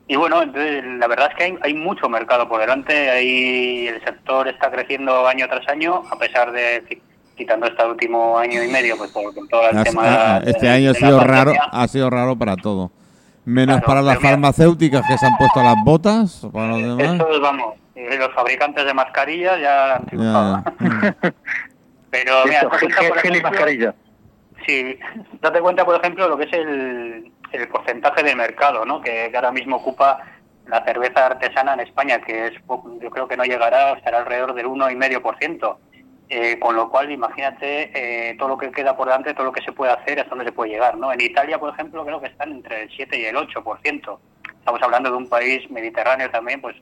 Y 0.08 0.16
bueno, 0.18 0.44
entonces, 0.44 0.84
la 0.84 1.08
verdad 1.08 1.30
es 1.32 1.36
que 1.36 1.44
hay, 1.46 1.58
hay 1.64 1.74
mucho 1.74 2.08
mercado 2.08 2.48
por 2.48 2.60
delante, 2.60 3.10
hay, 3.10 3.88
el 3.88 4.04
sector 4.04 4.48
está 4.48 4.70
creciendo 4.70 5.26
año 5.28 5.48
tras 5.48 5.68
año, 5.68 6.04
a 6.12 6.16
pesar 6.20 6.52
de, 6.52 6.84
qui- 6.88 7.02
quitando 7.36 7.66
este 7.66 7.84
último 7.84 8.38
año 8.38 8.64
y 8.64 8.68
medio, 8.68 8.98
pues 8.98 9.10
por, 9.12 9.34
por 9.34 9.48
todo 9.48 9.68
el 9.68 9.78
Has- 9.78 9.84
tema 9.84 10.02
ah, 10.06 10.42
este 10.46 10.68
de- 10.68 10.72
año 10.72 10.90
ha 10.92 10.94
de 10.94 11.00
sido 11.00 11.20
raro, 11.22 11.54
ha 11.72 11.88
sido 11.88 12.10
raro 12.12 12.36
para 12.36 12.56
todo. 12.56 12.92
Menos 13.46 13.78
Claro, 13.78 13.88
para 13.88 14.02
las 14.04 14.20
farmacéuticas 14.20 15.08
que 15.08 15.18
se 15.18 15.26
han 15.26 15.38
puesto 15.38 15.64
las 15.64 15.76
botas, 15.84 16.48
para 16.54 16.68
los 16.68 16.82
demás. 16.98 17.14
Estos, 17.22 17.42
vamos, 17.42 17.74
los 17.96 18.34
fabricantes 18.34 18.86
de 18.86 18.94
mascarillas 18.94 19.60
ya 19.60 19.96
han 19.96 20.06
triunfado. 20.06 20.64
Pero 22.12 22.34
mira, 22.46 22.60
Eso, 22.60 22.70
date 22.70 22.80
cuenta, 22.80 23.02
gel, 23.02 23.14
gel 23.14 23.16
y 23.16 23.38
ejemplo, 23.38 23.50
mascarilla. 23.52 23.96
Sí, 24.66 25.00
date 25.42 25.60
cuenta, 25.62 25.86
por 25.86 25.96
ejemplo, 26.00 26.28
lo 26.28 26.38
que 26.38 26.46
es 26.46 26.54
el, 26.54 27.32
el 27.52 27.68
porcentaje 27.68 28.24
de 28.24 28.36
mercado, 28.36 28.86
¿no? 28.86 29.02
Que, 29.02 29.30
que 29.30 29.36
ahora 29.36 29.52
mismo 29.52 29.78
ocupa 29.78 30.20
la 30.68 30.84
cerveza 30.84 31.26
artesana 31.28 31.74
en 31.74 31.82
España, 31.82 32.20
que 32.22 32.48
es 32.48 32.62
po- 32.62 32.98
yo 33.02 33.10
creo 33.12 33.28
que 33.28 33.38
no 33.38 33.44
llegará, 33.44 33.92
estará 33.94 34.20
alrededor 34.20 34.54
del 34.54 34.68
1,5%. 34.68 35.78
Eh, 36.28 36.58
con 36.58 36.76
lo 36.76 36.90
cual, 36.90 37.12
imagínate 37.12 37.92
eh, 37.94 38.36
todo 38.40 38.50
lo 38.50 38.58
que 38.58 38.72
queda 38.72 38.98
por 38.98 39.06
delante, 39.08 39.36
todo 39.36 39.46
lo 39.46 39.52
que 39.52 39.62
se 39.62 39.72
puede 39.72 39.92
hacer, 39.92 40.18
hasta 40.20 40.32
dónde 40.32 40.46
se 40.46 40.52
puede 40.54 40.72
llegar, 40.72 40.98
¿no? 40.98 41.14
En 41.14 41.22
Italia, 41.22 41.60
por 41.60 41.72
ejemplo, 41.72 42.04
creo 42.04 42.20
que 42.20 42.28
están 42.30 42.52
entre 42.52 42.82
el 42.84 42.90
7 42.90 43.16
y 43.20 43.26
el 43.26 43.36
8%. 43.36 44.18
Estamos 44.58 44.82
hablando 44.82 45.12
de 45.12 45.18
un 45.18 45.30
país 45.30 45.70
mediterráneo 45.70 46.32
también, 46.32 46.62
pues, 46.62 46.76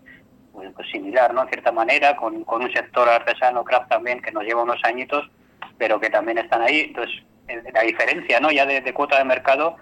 pues, 0.54 0.70
similar, 0.92 1.34
¿no? 1.34 1.42
En 1.44 1.50
cierta 1.50 1.72
manera, 1.72 2.16
con, 2.16 2.44
con 2.44 2.62
un 2.64 2.72
sector 2.72 3.10
artesano, 3.10 3.64
craft 3.64 3.90
también, 3.90 4.22
que 4.22 4.32
nos 4.32 4.44
lleva 4.44 4.64
unos 4.64 4.80
añitos, 4.84 5.30
pero 5.78 6.00
que 6.00 6.10
también 6.10 6.38
están 6.38 6.62
ahí. 6.62 6.82
Entonces, 6.82 7.16
el- 7.48 7.64
la 7.74 7.82
diferencia, 7.82 8.40
¿no? 8.40 8.52
Ya 8.52 8.66
de, 8.66 8.82
de 8.82 8.94
cuota 8.94 9.18
de 9.18 9.26
mercado 9.26 9.76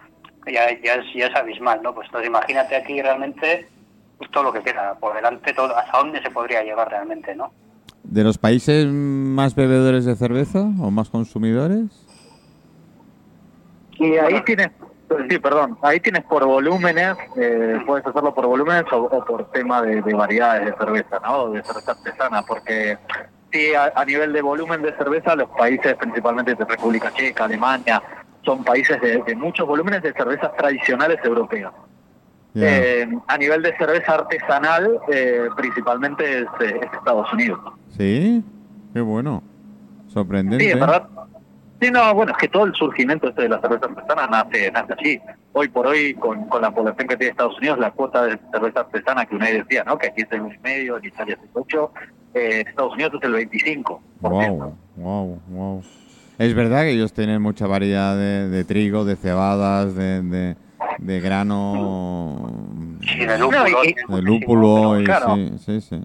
ya, 0.47 0.69
ya, 0.81 0.95
es, 0.95 1.05
ya 1.13 1.27
es 1.27 1.35
abismal, 1.35 1.81
¿no? 1.83 1.93
Pues 1.93 2.07
entonces 2.07 2.27
imagínate 2.29 2.75
aquí 2.75 2.99
realmente 3.01 3.67
pues, 4.17 4.31
todo 4.31 4.45
lo 4.45 4.53
que 4.53 4.61
queda 4.61 4.95
por 4.95 5.13
delante, 5.15 5.53
todo, 5.53 5.75
hasta 5.77 5.97
dónde 5.99 6.21
se 6.21 6.31
podría 6.31 6.63
llegar 6.63 6.89
realmente, 6.89 7.35
¿no? 7.35 7.51
¿De 8.03 8.23
los 8.23 8.39
países 8.39 8.87
más 8.87 9.53
bebedores 9.53 10.05
de 10.05 10.15
cerveza 10.15 10.61
o 10.61 10.89
más 10.89 11.09
consumidores? 11.09 11.85
Y 13.99 14.15
ahí 14.17 14.41
tienes, 14.43 14.71
sí, 15.29 15.39
perdón, 15.39 15.77
ahí 15.81 15.99
tienes 15.99 16.23
por 16.23 16.45
volúmenes, 16.45 17.15
eh, 17.35 17.79
puedes 17.85 18.05
hacerlo 18.05 18.33
por 18.33 18.45
volúmenes 18.47 18.85
o, 18.91 19.03
o 19.03 19.25
por 19.25 19.51
tema 19.51 19.81
de, 19.81 20.01
de 20.01 20.13
variedades 20.13 20.65
de 20.65 20.73
cerveza, 20.77 21.19
¿no? 21.23 21.49
De 21.51 21.63
cerveza 21.63 21.91
artesana, 21.91 22.41
porque 22.43 22.97
sí, 23.51 23.73
a, 23.73 23.91
a 23.95 24.05
nivel 24.05 24.33
de 24.33 24.41
volumen 24.41 24.81
de 24.81 24.95
cerveza, 24.97 25.35
los 25.35 25.49
países, 25.49 25.95
principalmente 25.95 26.55
de 26.55 26.65
República 26.65 27.11
Checa, 27.13 27.45
Alemania, 27.45 28.01
son 28.43 28.63
países 28.63 28.99
de, 29.01 29.21
de 29.23 29.35
muchos 29.35 29.67
volúmenes 29.67 30.01
de 30.01 30.13
cervezas 30.13 30.55
tradicionales 30.57 31.19
europeas. 31.23 31.71
Eh, 32.53 33.07
a 33.27 33.37
nivel 33.37 33.61
de 33.61 33.77
cerveza 33.77 34.15
artesanal, 34.15 34.99
eh, 35.07 35.47
principalmente 35.55 36.39
es, 36.39 36.47
eh, 36.59 36.79
es 36.81 36.93
Estados 36.93 37.31
Unidos. 37.31 37.59
Sí, 37.97 38.43
qué 38.93 38.99
bueno. 38.99 39.41
Sorprendente. 40.07 40.65
Sí, 40.65 40.71
en 40.71 40.79
verdad. 40.81 41.07
Sí, 41.81 41.89
no, 41.89 42.13
bueno, 42.13 42.31
es 42.33 42.37
que 42.37 42.47
todo 42.47 42.65
el 42.65 42.73
surgimiento 42.75 43.27
este 43.29 43.41
de 43.43 43.49
la 43.49 43.59
cerveza 43.59 43.87
artesana 43.87 44.27
nace, 44.27 44.71
nace 44.71 44.93
allí. 44.99 45.19
Hoy 45.53 45.67
por 45.67 45.87
hoy, 45.87 46.13
con, 46.13 46.45
con 46.47 46.61
la 46.61 46.69
población 46.71 47.07
que 47.07 47.17
tiene 47.17 47.31
Estados 47.31 47.57
Unidos, 47.57 47.79
la 47.79 47.89
cuota 47.89 48.23
de 48.25 48.37
cerveza 48.51 48.81
artesana 48.81 49.25
que 49.25 49.35
Unai 49.35 49.57
decía, 49.57 49.83
¿no? 49.83 49.97
Que 49.97 50.07
aquí 50.07 50.21
es 50.21 50.31
el 50.31 50.41
1,5, 50.43 50.99
en 50.99 51.05
Italia 51.05 51.33
es 51.33 51.41
el 51.43 51.49
8, 51.53 51.91
eh, 52.35 52.59
en 52.61 52.67
Estados 52.67 52.93
Unidos 52.93 53.13
es 53.15 53.23
el 53.23 53.33
25. 53.33 54.01
Wow, 54.21 54.75
wow, 54.97 55.39
wow. 55.49 55.83
Es 56.37 56.53
verdad 56.53 56.81
que 56.83 56.91
ellos 56.91 57.13
tienen 57.13 57.41
mucha 57.41 57.65
variedad 57.65 58.15
de, 58.15 58.47
de 58.49 58.63
trigo, 58.63 59.03
de 59.03 59.15
cebadas, 59.15 59.95
de, 59.95 60.21
de, 60.21 60.55
de 60.99 61.19
grano, 61.19 62.51
Sí, 63.01 63.25
de 63.25 63.37
lúpulo. 63.39 63.81
De 64.07 64.21
lúpulo 64.21 65.01
y 65.01 65.03
Claro. 65.03 65.35
sí, 65.35 65.51
sí, 65.65 65.81
sí. 65.81 66.03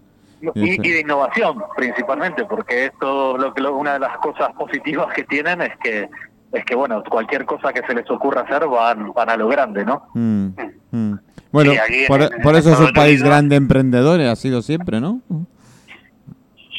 Y, 0.55 0.77
de 0.93 1.01
innovación, 1.01 1.63
principalmente, 1.77 2.45
porque 2.45 2.87
esto, 2.87 3.37
lo 3.39 3.55
que 3.55 3.63
lo- 3.63 3.77
una 3.77 3.95
de 3.95 3.99
las 4.01 4.17
cosas 4.19 4.53
positivas 4.55 5.13
que 5.15 5.25
tienen 5.25 5.63
es 5.63 5.77
que, 5.79 6.09
es 6.53 6.65
que 6.65 6.75
bueno, 6.75 7.03
cualquier 7.05 7.45
cosa 7.47 7.73
que 7.73 7.81
se 7.87 7.95
les 7.95 8.09
ocurra 8.11 8.43
hacer 8.43 8.67
van, 8.69 9.13
van 9.13 9.31
a 9.31 9.37
lo 9.37 9.49
grande, 9.49 9.85
¿no? 9.85 10.09
Mm, 10.15 10.49
mm. 10.91 11.19
Bueno, 11.53 11.73
en- 11.73 12.07
por, 12.07 12.21
en 12.23 12.57
eso 12.57 12.73
es 12.73 12.81
un 12.81 12.93
país 12.93 13.23
grande 13.23 13.57
emprendedor, 13.57 14.21
ha 14.21 14.37
sido 14.37 14.61
siempre, 14.63 15.01
¿no? 15.01 15.21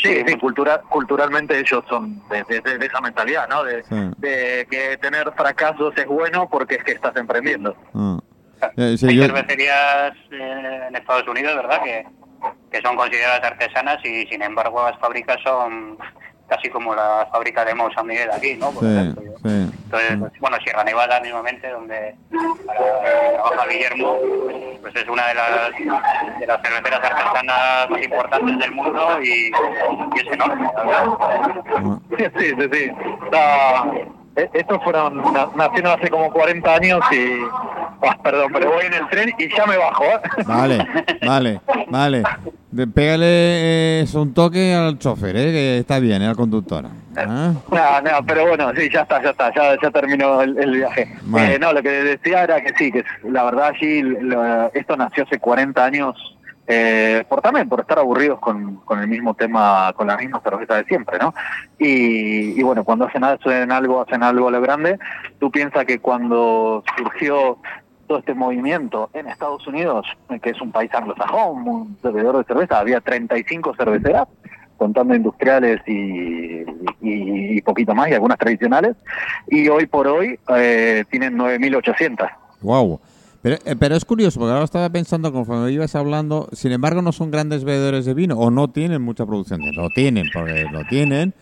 Sí, 0.04 0.22
sí, 0.28 0.38
cultura, 0.38 0.80
culturalmente 0.90 1.58
ellos 1.60 1.84
son 1.90 2.22
de, 2.30 2.44
de- 2.44 2.62
de- 2.62 2.78
de 2.78 2.86
esa 2.86 3.02
mentalidad, 3.02 3.50
¿no? 3.50 3.64
De, 3.64 3.84
Sí. 3.84 3.96
de 4.20 4.68
que 4.70 4.98
tener 5.02 5.32
fracasos 5.36 5.94
es 5.98 6.06
bueno 6.06 6.48
porque 6.50 6.76
es 6.76 6.84
que 6.84 6.92
estás 6.92 7.16
emprendiendo. 7.16 7.76
Ah. 7.96 8.20
Eh, 8.76 8.96
sí, 8.98 9.08
Hay 9.08 9.16
yo- 9.18 9.24
cervecerías 9.24 10.14
eh, 10.32 10.82
en 10.90 10.96
Estados 10.96 11.28
Unidos, 11.28 11.56
¿verdad? 11.56 11.82
Que, 11.84 12.06
que 12.72 12.82
son 12.82 12.96
consideradas 12.96 13.44
artesanas 13.44 13.98
y 14.04 14.26
sin 14.28 14.42
embargo 14.42 14.84
las 14.84 14.98
fábricas 15.00 15.38
son 15.44 15.98
casi 16.48 16.70
como 16.70 16.96
la 16.96 17.28
fábrica 17.32 17.66
de 17.66 17.76
Mau 17.76 17.92
San 17.92 18.08
Miguel 18.08 18.30
aquí, 18.32 18.56
¿no? 18.56 18.72
Por 18.72 18.84
sí, 18.84 18.90
ejemplo. 18.90 19.24
sí. 19.44 19.72
Entonces, 19.84 20.18
pues, 20.20 20.32
bueno, 20.40 20.58
Sierra 20.64 20.84
Nevada 20.84 21.20
mismamente, 21.20 21.70
donde 21.70 22.16
trabaja 22.66 23.68
Guillermo, 23.70 24.18
pues 24.82 24.96
es 24.96 25.08
una 25.10 25.28
de 25.28 25.34
las, 25.34 25.72
de 26.40 26.48
las 26.48 26.62
cerveceras 26.62 27.04
artesanas 27.04 27.90
más 27.90 28.02
importantes 28.02 28.60
del 28.60 28.72
mundo 28.72 29.22
y, 29.22 29.52
y 29.52 30.20
es 30.26 30.34
enorme, 30.34 30.70
la 30.76 30.84
verdad. 30.84 32.00
Sí, 32.18 32.26
sí, 32.38 32.56
sí, 32.60 32.70
sí. 32.72 32.92
La- 33.32 33.92
e- 33.94 34.08
estos 34.54 34.84
fueron, 34.84 35.18
na- 35.34 35.50
nacieron 35.56 36.00
hace 36.00 36.10
como 36.10 36.32
40 36.32 36.74
años 36.76 37.00
y... 37.12 37.42
Ah, 38.08 38.16
perdón, 38.24 38.52
pero 38.54 38.72
voy 38.72 38.86
en 38.86 38.94
el 38.94 39.08
tren 39.10 39.34
y 39.40 39.50
ya 39.56 39.66
me 39.66 39.76
bajo, 39.78 40.04
¿eh? 40.04 40.20
Vale, 40.46 40.86
vale, 41.26 41.62
vale. 41.88 42.24
Pégale 42.94 44.02
eh, 44.02 44.06
un 44.14 44.34
toque 44.36 44.76
al 44.76 45.00
chofer, 45.00 45.36
¿eh? 45.36 45.52
que 45.52 45.78
está 45.80 45.98
bien, 46.00 46.22
¿eh? 46.22 46.28
al 46.28 46.36
conductor. 46.36 46.86
¿Ah? 47.16 47.54
No, 47.72 48.02
no, 48.02 48.26
pero 48.28 48.48
bueno, 48.48 48.72
sí, 48.76 48.88
ya 48.94 49.02
está, 49.02 49.22
ya 49.24 49.32
está, 49.32 49.52
ya, 49.56 49.76
ya 49.82 49.90
terminó 49.90 50.42
el, 50.42 50.56
el 50.60 50.72
viaje. 50.76 51.12
Vale. 51.24 51.56
Eh, 51.56 51.60
no, 51.60 51.74
lo 51.74 51.82
que 51.82 51.90
decía 51.90 52.44
era 52.44 52.62
que 52.62 52.74
sí, 52.78 52.92
que 52.92 53.04
la 53.24 53.44
verdad 53.46 53.70
allí 53.76 54.02
lo- 54.04 54.72
esto 54.74 54.96
nació 54.96 55.24
hace 55.24 55.40
40 55.40 55.84
años 55.84 56.37
eh, 56.68 57.24
por 57.30 57.42
también 57.42 57.70
por 57.70 57.80
estar 57.80 57.98
aburridos 57.98 58.40
con, 58.40 58.78
con 58.78 59.00
el 59.00 59.08
mismo 59.08 59.34
tema, 59.34 59.94
con 59.96 60.08
la 60.08 60.18
misma 60.18 60.42
cerveza 60.42 60.76
de 60.76 60.84
siempre, 60.84 61.18
¿no? 61.18 61.34
Y, 61.80 62.60
y 62.60 62.64
bueno, 62.64 62.84
cuando 62.84 63.06
hacen, 63.06 63.24
hacen 63.24 63.72
algo, 63.72 64.02
hacen 64.02 64.22
algo 64.22 64.50
a 64.50 64.52
lo 64.52 64.62
grande, 64.62 65.00
tú 65.40 65.50
piensas 65.50 65.86
que 65.86 66.00
cuando 66.00 66.84
surgió 66.98 67.58
todo 68.08 68.20
este 68.20 68.34
movimiento 68.34 69.10
en 69.14 69.28
Estados 69.28 69.66
Unidos, 69.68 70.08
que 70.42 70.50
es 70.50 70.62
un 70.62 70.72
país 70.72 70.94
anglosajón, 70.94 71.68
un 71.68 71.98
servidor 72.02 72.38
de 72.38 72.44
cerveza, 72.44 72.80
había 72.80 73.02
35 73.02 73.76
cerveceras, 73.76 74.28
contando 74.78 75.16
industriales 75.16 75.82
y, 75.88 76.64
y, 77.02 77.58
y 77.58 77.62
poquito 77.62 77.96
más, 77.96 78.10
y 78.10 78.14
algunas 78.14 78.38
tradicionales, 78.38 78.96
y 79.48 79.68
hoy 79.70 79.88
por 79.88 80.08
hoy 80.08 80.40
eh, 80.56 81.04
tienen 81.10 81.38
9.800. 81.38 82.30
Wow. 82.62 83.00
Pero, 83.50 83.60
eh, 83.66 83.76
pero 83.80 83.96
es 83.96 84.04
curioso, 84.06 84.40
porque 84.40 84.52
ahora 84.54 84.66
estaba 84.66 84.90
pensando 84.90 85.32
conforme 85.32 85.72
ibas 85.72 85.96
hablando, 85.96 86.50
sin 86.52 86.72
embargo 86.72 87.02
no 87.02 87.12
son 87.12 87.32
grandes 87.32 87.64
bebedores 87.64 88.06
de 88.06 88.14
vino, 88.14 88.36
o 88.36 88.52
no 88.52 88.70
tienen 88.70 89.02
mucha 89.02 89.26
producción. 89.26 89.62
Lo 89.76 89.90
tienen, 89.90 90.26
porque 90.34 90.66
lo 90.72 90.84
tienen, 90.90 91.34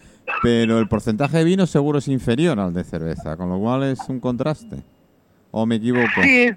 pero 0.43 0.77
el 0.79 0.87
porcentaje 0.87 1.37
de 1.39 1.43
vino 1.43 1.65
seguro 1.65 1.97
es 1.99 2.07
inferior 2.07 2.59
al 2.59 2.73
de 2.73 2.83
cerveza, 2.83 3.35
con 3.37 3.49
lo 3.49 3.57
cual 3.59 3.83
es 3.83 3.99
un 4.07 4.19
contraste. 4.19 4.77
¿O 5.51 5.65
me 5.65 5.75
equivoco? 5.75 6.21
Sí, 6.21 6.51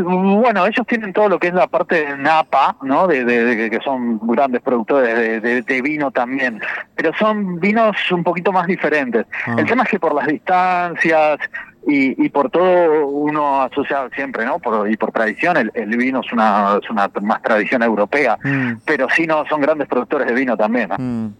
bueno, 0.00 0.64
ellos 0.66 0.86
tienen 0.86 1.12
todo 1.12 1.28
lo 1.28 1.38
que 1.40 1.48
es 1.48 1.54
la 1.54 1.66
parte 1.66 2.06
de 2.06 2.16
Napa, 2.16 2.76
¿no? 2.82 3.08
De, 3.08 3.24
de- 3.24 3.44
de 3.56 3.68
que 3.70 3.78
son 3.84 4.20
grandes 4.22 4.62
productores 4.62 5.16
de, 5.18 5.40
de- 5.40 5.62
de 5.62 5.82
vino 5.82 6.10
también, 6.12 6.60
pero 6.94 7.10
son 7.18 7.58
vinos 7.58 7.96
un 8.12 8.22
poquito 8.22 8.52
más 8.52 8.66
diferentes. 8.68 9.26
Ah. 9.46 9.56
El 9.58 9.66
tema 9.66 9.82
es 9.82 9.88
que 9.90 9.98
por 9.98 10.14
las 10.14 10.28
distancias 10.28 11.38
y, 11.86 12.24
y 12.24 12.28
por 12.28 12.50
todo 12.50 13.06
uno 13.06 13.62
asocia 13.62 14.08
siempre, 14.14 14.44
¿no? 14.44 14.58
Por, 14.58 14.90
y 14.90 14.96
por 14.96 15.12
tradición, 15.12 15.56
el, 15.56 15.70
el 15.74 15.96
vino 15.96 16.20
es 16.20 16.32
una, 16.32 16.78
es 16.82 16.88
una 16.90 17.10
más 17.22 17.42
tradición 17.42 17.82
europea, 17.82 18.38
Mm, 18.44 18.78
pero 18.84 19.08
sí 19.14 19.26
no 19.26 19.44
son 19.48 19.60
grandes 19.60 19.88
productores 19.88 20.26
de 20.26 20.34
vino 20.34 20.56
también. 20.56 20.88
¿no? 20.90 20.96
mm. 20.98 21.34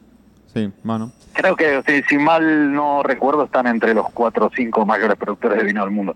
Sí, 0.55 0.71
bueno. 0.83 1.11
Creo 1.33 1.57
que, 1.57 1.83
si, 1.87 2.03
si 2.03 2.19
mal 2.19 2.73
no 2.75 3.03
recuerdo, 3.03 3.45
están 3.45 3.67
entre 3.67 3.95
los 3.95 4.11
cuatro 4.11 4.47
o 4.47 4.51
cinco 4.55 4.85
mayores 4.85 5.17
productores 5.17 5.59
de 5.59 5.65
vino 5.65 5.83
del 5.83 5.91
mundo. 5.91 6.15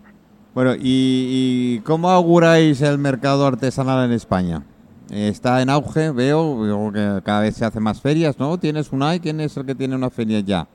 Bueno, 0.54 0.74
¿y, 0.74 1.78
y 1.78 1.80
cómo 1.84 2.10
auguráis 2.10 2.82
el 2.82 2.98
mercado 2.98 3.46
artesanal 3.46 4.04
en 4.04 4.12
España? 4.12 4.62
Está 5.10 5.62
en 5.62 5.70
auge, 5.70 6.10
veo, 6.10 6.58
veo 6.58 6.92
que 6.92 7.22
cada 7.24 7.40
vez 7.42 7.54
se 7.56 7.64
hacen 7.64 7.82
más 7.82 8.00
ferias, 8.00 8.38
¿no? 8.38 8.58
¿Tienes 8.58 8.92
una 8.92 9.14
y 9.14 9.20
quién 9.20 9.40
es 9.40 9.56
el 9.56 9.64
que 9.64 9.74
tiene 9.74 9.94
una 9.94 10.10
feria 10.10 10.40
ya? 10.40 10.66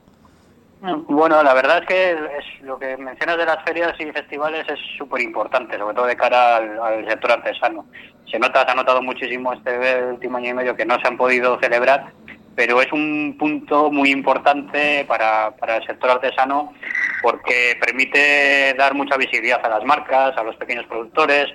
Bueno, 0.81 1.43
la 1.43 1.53
verdad 1.53 1.79
es 1.79 1.87
que 1.87 2.17
lo 2.63 2.79
que 2.79 2.97
mencionas 2.97 3.37
de 3.37 3.45
las 3.45 3.63
ferias 3.63 3.93
y 3.99 4.11
festivales 4.11 4.65
es 4.67 4.79
súper 4.97 5.21
importante, 5.21 5.77
sobre 5.77 5.95
todo 5.95 6.07
de 6.07 6.15
cara 6.15 6.57
al, 6.57 6.79
al 6.79 7.07
sector 7.07 7.33
artesano. 7.33 7.85
Se 8.29 8.39
nota, 8.39 8.65
se 8.65 8.71
ha 8.71 8.75
notado 8.75 9.01
muchísimo 9.01 9.53
este 9.53 10.03
último 10.05 10.37
año 10.37 10.49
y 10.49 10.53
medio 10.55 10.75
que 10.75 10.85
no 10.85 10.99
se 10.99 11.07
han 11.07 11.17
podido 11.17 11.59
celebrar, 11.59 12.11
pero 12.55 12.81
es 12.81 12.91
un 12.91 13.35
punto 13.37 13.91
muy 13.91 14.09
importante 14.09 15.05
para, 15.07 15.51
para 15.51 15.77
el 15.77 15.85
sector 15.85 16.09
artesano 16.09 16.73
porque 17.21 17.77
permite 17.79 18.73
dar 18.75 18.95
mucha 18.95 19.17
visibilidad 19.17 19.63
a 19.63 19.69
las 19.69 19.83
marcas, 19.83 20.35
a 20.35 20.43
los 20.43 20.55
pequeños 20.55 20.87
productores, 20.87 21.45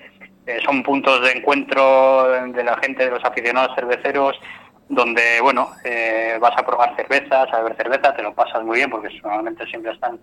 eh, 0.47 0.61
son 0.65 0.85
puntos 0.85 1.23
de 1.23 1.33
encuentro 1.33 2.29
de 2.53 2.63
la 2.63 2.77
gente, 2.79 3.05
de 3.05 3.11
los 3.11 3.25
aficionados 3.25 3.75
cerveceros, 3.75 4.39
donde, 4.89 5.41
bueno, 5.41 5.71
eh, 5.85 6.39
vas 6.41 6.57
a 6.57 6.65
probar 6.65 6.95
cervezas, 6.97 7.53
a 7.53 7.59
beber 7.59 7.77
cerveza, 7.77 8.15
te 8.15 8.23
lo 8.23 8.35
pasas 8.35 8.63
muy 8.63 8.79
bien 8.79 8.91
porque 8.91 9.09
normalmente 9.23 9.67
siempre 9.67 9.93
están 9.93 10.19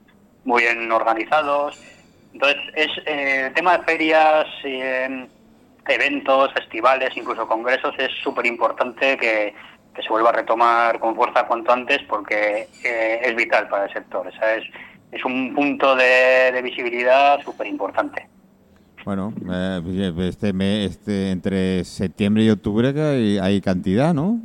muy 0.46 0.64
bien 0.64 0.92
organizados. 0.92 1.82
Entonces, 2.34 2.58
es 2.76 2.90
eh, 3.06 3.46
el 3.48 3.54
tema 3.54 3.78
de 3.78 3.84
ferias, 3.84 4.46
eh, 4.64 5.28
eventos, 5.88 6.54
festivales, 6.54 7.16
incluso 7.16 7.48
congresos, 7.48 7.94
es 7.98 8.12
súper 8.24 8.46
importante 8.46 9.18
que, 9.18 9.54
que 9.94 10.02
se 10.02 10.10
vuelva 10.10 10.30
a 10.30 10.34
retomar 10.34 11.00
con 11.00 11.16
fuerza 11.16 11.46
cuanto 11.46 11.72
antes 11.72 12.02
porque 12.04 12.68
eh, 12.84 13.20
es 13.22 13.36
vital 13.36 13.68
para 13.68 13.86
el 13.86 13.94
sector. 13.94 14.28
O 14.28 14.32
sea, 14.32 14.56
es, 14.56 14.64
es 15.12 15.24
un 15.26 15.54
punto 15.54 15.96
de, 15.96 16.52
de 16.54 16.62
visibilidad 16.62 17.42
súper 17.44 17.68
importante. 17.68 18.28
Bueno, 19.06 19.34
eh, 19.52 20.14
este, 20.20 20.54
me- 20.54 20.86
este 20.86 21.32
entre 21.32 21.84
septiembre 21.84 22.44
y 22.44 22.50
octubre 22.50 22.94
que 22.94 23.02
hay, 23.02 23.38
hay 23.38 23.62
cantidad, 23.62 24.14
¿no? 24.14 24.40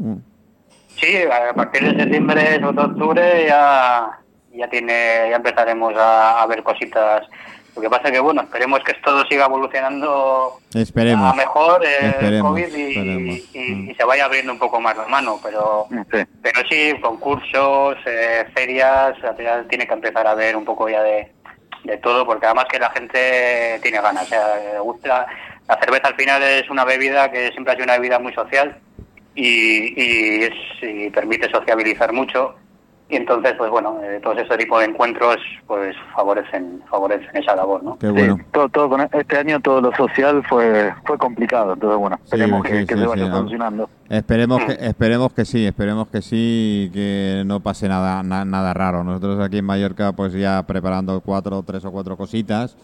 Sí, 0.96 1.16
a 1.50 1.54
partir 1.54 1.82
de 1.92 2.02
septiembre, 2.02 2.58
sobre 2.60 2.82
octubre, 2.82 3.44
ya, 3.46 4.18
ya, 4.52 4.68
tiene, 4.68 5.28
ya 5.30 5.36
empezaremos 5.36 5.94
a, 5.96 6.42
a 6.42 6.46
ver 6.46 6.62
cositas. 6.64 7.24
Lo 7.76 7.82
que 7.82 7.90
pasa 7.90 8.10
que, 8.10 8.18
bueno, 8.18 8.42
esperemos 8.42 8.80
que 8.84 8.94
todo 9.04 9.24
siga 9.26 9.44
evolucionando 9.46 10.54
Esperemos. 10.74 11.32
a 11.32 11.36
mejor 11.36 11.84
eh, 11.84 11.88
el 12.00 12.06
Esperemos, 12.06 12.50
COVID 12.50 12.74
y, 12.76 12.82
esperemos. 12.88 13.38
y- 13.54 13.58
Mm. 13.74 13.90
y 13.90 13.94
se 13.94 14.04
vaya 14.04 14.24
abriendo 14.24 14.52
un 14.52 14.58
poco 14.58 14.80
más 14.80 14.96
la 14.96 15.06
mano, 15.06 15.38
pero 15.40 15.86
Sí. 16.10 16.18
pero 16.42 16.60
sí, 16.68 16.94
concursos, 17.00 17.96
eh, 18.06 18.46
ferias, 18.52 19.14
al 19.22 19.36
final 19.36 19.66
tiene 19.68 19.86
que 19.86 19.94
empezar 19.94 20.26
a 20.26 20.34
ver 20.34 20.56
un 20.56 20.64
poco 20.64 20.88
ya 20.88 21.00
de, 21.04 21.30
de 21.84 21.96
todo, 21.98 22.24
porque 22.26 22.46
además 22.46 22.66
que 22.70 22.78
la 22.78 22.90
gente 22.90 23.78
tiene 23.82 24.00
ganas. 24.00 24.24
O 24.24 24.26
sea, 24.26 24.78
gusta, 24.80 25.26
la 25.68 25.78
cerveza 25.80 26.08
al 26.08 26.16
final 26.16 26.42
es 26.42 26.68
una 26.70 26.84
bebida 26.84 27.30
que 27.30 27.50
siempre 27.52 27.72
ha 27.72 27.76
sido 27.76 27.84
una 27.84 27.96
bebida 27.98 28.18
muy 28.18 28.32
social 28.34 28.78
y, 29.34 29.94
y, 30.00 30.42
es- 30.44 30.82
y 30.82 31.10
permite 31.10 31.50
sociabilizar 31.50 32.12
mucho. 32.12 32.56
Y 33.10 33.16
entonces 33.16 33.54
pues 33.56 33.70
bueno 33.70 33.98
eh, 34.02 34.20
todo 34.22 34.34
ese 34.34 34.56
tipo 34.58 34.78
de 34.78 34.84
encuentros 34.86 35.36
pues 35.66 35.96
favorecen 36.14 36.82
favorecen 36.90 37.34
esa 37.36 37.56
labor 37.56 37.82
no 37.82 37.98
Qué 37.98 38.10
bueno. 38.10 38.36
Sí, 38.36 38.42
todo, 38.52 38.68
todo 38.68 38.88
con 38.90 39.00
este 39.00 39.38
año 39.38 39.60
todo 39.60 39.80
lo 39.80 39.94
social 39.94 40.42
fue 40.48 40.92
fue 41.06 41.16
complicado, 41.18 41.72
entonces 41.74 41.98
bueno, 41.98 42.18
esperemos 42.22 42.62
Sí, 42.66 42.72
que, 42.72 42.80
sí, 42.80 42.86
que 42.86 42.94
sí, 42.94 43.00
se 43.00 43.06
vaya 43.06 43.24
sí. 43.26 43.30
solucionando. 43.30 43.90
Esperemos 44.10 44.64
que, 44.64 44.72
esperemos 44.72 45.32
que 45.32 45.44
sí, 45.44 45.66
esperemos 45.66 46.08
que 46.08 46.22
sí, 46.22 46.90
que 46.92 47.42
no 47.46 47.60
pase 47.60 47.88
nada, 47.88 48.22
na- 48.22 48.44
nada 48.44 48.72
raro. 48.74 49.04
Nosotros 49.04 49.38
aquí 49.40 49.58
en 49.58 49.64
Mallorca, 49.66 50.12
pues 50.12 50.32
ya 50.32 50.62
preparando 50.66 51.20
cuatro, 51.20 51.62
tres 51.62 51.84
o 51.84 51.90
cuatro 51.92 52.16
cositas 52.16 52.76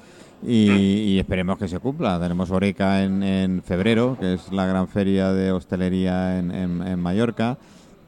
y, 0.42 0.70
y 1.14 1.18
esperemos 1.18 1.58
que 1.58 1.68
se 1.68 1.78
cumpla. 1.80 2.18
Tenemos 2.20 2.50
Oreca 2.50 3.02
en, 3.02 3.22
en 3.22 3.62
febrero, 3.62 4.16
que 4.20 4.34
es 4.34 4.52
la 4.52 4.66
gran 4.66 4.86
feria 4.88 5.32
de 5.32 5.52
hostelería 5.52 6.38
en, 6.38 6.50
en- 6.50 6.86
en 6.86 6.98
Mallorca, 7.00 7.56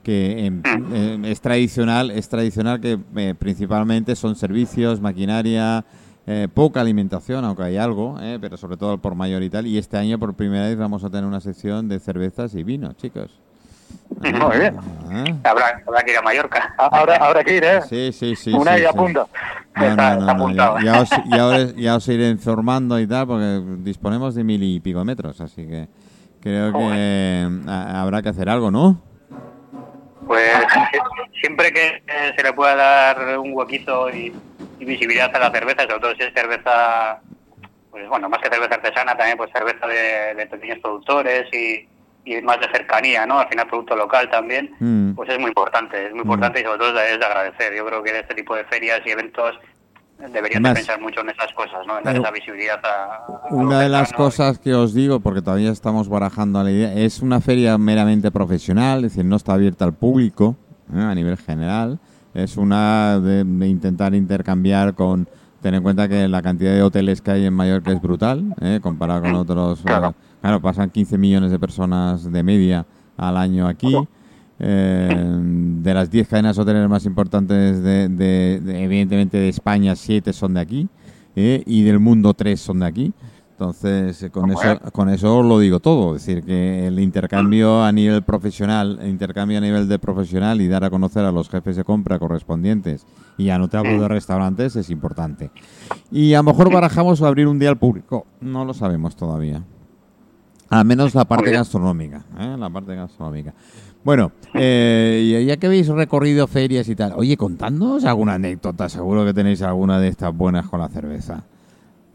que 0.07 0.47
en- 0.47 1.25
es 1.25 1.41
tradicional, 1.41 2.13
es 2.13 2.29
tradicional 2.29 2.81
que 2.81 2.97
eh, 3.17 3.35
principalmente 3.37 4.15
son 4.15 4.37
servicios, 4.37 5.01
maquinaria, 5.01 5.85
eh, 6.29 6.47
poca 6.55 6.81
alimentación, 6.81 7.45
aunque 7.45 7.65
hay 7.65 7.77
algo, 7.77 8.17
eh, 8.21 8.39
pero 8.41 8.57
sobre 8.57 8.77
todo 8.77 8.99
por 8.99 9.17
mayor 9.17 9.43
y 9.43 9.51
tal. 9.51 9.67
Y 9.67 9.79
este 9.79 9.97
año 9.97 10.17
por 10.17 10.35
primera 10.35 10.67
vez 10.67 10.79
vamos 10.79 11.03
a 11.03 11.11
tener 11.11 11.25
una 11.25 11.41
sección 11.41 11.89
de 11.89 11.99
cervezas 11.99 12.55
y 12.55 12.63
vinos, 12.63 12.97
chicos. 12.97 13.33
Muy 14.21 14.59
bien. 14.59 14.77
Ah, 15.11 15.25
habrá 15.43 15.83
habrá 15.85 16.03
que 16.05 16.13
ir 16.13 16.19
a 16.19 16.23
Mallorca 16.23 16.75
Ahora, 16.79 17.17
ahora 17.17 17.43
que 17.43 17.57
ir, 17.57 17.65
¿eh? 17.65 17.81
Sí, 17.83 18.13
sí, 18.13 18.37
sí. 18.37 18.53
Una 18.53 18.75
sí, 18.75 18.79
y 18.79 18.83
sí. 18.83 18.87
apunta. 18.87 19.27
No, 19.75 19.97
no, 19.97 20.17
no, 20.21 20.31
apuntado. 20.31 20.79
ya, 20.79 20.85
ya 20.85 21.01
os, 21.01 21.11
ya, 21.29 21.47
os, 21.47 21.75
ya 21.77 21.97
os 21.97 22.09
iré 22.09 22.31
informando 22.31 23.01
y 23.01 23.09
tal, 23.09 23.27
porque 23.27 23.61
disponemos 23.83 24.37
de 24.37 24.45
mil 24.45 24.63
y 24.63 24.79
pico 24.79 25.05
metros, 25.05 25.41
así 25.41 25.67
que 25.67 25.89
creo 26.41 26.73
que 26.73 27.49
ha- 27.67 28.01
habrá 28.03 28.23
que 28.23 28.29
hacer 28.29 28.49
algo, 28.49 28.71
¿no? 28.71 29.03
Pues 30.27 30.51
si- 30.93 31.41
siempre 31.41 31.73
que 31.73 32.03
eh, 32.07 32.33
se 32.37 32.43
le 32.43 32.53
pueda 32.53 32.75
dar 32.75 33.39
un 33.39 33.53
huequito 33.55 34.11
y, 34.11 34.35
y 34.79 34.85
visibilidad 34.85 35.35
a 35.35 35.39
la 35.39 35.51
cerveza 35.51 35.83
sobre 35.83 36.01
todo 36.01 36.15
si 36.17 36.23
es 36.23 36.33
cerveza 36.35 37.21
pues 37.91 38.09
bueno 38.09 38.29
más 38.29 38.41
que 38.41 38.51
cerveza 38.51 38.75
artesana 38.75 39.17
también 39.17 39.37
pues 39.39 39.51
cerveza 39.53 39.87
de, 39.87 40.35
de 40.35 40.47
pequeños 40.47 40.79
productores 40.81 41.47
y, 41.55 41.89
y 42.25 42.43
más 42.43 42.59
de 42.61 42.69
cercanía 42.69 43.25
no 43.27 43.39
al 43.39 43.49
final 43.49 43.67
producto 43.69 43.97
local 43.97 44.29
también 44.31 44.75
Mm. 44.81 45.15
pues 45.15 45.29
es 45.31 45.39
muy 45.39 45.49
importante 45.49 46.07
es 46.07 46.13
muy 46.13 46.21
importante 46.23 46.61
y 46.61 46.65
sobre 46.65 46.79
todo 46.79 47.01
es 47.01 47.19
de 47.19 47.25
agradecer. 47.25 47.75
Yo 47.75 47.87
creo 47.87 48.03
que 48.03 48.11
en 48.11 48.17
este 48.17 48.35
tipo 48.35 48.55
de 48.55 48.65
ferias 48.65 49.01
y 49.07 49.11
eventos 49.11 49.59
deberían 50.33 50.63
de 50.63 50.73
pensar 50.73 51.01
mucho 51.01 51.21
en 51.21 51.31
esas 51.31 51.53
cosas 51.53 51.87
no 51.87 51.99
en 51.99 52.17
esa 52.17 52.31
visibilidad 52.31 52.81
a, 52.85 53.49
a 53.49 53.55
Una 53.55 53.81
de 53.81 53.89
las 53.89 54.13
cosas 54.13 54.59
que 54.59 54.75
os 54.75 54.95
digo, 54.95 55.21
porque 55.21 55.43
todavía 55.43 55.71
estamos 55.71 56.09
barajando 56.09 56.63
la 56.63 56.71
idea, 56.71 56.93
es 56.95 57.21
una 57.21 57.41
feria 57.41 57.77
meramente 57.79 58.31
profesional, 58.31 59.05
es 59.05 59.13
decir, 59.13 59.25
no 59.25 59.37
está 59.37 59.55
abierta 59.55 59.85
al 59.85 59.93
público 59.93 60.57
¿eh? 60.95 61.01
a 61.01 61.15
nivel 61.15 61.37
general. 61.37 61.99
Es 62.35 62.57
una 62.57 63.19
de, 63.19 63.45
de 63.45 63.69
intentar 63.69 64.15
intercambiar 64.15 64.95
con. 64.95 65.29
Tener 65.63 65.79
en 65.79 65.83
cuenta 65.83 66.07
que 66.07 66.29
la 66.29 66.43
cantidad 66.43 66.75
de 66.75 66.83
hoteles 66.83 67.23
que 67.23 67.31
hay 67.31 67.47
en 67.47 67.55
Mallorca 67.55 67.91
es 67.91 68.01
brutal, 68.01 68.55
¿eh? 68.61 68.79
comparado 68.81 69.23
con 69.23 69.35
otros. 69.35 69.81
Claro. 69.81 70.11
eh, 70.11 70.37
claro, 70.43 70.61
pasan 70.61 70.91
15 70.91 71.17
millones 71.19 71.51
de 71.51 71.59
personas 71.59 72.31
de 72.31 72.43
media 72.43 72.87
al 73.17 73.37
año 73.37 73.67
aquí. 73.67 73.97
Eh, 74.59 75.37
de 75.83 75.95
las 75.95 76.11
10 76.11 76.29
cadenas 76.29 76.59
hoteleras 76.59 76.89
más 76.89 77.05
importantes, 77.05 77.83
de, 77.83 78.09
de- 78.09 78.61
de- 78.61 78.85
evidentemente 78.85 79.37
de 79.39 79.49
España, 79.51 79.95
7 79.97 80.33
son 80.33 80.55
de 80.55 80.61
aquí. 80.61 80.89
¿eh? 81.39 81.63
y 81.67 81.83
del 81.83 82.01
mundo 82.01 82.33
3 82.33 82.59
son 82.59 82.79
de 82.81 82.87
aquí. 82.87 83.13
Entonces, 83.53 84.23
eh, 84.23 84.31
con 84.31 84.51
eso, 84.51 84.81
con 84.93 85.09
eso 85.11 85.43
lo 85.43 85.59
digo 85.59 85.81
todo. 85.81 86.17
Es 86.17 86.25
decir, 86.27 86.43
que 86.45 86.87
el 86.87 86.99
intercambio 86.99 87.83
a 87.85 87.93
nivel 87.93 88.23
profesional, 88.23 88.99
el 89.03 89.09
intercambio 89.11 89.59
a 89.59 89.61
nivel 89.61 89.87
de 89.89 89.99
profesional 89.99 90.61
y 90.63 90.69
dar 90.69 90.85
a 90.85 90.91
conocer 90.91 91.25
a 91.27 91.33
los 91.33 91.49
jefes 91.51 91.77
de 91.77 91.85
compra 91.85 92.19
correspondientes 92.19 93.05
y 93.39 93.51
a 93.51 93.59
notables 93.59 94.01
de 94.01 94.09
restaurantes 94.09 94.77
es 94.77 94.89
importante. 94.91 95.51
Y 96.11 96.33
a 96.35 96.39
lo 96.39 96.45
mejor 96.45 96.73
barajamos 96.73 97.21
abrir 97.23 97.47
un 97.49 97.59
día 97.59 97.69
al 97.71 97.77
público. 97.79 98.27
No 98.41 98.65
lo 98.65 98.73
sabemos 98.75 99.15
todavía. 99.17 99.63
Al 100.69 100.85
menos 100.85 101.15
la 101.15 101.25
parte 101.25 101.51
gastronómica. 101.53 102.25
¿eh? 102.39 102.57
La 102.59 102.69
parte 102.71 102.95
gastronómica. 102.95 103.55
Bueno, 104.07 104.31
eh, 104.55 105.45
ya 105.49 105.57
que 105.57 105.67
habéis 105.67 105.89
recorrido 105.89 106.47
ferias 106.47 106.89
y 106.89 106.95
tal, 106.95 107.15
oye, 107.17 107.37
contadnos 107.37 108.05
alguna 108.05 108.35
anécdota. 108.35 108.89
Seguro 108.89 109.25
que 109.25 109.35
tenéis 109.35 109.63
alguna 109.63 109.99
de 109.99 110.07
estas 110.07 110.33
buenas 110.33 110.65
con 110.69 110.79
la 110.79 110.89
cerveza. 110.89 111.43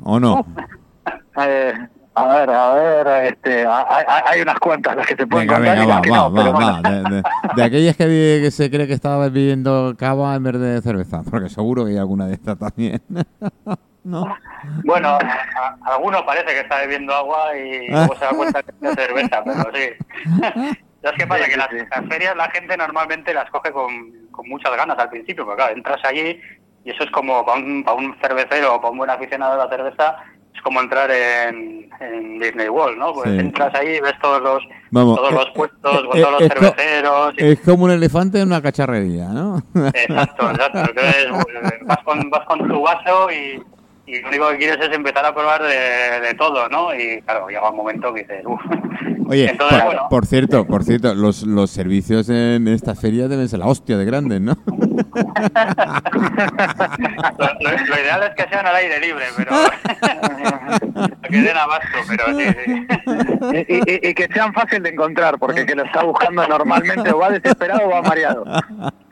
¿O 0.01 0.17
no? 0.19 0.45
Eh, 1.45 1.73
a 2.15 2.27
ver, 2.27 2.49
a 2.49 2.73
ver, 2.73 3.25
este, 3.33 3.65
hay, 3.65 4.41
unas 4.41 4.59
cuantas 4.59 4.95
las 4.97 5.05
que 5.07 5.15
se 5.15 5.25
pueden 5.27 5.47
Venga, 5.47 5.59
contar 5.59 5.75
venga, 5.77 5.83
y 5.85 5.87
las 5.87 5.97
va, 5.97 6.01
que 6.01 6.09
va, 6.11 6.17
no, 6.17 6.33
pero 6.33 6.53
va, 6.53 6.59
bueno. 6.59 6.81
va. 6.83 6.89
De, 7.09 7.15
de- 7.15 7.23
de 7.55 7.63
aquellas 7.63 7.95
que, 7.97 8.05
vi- 8.05 8.43
que 8.43 8.51
se 8.51 8.69
cree 8.69 8.85
que 8.87 8.93
estaba 8.93 9.27
bebiendo 9.29 9.93
cava 9.97 10.35
en 10.35 10.43
vez 10.43 10.59
de 10.59 10.81
cerveza. 10.81 11.23
Porque 11.29 11.49
seguro 11.49 11.83
que 11.85 11.91
hay 11.91 11.97
alguna 11.97 12.27
de 12.27 12.33
estas 12.35 12.57
también. 12.57 13.01
¿No? 14.03 14.25
Bueno, 14.85 15.07
a, 15.09 15.17
a- 15.19 15.93
alguno 15.95 16.25
parece 16.25 16.47
que 16.53 16.59
está 16.61 16.79
bebiendo 16.79 17.13
agua 17.13 17.55
y 17.57 17.89
luego 17.89 18.15
se 18.15 18.25
da 18.25 18.31
cuenta 18.31 18.63
que 18.63 18.71
es 18.87 18.95
cerveza, 18.95 19.43
pero 19.43 19.63
sí. 19.73 20.77
¿Sabes 21.01 21.17
qué 21.19 21.27
pasa? 21.27 21.45
Sí, 21.45 21.51
Que 21.51 21.57
las, 21.57 21.69
sí. 21.69 21.77
las 21.89 22.05
ferias 22.09 22.35
la 22.35 22.49
gente 22.51 22.77
normalmente 22.77 23.33
las 23.33 23.49
coge 23.49 23.71
con, 23.71 23.91
con 24.31 24.47
muchas 24.47 24.75
ganas 24.75 24.97
al 24.99 25.09
principio, 25.09 25.45
porque 25.45 25.57
claro, 25.57 25.75
entras 25.75 25.99
allí 26.05 26.39
y 26.83 26.89
eso 26.91 27.03
es 27.03 27.11
como 27.11 27.45
para 27.45 27.59
un, 27.59 27.83
para 27.83 27.97
un 27.97 28.15
cervecero 28.21 28.75
o 28.75 28.81
para 28.81 28.91
un 28.91 28.97
buen 28.99 29.09
aficionado 29.09 29.53
a 29.59 29.65
la 29.65 29.69
cerveza, 29.69 30.17
es 30.53 30.61
como 30.61 30.79
entrar 30.81 31.09
en, 31.11 31.89
en 31.99 32.39
Disney 32.39 32.69
World, 32.69 32.97
¿no? 32.97 33.13
Pues 33.13 33.29
Sí. 33.31 33.39
entras 33.39 33.73
ahí, 33.75 33.99
ves 33.99 34.13
todos 34.21 34.41
los, 34.41 34.63
Vamos, 34.91 35.15
todos 35.17 35.31
eh, 35.31 35.35
los 35.35 35.49
puestos, 35.51 36.03
con 36.07 36.17
eh, 36.17 36.21
todos 36.21 36.31
los 36.33 36.41
es 36.41 36.47
cerveceros. 36.53 37.33
y- 37.37 37.45
Es 37.51 37.59
como 37.61 37.85
un 37.85 37.91
elefante 37.91 38.39
en 38.41 38.47
una 38.47 38.61
cacharrería, 38.61 39.27
¿no? 39.29 39.57
Exacto, 39.93 40.49
exacto. 40.51 40.79
Entonces 40.79 41.25
eh, 41.25 41.79
vas 41.85 41.99
con, 42.03 42.29
vas 42.29 42.45
con 42.45 42.67
tu 42.67 42.81
vaso 42.81 43.31
y, 43.31 43.63
y 44.15 44.21
lo 44.21 44.27
único 44.29 44.49
que 44.49 44.57
quieres 44.57 44.77
es 44.89 44.95
empezar 44.95 45.25
a 45.25 45.33
probar 45.33 45.61
de, 45.63 46.19
de 46.27 46.33
todo, 46.35 46.67
¿no? 46.69 46.93
Y 46.95 47.21
claro, 47.21 47.47
llega 47.47 47.69
un 47.69 47.75
momento 47.77 48.13
que 48.13 48.21
dices, 48.21 48.43
uff. 48.45 48.61
Oye, 49.27 49.49
Entonces, 49.49 49.77
por, 49.77 49.85
bueno, 49.87 50.07
por 50.09 50.25
cierto, 50.25 50.65
por 50.67 50.83
cierto, 50.83 51.15
los, 51.15 51.43
los 51.43 51.69
servicios 51.69 52.27
en 52.29 52.67
esta 52.67 52.95
feria 52.95 53.27
deben 53.29 53.47
ser 53.47 53.59
la 53.59 53.67
hostia 53.67 53.97
de 53.97 54.03
grandes, 54.05 54.41
¿no? 54.41 54.57
lo, 54.65 54.73
lo- 57.61 57.85
lo 57.87 57.95
ideal 58.01 58.23
es 58.23 58.31
que 58.35 58.43
sean 58.49 58.65
al 58.65 58.75
aire 58.75 58.99
libre, 58.99 59.23
pero 59.37 59.51
que 61.29 61.41
den 61.41 61.55
abasto, 61.57 61.97
pero 62.09 62.25
sí, 62.37 62.45
sí. 62.65 62.87
Y, 63.69 64.07
y- 64.07 64.09
y 64.09 64.13
que 64.13 64.27
sean 64.33 64.53
fácil 64.53 64.83
de 64.83 64.89
encontrar, 64.89 65.37
porque 65.39 65.65
que 65.65 65.75
lo 65.75 65.83
está 65.85 66.03
buscando 66.03 66.45
normalmente 66.47 67.09
o 67.11 67.19
va 67.19 67.29
desesperado 67.29 67.87
o 67.87 67.91
va 67.91 68.01
mareado. 68.01 68.43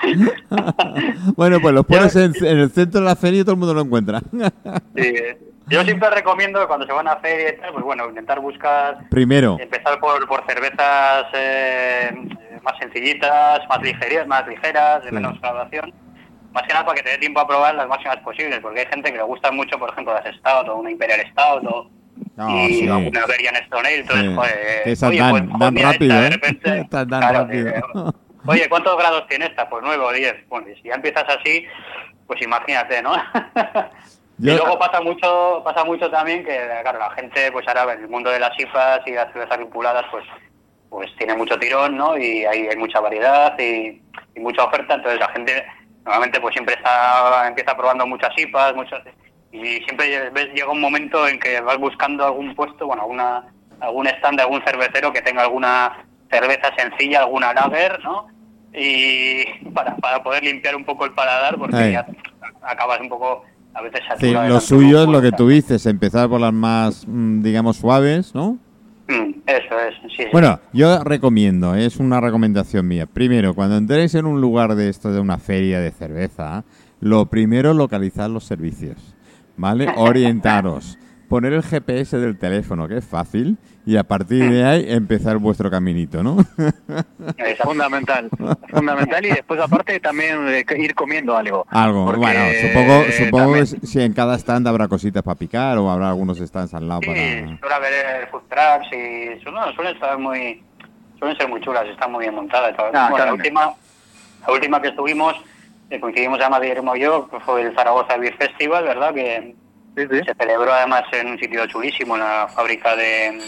bueno, 1.36 1.60
pues 1.62 1.74
los 1.74 1.86
pones 1.86 2.16
en, 2.16 2.34
en 2.46 2.58
el 2.60 2.72
centro 2.72 3.00
de 3.02 3.06
la 3.06 3.16
feria 3.16 3.42
y 3.42 3.44
todo 3.44 3.54
el 3.54 3.60
mundo 3.60 3.74
lo 3.74 3.82
encuentra. 3.82 4.22
Sí. 4.96 5.14
Yo 5.68 5.84
siempre 5.84 6.10
recomiendo 6.10 6.60
que 6.60 6.66
cuando 6.68 6.86
se 6.88 6.92
van 6.94 7.08
a 7.08 7.18
feria 7.18 7.50
y 7.54 7.58
tal, 7.58 7.74
pues 7.74 7.86
bueno, 7.86 8.08
intentar 8.10 8.40
buscar 8.40 8.98
Primero, 9.10 9.58
empezar 9.60 10.00
por, 10.00 10.28
por 10.28 10.44
cervezas 10.48 11.26
eh, 11.34 12.12
más 12.64 12.78
sencillitas, 12.80 13.60
más 13.70 13.80
ligeras, 13.82 14.26
más 14.28 14.48
ligeras, 14.48 15.04
de 15.04 15.10
Sí. 15.10 15.16
menos 15.16 15.40
graduación. 15.40 15.94
Más 16.52 16.64
que 16.64 16.74
nada 16.74 16.84
para 16.86 16.96
que 16.98 17.04
te 17.04 17.12
dé 17.12 17.18
tiempo 17.20 17.40
a 17.40 17.48
probar 17.48 17.76
las 17.76 17.88
máximas 17.88 18.18
posibles, 18.18 18.60
porque 18.62 18.80
hay 18.80 18.88
gente 18.88 19.12
que 19.12 19.18
le 19.18 19.24
gusta 19.24 19.52
mucho, 19.52 19.78
por 19.78 19.92
ejemplo, 19.92 20.14
las 20.16 20.36
Stout 20.38 20.68
o 20.70 20.76
una 20.78 20.90
Imperial 20.90 21.22
Stout 21.32 21.64
o 21.68 21.92
No, 22.36 22.50
y 22.68 22.74
sí. 22.74 22.88
alguna 22.90 23.26
Berian 23.28 23.56
Stone. 23.58 23.94
Entonces, 23.94 24.26
Sí. 24.30 24.36
joder, 24.36 24.82
Esas 24.88 25.10
oye, 25.10 25.20
dan- 25.20 25.30
pues, 25.30 25.60
dan 25.60 25.76
rápido, 25.76 26.16
esta, 26.16 26.22
de 26.22 26.28
¿eh? 26.28 26.30
repente, 26.32 26.80
Estas 26.80 27.08
dan 27.08 27.20
claro, 27.22 27.40
rápido. 27.42 27.70
eh, 27.70 27.82
oye, 28.48 28.68
¿cuántos 28.70 28.98
grados 28.98 29.28
tiene 29.28 29.46
esta? 29.46 29.70
Pues 29.70 29.84
9 29.86 30.04
o 30.04 30.12
10. 30.12 30.48
Bueno, 30.50 30.66
si 30.82 30.88
ya 30.90 30.96
empiezas 30.96 31.26
así, 31.30 31.66
pues 32.26 32.42
imagínate, 32.42 33.04
¿no? 33.04 33.14
Yo- 34.40 34.54
y 34.54 34.58
luego 34.58 34.80
pasa 34.80 35.02
mucho 35.02 35.62
pasa 35.64 35.84
mucho 35.84 36.10
también 36.10 36.44
que, 36.46 36.58
claro, 36.82 36.98
la 37.00 37.12
gente, 37.12 37.52
pues 37.52 37.68
ahora 37.68 37.94
en 37.94 38.02
el 38.02 38.08
mundo 38.10 38.30
de 38.30 38.40
las 38.40 38.58
IFAs 38.58 39.02
y 39.06 39.12
las 39.12 39.32
cervezas 39.34 39.58
vinculadas, 39.60 40.06
pues 40.12 40.26
pues 40.90 41.16
tiene 41.18 41.36
mucho 41.36 41.58
tirón, 41.60 41.96
¿no? 41.98 42.18
Y 42.18 42.46
hay, 42.46 42.68
hay 42.68 42.76
mucha 42.78 43.00
variedad 43.00 43.54
y, 43.60 44.02
y 44.36 44.40
mucha 44.40 44.64
oferta, 44.64 44.96
entonces 44.96 45.20
la 45.20 45.30
gente 45.30 45.64
normalmente 46.04 46.40
pues 46.42 46.54
siempre 46.54 46.74
está 46.74 47.48
empieza 47.48 47.78
probando 47.78 48.08
muchas 48.08 48.32
IPAs, 48.36 48.74
muchas 48.76 49.02
y 49.52 49.78
siempre 49.84 50.30
ves, 50.32 50.48
llega 50.54 50.72
un 50.72 50.82
momento 50.82 51.28
en 51.28 51.40
que 51.40 51.60
vas 51.62 51.78
buscando 51.78 52.26
algún 52.26 52.56
puesto, 52.56 52.88
bueno, 52.88 53.04
alguna 53.04 53.46
algún 53.82 54.08
stand 54.08 54.38
de 54.38 54.44
algún 54.44 54.62
cervecero 54.64 55.14
que 55.14 55.22
tenga 55.22 55.44
alguna 55.44 56.06
cerveza 56.32 56.72
sencilla, 56.76 57.20
alguna 57.20 57.54
lager, 57.54 58.04
¿no? 58.04 58.28
Y 58.74 59.46
para, 59.74 59.96
para 59.98 60.22
poder 60.24 60.44
limpiar 60.44 60.76
un 60.76 60.86
poco 60.86 61.06
el 61.06 61.14
paladar, 61.14 61.58
porque 61.58 61.76
Ahí. 61.78 61.92
ya 61.94 62.06
acabas 62.62 63.00
un 63.00 63.10
poco 63.10 63.44
a 63.74 63.82
veces 63.82 64.02
sí, 64.02 64.10
saturado 64.10 64.44
de 64.44 64.50
lo 64.50 64.60
suyo 64.60 65.04
es 65.04 65.10
lo 65.10 65.22
que 65.22 65.32
tú 65.32 65.48
dices, 65.50 65.86
empezar 65.86 66.30
por 66.30 66.42
las 66.42 66.54
más, 66.54 67.06
mm, 67.08 67.42
digamos, 67.42 67.78
suaves, 67.78 68.34
¿no? 68.36 68.58
Mm, 69.08 69.40
Eso 69.48 69.80
es, 69.80 69.96
sí, 70.02 70.16
sí. 70.18 70.24
Bueno, 70.32 70.60
yo 70.74 71.04
recomiendo, 71.04 71.74
es 71.76 71.98
una 71.98 72.22
recomendación 72.22 72.88
mía. 72.88 73.08
Primero, 73.08 73.54
cuando 73.56 73.78
entréis 73.78 74.14
en 74.16 74.26
un 74.26 74.40
lugar 74.42 74.76
de 74.76 74.90
esto, 74.90 75.12
de 75.12 75.20
una 75.20 75.38
feria 75.38 75.80
de 75.80 75.92
cerveza, 75.92 76.64
lo 77.00 77.26
primero 77.28 77.74
localizar 77.74 78.30
los 78.30 78.44
servicios, 78.44 79.16
¿vale? 79.58 79.88
Orientaros. 79.98 80.98
Poner 81.30 81.54
el 81.54 81.64
GPS 81.64 82.18
del 82.18 82.38
teléfono, 82.38 82.88
que 82.88 82.98
es 82.98 83.06
fácil, 83.06 83.58
y 83.86 83.96
a 83.98 84.04
partir 84.04 84.50
de 84.52 84.66
ahí 84.66 84.86
empezar 84.90 85.38
vuestro 85.38 85.70
caminito, 85.72 86.22
¿no? 86.24 86.38
Es 87.38 87.58
fundamental, 87.60 88.30
fundamental 88.70 89.26
y 89.26 89.30
después 89.30 89.60
aparte 89.62 90.00
también 90.00 90.48
eh, 90.48 90.66
ir 90.78 90.96
comiendo 90.96 91.38
algo. 91.38 91.66
Algo, 91.70 92.06
bueno, 92.14 92.40
supongo, 92.62 93.04
supongo 93.12 93.54
también- 93.54 93.80
que 93.80 93.88
si 93.88 94.02
en 94.02 94.14
cada 94.14 94.36
stand 94.38 94.68
habrá 94.68 94.88
cositas 94.88 95.24
para 95.24 95.36
picar 95.36 95.78
o 95.78 95.90
habrá 95.90 96.10
algunos 96.10 96.40
stands 96.40 96.74
al 96.74 96.88
lado 96.88 97.02
Sí, 97.04 97.08
para... 97.08 97.60
suele 97.60 97.76
haber 97.76 98.28
food 98.30 98.42
trucks 98.50 98.88
y 98.94 99.46
no, 99.52 99.72
suelen 99.74 99.94
estar 99.96 100.18
muy, 100.18 100.64
suelen 101.20 101.38
ser 101.38 101.48
muy 101.48 101.62
chulas, 101.62 101.86
están 101.88 102.12
muy 102.12 102.22
bien 102.26 102.36
montadas. 102.36 102.74
Ah, 102.94 103.08
Bueno, 103.12 103.26
la 103.26 103.34
última, 103.34 103.74
la 104.48 104.54
última 104.54 104.82
que 104.82 104.88
estuvimos, 104.90 105.36
que 105.90 106.00
coincidimos 106.00 106.40
además 106.40 106.62
Guillermo 106.62 106.96
y 106.96 107.02
yo, 107.02 107.30
fue 107.46 107.62
el 107.64 107.76
Zaragoza 107.76 108.18
Beer 108.18 108.36
Festival, 108.38 108.84
¿verdad? 108.84 109.14
Que 109.14 109.56
Sí, 109.96 110.04
sí. 110.10 110.20
se 110.26 110.34
celebró 110.36 110.72
además 110.74 111.04
en 111.12 111.28
un 111.28 111.40
sitio 111.40 111.66
chulísimo, 111.68 112.16
en 112.16 112.22
la 112.22 112.48
fábrica 112.48 112.96
de, 112.96 113.42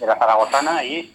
de 0.00 0.06
la 0.06 0.16
Zaragozana 0.16 0.78
allí. 0.78 1.12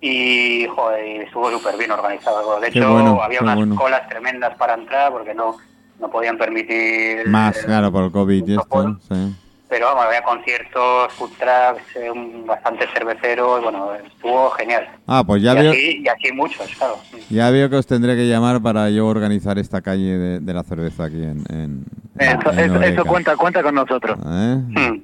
Y, 0.00 0.66
joder, 0.66 1.22
estuvo 1.22 1.50
súper 1.50 1.78
bien 1.78 1.90
organizado. 1.90 2.60
De 2.60 2.70
Qué 2.70 2.78
hecho, 2.78 2.92
bueno, 2.92 3.22
había 3.22 3.40
unas 3.40 3.56
bueno. 3.56 3.76
colas 3.76 4.06
tremendas 4.08 4.54
para 4.56 4.74
entrar 4.74 5.10
porque 5.12 5.34
no, 5.34 5.56
no 5.98 6.10
podían 6.10 6.36
permitir 6.36 7.26
Más, 7.26 7.56
claro, 7.64 7.90
por 7.90 8.04
el 8.04 8.12
COVID 8.12 8.46
y 8.46 8.56
esto, 8.56 8.98
sí. 9.08 9.34
Pero 9.68 9.86
vamos, 9.86 10.04
había 10.04 10.22
conciertos, 10.22 11.12
food 11.14 11.30
trucks, 11.38 11.96
eh, 11.96 12.10
un- 12.10 12.46
bastantes 12.46 12.88
cerveceros, 12.96 13.62
bueno, 13.62 13.94
estuvo 13.94 14.50
genial. 14.50 14.86
Ah, 15.06 15.24
pues 15.26 15.42
ya 15.42 15.52
y, 15.52 15.56
veo, 15.56 15.70
así, 15.72 16.02
y 16.04 16.08
así 16.08 16.32
muchos, 16.32 16.68
claro. 16.76 16.96
ya 17.30 17.50
veo 17.50 17.68
que 17.70 17.76
os 17.76 17.86
tendré 17.86 18.14
que 18.16 18.28
llamar 18.28 18.60
para 18.60 18.90
yo 18.90 19.06
organizar 19.06 19.58
esta 19.58 19.80
calle 19.80 20.16
de, 20.18 20.40
de 20.40 20.54
la 20.54 20.62
cerveza 20.62 21.04
aquí 21.04 21.22
en... 21.22 21.44
en 21.50 21.84
Eso, 22.18 22.50
en 22.52 22.58
eso, 22.58 22.82
eso 22.82 23.04
cuenta, 23.04 23.36
cuenta 23.36 23.62
con 23.62 23.74
nosotros. 23.74 24.18
¿Eh? 24.26 24.56
Mm. 24.68 25.02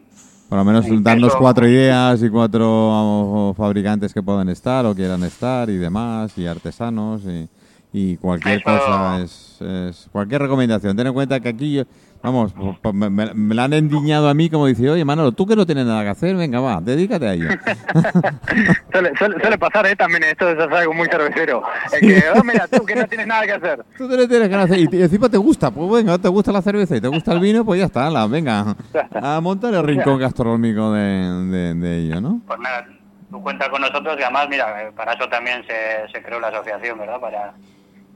Por 0.48 0.58
lo 0.58 0.64
menos 0.64 0.84
darnos 1.04 1.36
cuatro 1.36 1.66
ideas 1.68 2.20
y 2.22 2.28
cuatro 2.28 2.88
vamos, 2.90 3.56
fabricantes 3.56 4.12
que 4.12 4.20
puedan 4.22 4.48
estar 4.48 4.84
o 4.84 4.94
quieran 4.96 5.22
estar 5.22 5.70
y 5.70 5.76
demás, 5.76 6.36
y 6.36 6.46
artesanos 6.46 7.22
y, 7.24 7.48
y 7.92 8.16
cualquier 8.16 8.56
Eso- 8.58 8.64
cosa, 8.64 9.20
es, 9.22 9.58
es- 9.60 10.08
cualquier 10.10 10.42
recomendación. 10.42 10.96
Ten 10.96 11.06
en 11.06 11.12
cuenta 11.14 11.38
que 11.38 11.48
aquí, 11.50 11.72
yo- 11.74 11.84
vamos, 12.22 12.52
po- 12.52 12.76
po- 12.80 12.92
me, 12.92 13.54
la 13.54 13.64
han 13.64 13.72
endiñado 13.72 14.28
a 14.28 14.34
mí 14.34 14.50
como 14.50 14.66
dice, 14.66 14.88
oye 14.90 15.04
Manolo, 15.04 15.32
tú 15.32 15.46
que 15.46 15.56
no 15.56 15.64
tienes 15.66 15.86
nada 15.86 16.02
que 16.02 16.08
hacer, 16.10 16.36
venga, 16.36 16.60
va, 16.60 16.80
dedícate 16.80 17.28
a 17.28 17.32
ello. 17.34 17.48
suele, 18.92 19.12
suele, 19.16 19.40
suele 19.40 19.58
pasar, 19.58 19.86
¿eh? 19.86 19.96
También 19.96 20.24
esto 20.24 20.48
es 20.50 20.58
algo 20.58 20.92
muy 20.94 21.08
cervecero. 21.08 21.62
Es 21.92 22.00
que, 22.00 22.22
oh, 22.38 22.44
mira, 22.44 22.66
tú 22.68 22.84
que 22.84 22.94
no 22.94 23.06
tienes 23.06 23.26
nada 23.26 23.44
que 23.46 23.52
hacer. 23.52 23.84
tú 23.96 24.08
lo 24.08 24.28
tienes 24.28 24.48
que 24.48 24.54
hacer 24.54 24.78
y, 24.78 25.02
encima 25.02 25.28
te 25.28 25.36
gusta, 25.38 25.70
pues 25.70 25.90
venga, 25.90 26.18
te 26.18 26.28
gusta 26.28 26.52
la 26.52 26.62
cerveza 26.62 26.96
y 26.96 27.00
te 27.00 27.08
gusta 27.08 27.32
el 27.32 27.40
vino, 27.40 27.64
pues 27.64 27.80
ya 27.80 27.86
está, 27.86 28.10
la, 28.10 28.26
venga, 28.26 28.76
a 29.14 29.40
montar 29.40 29.74
el 29.74 29.82
rincón 29.84 30.18
gastronómico 30.18 30.92
de, 30.92 31.00
de, 31.00 31.74
de 31.74 31.98
ello, 31.98 32.20
¿no? 32.20 32.40
Pues 32.46 32.58
nada, 32.60 32.86
tú 33.30 33.42
cuentas 33.42 33.68
con 33.68 33.80
nosotros 33.80 34.16
y 34.18 34.22
además, 34.22 34.46
mira, 34.50 34.82
eh, 34.82 34.92
para 34.94 35.12
eso 35.14 35.28
también 35.28 35.62
se, 35.66 36.12
se 36.12 36.22
creó 36.22 36.40
la 36.40 36.48
asociación, 36.48 36.98
¿verdad? 36.98 37.20
Para, 37.20 37.54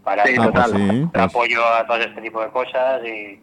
para 0.02 0.24
Sí, 0.26 0.34
Ah, 0.38 0.42
pues 0.50 0.54
total. 0.66 0.72
sí, 0.72 1.00
dar 1.00 1.10
pues- 1.12 1.24
apoyo 1.24 1.64
a 1.66 1.86
todo 1.86 1.96
este 1.98 2.20
tipo 2.20 2.40
de 2.42 2.48
cosas 2.50 3.00
y, 3.04 3.40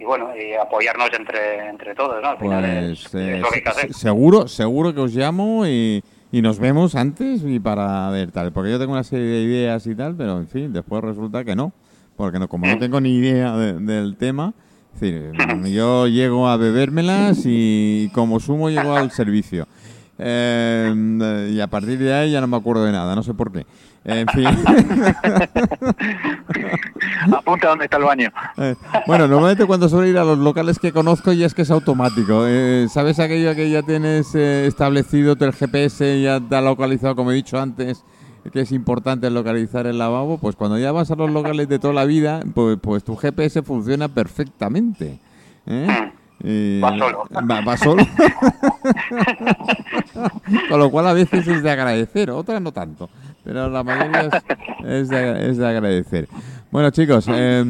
y 0.00 0.04
bueno, 0.04 0.30
y 0.34 0.54
apoyarnos 0.54 1.10
entre, 1.16 1.68
entre 1.68 1.94
todos, 1.94 2.20
¿no? 2.22 2.30
Al 2.30 2.38
final 2.38 2.64
es, 2.64 3.14
eh, 3.14 3.34
es 3.36 3.40
lo 3.40 3.48
que 3.50 3.56
hay 3.56 3.62
que 3.62 3.68
hacer. 3.68 3.92
seguro, 3.94 4.48
seguro 4.48 4.94
que 4.94 5.00
os 5.02 5.14
llamo 5.14 5.66
y, 5.66 6.02
y 6.32 6.40
nos 6.42 6.58
vemos 6.58 6.94
antes 6.94 7.42
y 7.44 7.60
para 7.60 8.08
ver 8.10 8.30
tal, 8.32 8.50
porque 8.52 8.70
yo 8.70 8.78
tengo 8.78 8.92
una 8.92 9.04
serie 9.04 9.26
de 9.26 9.42
ideas 9.42 9.86
y 9.86 9.94
tal, 9.94 10.16
pero 10.16 10.38
en 10.38 10.48
fin, 10.48 10.72
después 10.72 11.04
resulta 11.04 11.44
que 11.44 11.54
no, 11.54 11.72
porque 12.16 12.38
no, 12.38 12.48
como 12.48 12.66
no 12.66 12.78
tengo 12.78 13.00
ni 13.00 13.14
idea 13.16 13.54
de- 13.56 13.74
del 13.74 14.16
tema, 14.16 14.54
es 14.94 15.00
decir, 15.00 15.32
mm, 15.62 15.66
yo 15.66 16.06
llego 16.08 16.48
a 16.48 16.56
bebérmelas 16.56 17.42
y 17.44 18.10
como 18.14 18.40
sumo 18.40 18.70
llego 18.70 18.94
al 18.94 19.10
servicio. 19.10 19.66
Eh, 20.22 21.50
y 21.54 21.60
a 21.60 21.66
partir 21.66 21.98
de 21.98 22.12
ahí 22.12 22.30
ya 22.32 22.42
no 22.42 22.46
me 22.46 22.58
acuerdo 22.58 22.84
de 22.84 22.92
nada, 22.92 23.14
no 23.14 23.22
sé 23.22 23.32
por 23.32 23.50
qué. 23.50 23.64
En 24.04 24.26
fin. 24.28 24.46
Apunta 27.36 27.68
dónde 27.68 27.84
está 27.84 27.96
el 27.98 28.04
baño. 28.04 28.30
Eh, 28.56 28.74
bueno, 29.06 29.28
normalmente 29.28 29.66
cuando 29.66 29.88
suelo 29.88 30.06
ir 30.06 30.18
a 30.18 30.24
los 30.24 30.38
locales 30.38 30.78
que 30.78 30.92
conozco 30.92 31.32
ya 31.32 31.46
es 31.46 31.54
que 31.54 31.62
es 31.62 31.70
automático. 31.70 32.44
Eh, 32.46 32.86
¿Sabes 32.90 33.18
aquello 33.18 33.54
que 33.54 33.70
ya 33.70 33.82
tienes 33.82 34.34
eh, 34.34 34.66
establecido 34.66 35.36
el 35.38 35.52
GPS, 35.52 36.20
ya 36.22 36.40
te 36.40 36.56
ha 36.56 36.60
localizado, 36.60 37.14
como 37.16 37.30
he 37.32 37.34
dicho 37.34 37.58
antes, 37.60 38.04
que 38.52 38.60
es 38.62 38.72
importante 38.72 39.30
localizar 39.30 39.86
el 39.86 39.98
lavabo? 39.98 40.38
Pues 40.38 40.56
cuando 40.56 40.78
ya 40.78 40.92
vas 40.92 41.10
a 41.10 41.16
los 41.16 41.30
locales 41.30 41.68
de 41.68 41.78
toda 41.78 41.92
la 41.94 42.04
vida, 42.06 42.40
pues, 42.54 42.78
pues 42.80 43.04
tu 43.04 43.16
GPS 43.16 43.62
funciona 43.62 44.08
perfectamente. 44.08 45.18
¿eh? 45.66 46.12
Y- 46.42 46.80
Va 46.80 46.96
solo. 46.98 47.24
Va, 47.50 47.60
va 47.60 47.76
solo. 47.76 48.02
Con 50.70 50.78
lo 50.78 50.90
cual 50.90 51.06
a 51.08 51.12
veces 51.12 51.46
es 51.46 51.62
de 51.62 51.70
agradecer, 51.70 52.30
otras 52.30 52.62
no 52.62 52.72
tanto. 52.72 53.10
Pero 53.44 53.70
la 53.70 53.82
mayoría 53.82 54.20
es, 54.20 54.32
es 54.84 55.08
de, 55.08 55.50
es 55.50 55.56
de 55.56 55.66
agradecer. 55.66 56.28
Bueno, 56.70 56.90
chicos, 56.90 57.26
eh, 57.28 57.64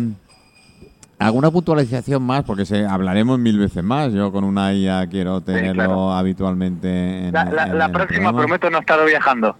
¿alguna 1.18 1.50
puntualización 1.50 2.22
más? 2.22 2.42
Porque 2.44 2.66
se, 2.66 2.84
hablaremos 2.84 3.38
mil 3.38 3.58
veces 3.58 3.82
más. 3.84 4.12
Yo 4.12 4.32
con 4.32 4.44
una 4.44 4.72
ya 4.72 5.06
quiero 5.06 5.40
tenerlo 5.40 5.74
claro. 5.74 6.12
habitualmente 6.12 7.28
en 7.28 7.32
La, 7.32 7.44
la, 7.44 7.66
en 7.66 7.78
la 7.78 7.88
próxima 7.88 8.30
programa. 8.30 8.42
prometo 8.42 8.70
no 8.70 8.78
estar 8.80 9.06
viajando. 9.06 9.56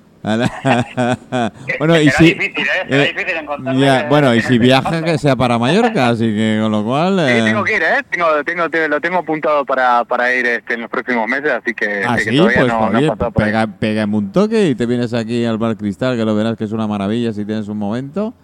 Bueno, 1.79 1.99
y 2.01 2.11
si, 2.11 2.25
difícil, 2.35 2.67
¿eh? 2.89 3.13
Difícil 3.15 3.81
ya, 3.81 4.07
bueno, 4.09 4.35
y 4.35 4.43
si 4.43 4.59
viaja 4.59 5.03
que 5.03 5.17
sea 5.19 5.35
para 5.37 5.59
Mallorca, 5.59 6.09
así 6.09 6.25
que 6.27 6.59
con 6.63 6.71
lo 6.73 6.85
cual... 6.85 7.19
Sí, 7.27 7.33
eh, 7.33 7.43
tengo 7.45 7.65
que 7.65 7.77
ir, 7.77 7.83
¿eh? 7.83 8.03
Tengo, 8.11 8.27
tengo, 8.45 8.69
te- 8.71 8.89
lo 8.89 9.01
tengo 9.01 9.19
apuntado 9.19 9.65
para, 9.65 10.05
para 10.05 10.35
ir 10.35 10.47
este, 10.47 10.75
en 10.75 10.83
los 10.83 10.91
próximos 10.91 11.27
meses, 11.29 11.51
así 11.53 11.73
que, 11.75 12.03
Ah, 12.07 12.19
sí, 12.19 12.39
pues 12.39 12.67
no, 12.67 12.81
oye, 12.87 13.07
por 13.13 13.33
pega, 13.33 13.67
pégame 13.67 14.17
un 14.17 14.33
toque 14.33 14.69
y 14.69 14.75
te 14.75 14.87
vienes 14.87 15.15
aquí 15.15 15.45
al 15.45 15.59
Bar 15.59 15.77
Cristal, 15.77 16.17
que 16.17 16.25
lo 16.25 16.35
verás 16.35 16.57
que 16.57 16.65
es 16.65 16.73
una 16.73 16.87
maravilla 16.87 17.33
si 17.33 17.45
tienes 17.45 17.69
un 17.69 17.79
momento. 17.79 18.35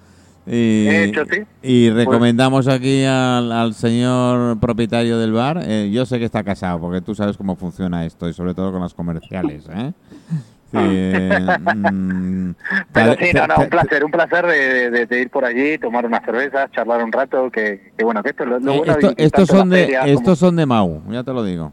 Y, 0.49 0.87
Hecho, 0.89 1.25
sí. 1.29 1.43
y 1.63 1.91
recomendamos 1.91 2.69
aquí 2.69 3.05
al, 3.05 3.51
al 3.51 3.75
señor 3.75 4.61
propietario 4.61 5.19
del 5.19 5.33
bar. 5.33 5.61
eh, 5.65 5.91
yo 5.93 6.07
sé 6.07 6.21
que 6.21 6.25
está 6.25 6.45
casado, 6.45 6.79
porque 6.81 7.01
tú 7.01 7.17
sabes 7.17 7.37
cómo 7.37 7.57
funciona 7.57 8.07
esto, 8.07 8.29
y 8.29 8.33
sobre 8.33 8.55
todo 8.55 8.71
con 8.71 8.81
las 8.81 8.95
comerciales. 8.95 9.65
¿eh? 9.69 9.93
Eh, 10.73 11.47
mm, 11.75 12.51
Pero 12.93 13.15
sí, 13.15 13.31
no, 13.35 13.47
no, 13.47 13.55
un 13.59 13.69
placer, 13.71 14.05
un 14.05 14.11
placer 14.11 14.47
de, 14.47 14.91
de- 14.91 15.07
de 15.07 15.21
ir 15.21 15.31
por 15.31 15.45
allí, 15.45 15.79
tomar 15.79 16.05
unas 16.05 16.25
cervezas, 16.25 16.71
charlar 16.73 17.03
un 17.03 17.13
rato, 17.13 17.51
que, 17.51 17.93
que 17.97 18.05
bueno, 18.05 18.23
que 18.23 18.31
esto 18.31 18.43
es 18.45 18.49
lo, 18.51 18.59
lo 18.59 18.73
eh, 18.73 18.77
bueno 18.79 18.93
esto- 18.95 19.09
de- 19.15 19.25
estos 19.25 19.49
son 19.49 19.71
de 19.71 19.87
como- 19.87 20.07
estos 20.07 20.39
son 20.39 20.57
de 20.57 20.67
Mau, 20.67 21.03
ya 21.11 21.23
te 21.23 21.33
lo 21.33 21.45
digo. 21.45 21.73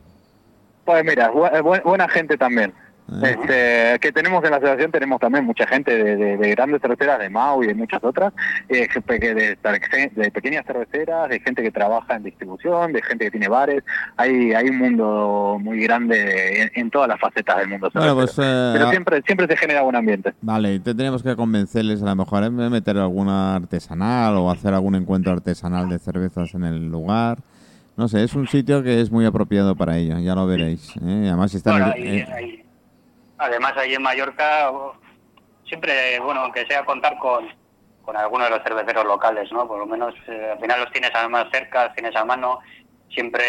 Pues 0.85 1.03
mira, 1.05 1.31
bu- 1.31 1.49
bu- 1.61 1.83
buena 1.83 2.07
gente 2.09 2.37
también. 2.37 2.73
Este, 3.21 3.99
que 3.99 4.11
tenemos 4.11 4.43
en 4.43 4.51
la 4.51 4.57
asociación, 4.57 4.91
tenemos 4.91 5.19
también 5.19 5.45
mucha 5.45 5.67
gente 5.67 5.91
de, 5.95 6.15
de- 6.15 6.37
de 6.37 6.49
grandes 6.51 6.81
cerveceras, 6.81 7.19
de 7.19 7.29
Mau 7.29 7.63
y 7.63 7.67
de 7.67 7.75
muchas 7.75 8.03
otras, 8.03 8.33
eh, 8.69 8.87
de, 9.07 9.57
de 10.15 10.31
pequeñas 10.31 10.65
cerveceras, 10.65 11.29
de 11.29 11.39
gente 11.39 11.61
que 11.61 11.71
trabaja 11.71 12.15
en 12.15 12.23
distribución, 12.23 12.93
de 12.93 13.01
gente 13.01 13.25
que 13.25 13.31
tiene 13.31 13.47
bares. 13.49 13.83
Hay, 14.17 14.53
hay 14.53 14.69
un 14.69 14.77
mundo 14.77 15.57
muy 15.61 15.79
grande 15.83 16.63
en, 16.63 16.71
en 16.75 16.89
todas 16.89 17.07
las 17.07 17.19
facetas 17.19 17.57
del 17.57 17.67
mundo 17.69 17.89
Bueno, 17.93 18.15
pues 18.15 18.31
eh, 18.39 18.71
Pero 18.73 18.89
siempre, 18.89 19.21
siempre 19.25 19.47
se 19.47 19.57
genera 19.57 19.81
buen 19.81 19.95
ambiente. 19.95 20.33
Vale, 20.41 20.73
y 20.75 20.79
tendríamos 20.79 21.21
que 21.21 21.35
convencerles 21.35 22.01
a 22.01 22.05
lo 22.05 22.15
mejor 22.15 22.43
en 22.43 22.55
meter 22.55 22.97
alguna 22.97 23.55
artesanal 23.57 24.35
o 24.37 24.49
hacer 24.49 24.73
algún 24.73 24.95
encuentro 24.95 25.33
artesanal 25.33 25.89
de 25.89 25.99
cervezas 25.99 26.53
en 26.55 26.63
el 26.63 26.89
lugar. 26.89 27.37
No 27.95 28.07
sé, 28.07 28.23
es 28.23 28.33
un 28.33 28.47
sitio 28.47 28.81
que 28.81 29.01
es 29.01 29.11
muy 29.11 29.25
apropiado 29.25 29.75
para 29.75 29.97
ello, 29.97 30.17
ya 30.19 30.33
lo 30.33 30.47
veréis. 30.47 30.95
¿eh? 30.97 31.25
Además, 31.27 31.51
si 31.51 31.57
está 31.57 31.77
en 31.77 31.83
el- 31.83 32.07
eh, 32.17 32.27
y- 32.59 32.62
además 33.43 33.73
ahí 33.77 33.93
en 33.93 34.01
Mallorca 34.01 34.71
siempre, 35.67 36.19
bueno, 36.19 36.41
aunque 36.41 36.65
sea 36.65 36.85
contar 36.85 37.17
con, 37.17 37.45
con 38.03 38.15
algunos 38.17 38.49
de 38.49 38.55
los 38.55 38.63
cerveceros 38.63 39.05
locales, 39.05 39.51
¿no? 39.51 39.67
Por 39.67 39.79
lo 39.79 39.85
menos 39.85 40.13
eh, 40.27 40.49
al 40.53 40.59
final 40.59 40.79
los 40.81 40.91
tienes 40.91 41.11
además 41.13 41.45
cerca, 41.51 41.85
los 41.85 41.93
tienes 41.95 42.15
a 42.15 42.25
mano, 42.25 42.59
siempre 43.09 43.43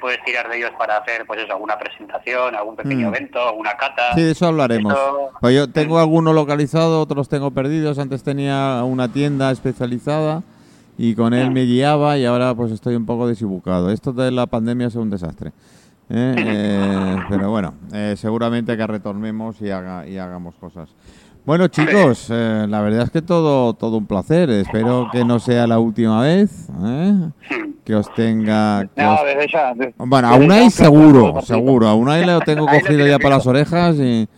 puedes 0.00 0.22
tirar 0.24 0.48
de 0.48 0.58
ellos 0.58 0.70
para 0.78 0.98
hacer, 0.98 1.24
pues 1.26 1.40
eso, 1.40 1.52
alguna 1.52 1.78
presentación, 1.78 2.54
algún 2.54 2.76
pequeño 2.76 3.08
Mm. 3.10 3.14
evento, 3.14 3.48
alguna 3.48 3.76
cata. 3.76 4.14
Sí, 4.14 4.22
de 4.22 4.30
eso 4.32 4.46
hablaremos. 4.46 4.92
Eso- 4.92 5.30
Pues 5.40 5.54
yo 5.56 5.70
tengo 5.70 5.98
alguno 5.98 6.32
localizado, 6.32 7.00
otros 7.00 7.28
tengo 7.28 7.50
perdidos. 7.50 7.98
Antes 7.98 8.22
tenía 8.22 8.82
una 8.84 9.08
tienda 9.12 9.50
especializada 9.50 10.42
y 10.98 11.14
con 11.14 11.32
él 11.32 11.50
me 11.50 11.62
guiaba 11.62 12.18
y 12.18 12.26
ahora 12.26 12.54
pues 12.54 12.70
estoy 12.72 12.96
un 12.96 13.06
poco 13.06 13.26
deshibucado. 13.28 13.90
Esto 13.90 14.12
de 14.12 14.30
la 14.30 14.46
pandemia 14.46 14.88
es 14.88 14.94
un 14.94 15.10
desastre. 15.10 15.52
¿Eh? 16.10 16.34
Eh, 16.38 17.16
pero 17.28 17.50
bueno, 17.50 17.74
eh, 17.92 18.14
seguramente 18.16 18.76
que 18.76 18.86
retornemos 18.86 19.60
y, 19.60 19.70
haga, 19.70 20.06
y 20.06 20.18
hagamos 20.18 20.54
cosas. 20.56 20.88
Bueno 21.44 21.68
chicos, 21.68 22.26
eh, 22.30 22.66
la 22.68 22.82
verdad 22.82 23.04
es 23.04 23.10
que 23.10 23.22
todo, 23.22 23.72
todo 23.72 23.96
un 23.96 24.06
placer. 24.06 24.50
Espero 24.50 25.08
que 25.10 25.24
no 25.24 25.38
sea 25.38 25.66
la 25.66 25.78
última 25.78 26.20
vez. 26.20 26.68
¿eh? 26.84 27.14
Que 27.84 27.94
os 27.94 28.12
tenga... 28.14 28.86
que 28.94 29.02
No, 29.02 29.14
os- 29.14 29.20
desde 29.24 29.46
ya. 29.50 29.72
de- 29.74 29.94
Bueno, 29.96 30.28
desde 30.28 30.40
aún 30.42 30.48
ya 30.50 30.54
hay 30.56 30.62
un 30.64 30.70
placer 30.70 30.84
seguro, 30.86 31.40
seguro. 31.42 31.88
Aún 31.88 32.08
hay 32.10 32.26
lo 32.26 32.40
tengo 32.42 32.66
cogido 32.70 33.06
ya 33.06 33.18
para 33.18 33.36
las 33.36 33.46
orejas 33.46 33.96
y, 33.96 34.28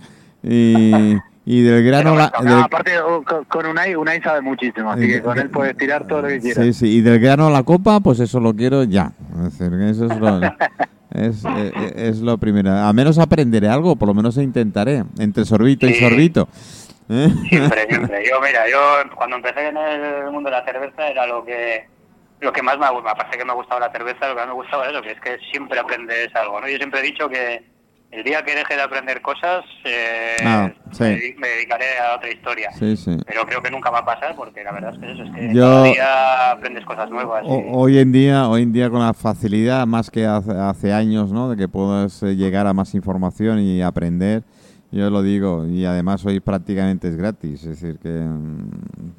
y, 0.44 1.16
y 1.44 1.62
del 1.62 1.82
grano... 1.84 2.14
la- 2.14 2.32
No, 2.44 2.44
del- 2.54 2.62
aparte, 2.62 2.92
oh, 3.00 3.24
con, 3.24 3.44
con 3.46 3.66
Unai, 3.66 3.96
Unai 3.96 4.20
sabe 4.22 4.40
muchísimo, 4.42 4.92
así 4.92 5.08
que 5.08 5.20
con 5.20 5.36
él 5.36 5.50
puedes 5.50 5.76
tirar 5.76 6.06
todo 6.06 6.22
lo 6.22 6.28
que 6.28 6.38
quieras. 6.38 6.64
Sí, 6.64 6.72
sí, 6.72 6.88
y 6.98 7.00
del 7.00 7.18
grano 7.18 7.48
a 7.48 7.50
la 7.50 7.64
copa, 7.64 7.98
pues 7.98 8.20
eso 8.20 8.38
lo 8.38 8.54
quiero 8.54 8.84
ya. 8.84 9.10
Es 9.46 9.58
decir, 9.58 9.72
eso 9.80 10.04
es 10.06 10.16
lo, 10.20 10.40
Es, 11.12 11.44
eh, 11.44 11.72
eh, 11.74 11.92
es 11.96 12.20
lo 12.20 12.38
primero. 12.38 12.70
A 12.70 12.92
menos 12.92 13.18
aprenderé 13.18 13.68
algo, 13.68 13.96
por 13.96 14.08
lo 14.08 14.14
menos 14.14 14.36
intentaré, 14.36 15.04
entre 15.18 15.44
sorbito 15.44 15.86
y 15.86 15.94
sorbito. 15.94 16.48
¿Eh? 17.08 17.28
Siempre, 17.48 17.86
siempre. 17.88 18.24
Yo, 18.28 18.40
mira, 18.40 18.68
yo 18.70 18.78
cuando 19.16 19.36
empecé 19.36 19.68
en 19.68 19.76
el 19.76 20.30
mundo 20.30 20.48
de 20.48 20.56
la 20.56 20.64
cerveza 20.64 21.08
era 21.08 21.26
lo 21.26 21.44
que 21.44 21.88
lo 22.40 22.52
que 22.52 22.62
más 22.62 22.78
me 22.78 22.88
gustaba, 22.88 23.12
aparte 23.12 23.36
que 23.36 23.44
me 23.44 23.52
gustaba 23.52 23.80
la 23.80 23.92
cerveza, 23.92 24.28
lo 24.28 24.34
que 24.34 24.40
más 24.40 24.46
me 24.46 24.54
gustaba 24.54 24.84
era 24.84 24.92
eso, 24.92 25.02
que 25.02 25.10
es 25.12 25.20
que 25.20 25.38
siempre 25.50 25.78
aprendes 25.78 26.34
algo, 26.34 26.60
¿no? 26.60 26.68
Yo 26.68 26.76
siempre 26.78 27.00
he 27.00 27.02
dicho 27.02 27.28
que 27.28 27.62
el 28.12 28.24
día 28.24 28.42
que 28.44 28.54
deje 28.56 28.74
de 28.74 28.82
aprender 28.82 29.22
cosas, 29.22 29.64
eh, 29.84 30.36
Ah, 30.44 30.72
sí. 30.90 31.04
me, 31.04 31.10
dedi- 31.16 31.36
me 31.38 31.48
dedicaré 31.48 31.84
a 31.98 32.16
otra 32.16 32.30
historia. 32.32 32.70
Sí, 32.72 32.96
sí. 32.96 33.16
Pero 33.26 33.46
creo 33.46 33.62
que 33.62 33.70
nunca 33.70 33.90
va 33.90 33.98
a 34.00 34.04
pasar 34.04 34.34
porque 34.34 34.64
la 34.64 34.72
verdad 34.72 34.92
es 34.94 34.98
que 34.98 35.12
eso, 35.12 35.22
es 35.22 35.30
que 35.30 35.54
Yo- 35.54 35.62
cada 35.62 35.82
día 35.84 36.50
aprendes 36.52 36.84
cosas 36.84 37.08
nuevas. 37.10 37.44
y- 37.44 37.48
O- 37.48 37.78
hoy 37.78 37.98
en 37.98 38.10
día, 38.10 38.48
hoy 38.48 38.62
en 38.62 38.72
día 38.72 38.90
con 38.90 39.00
la 39.00 39.14
facilidad 39.14 39.86
más 39.86 40.10
que 40.10 40.26
hace, 40.26 40.50
hace 40.52 40.92
años, 40.92 41.30
¿no? 41.32 41.50
De 41.50 41.56
que 41.56 41.68
puedas 41.68 42.22
eh, 42.24 42.34
llegar 42.34 42.66
a 42.66 42.72
más 42.74 42.94
información 42.94 43.60
y 43.60 43.80
aprender. 43.82 44.42
Yo 44.92 45.08
lo 45.08 45.22
digo 45.22 45.66
y 45.68 45.84
además 45.84 46.26
hoy 46.26 46.40
prácticamente 46.40 47.06
es 47.06 47.14
gratis, 47.16 47.62
es 47.62 47.80
decir 47.80 48.00
que 48.02 48.08
mm, 48.08 48.70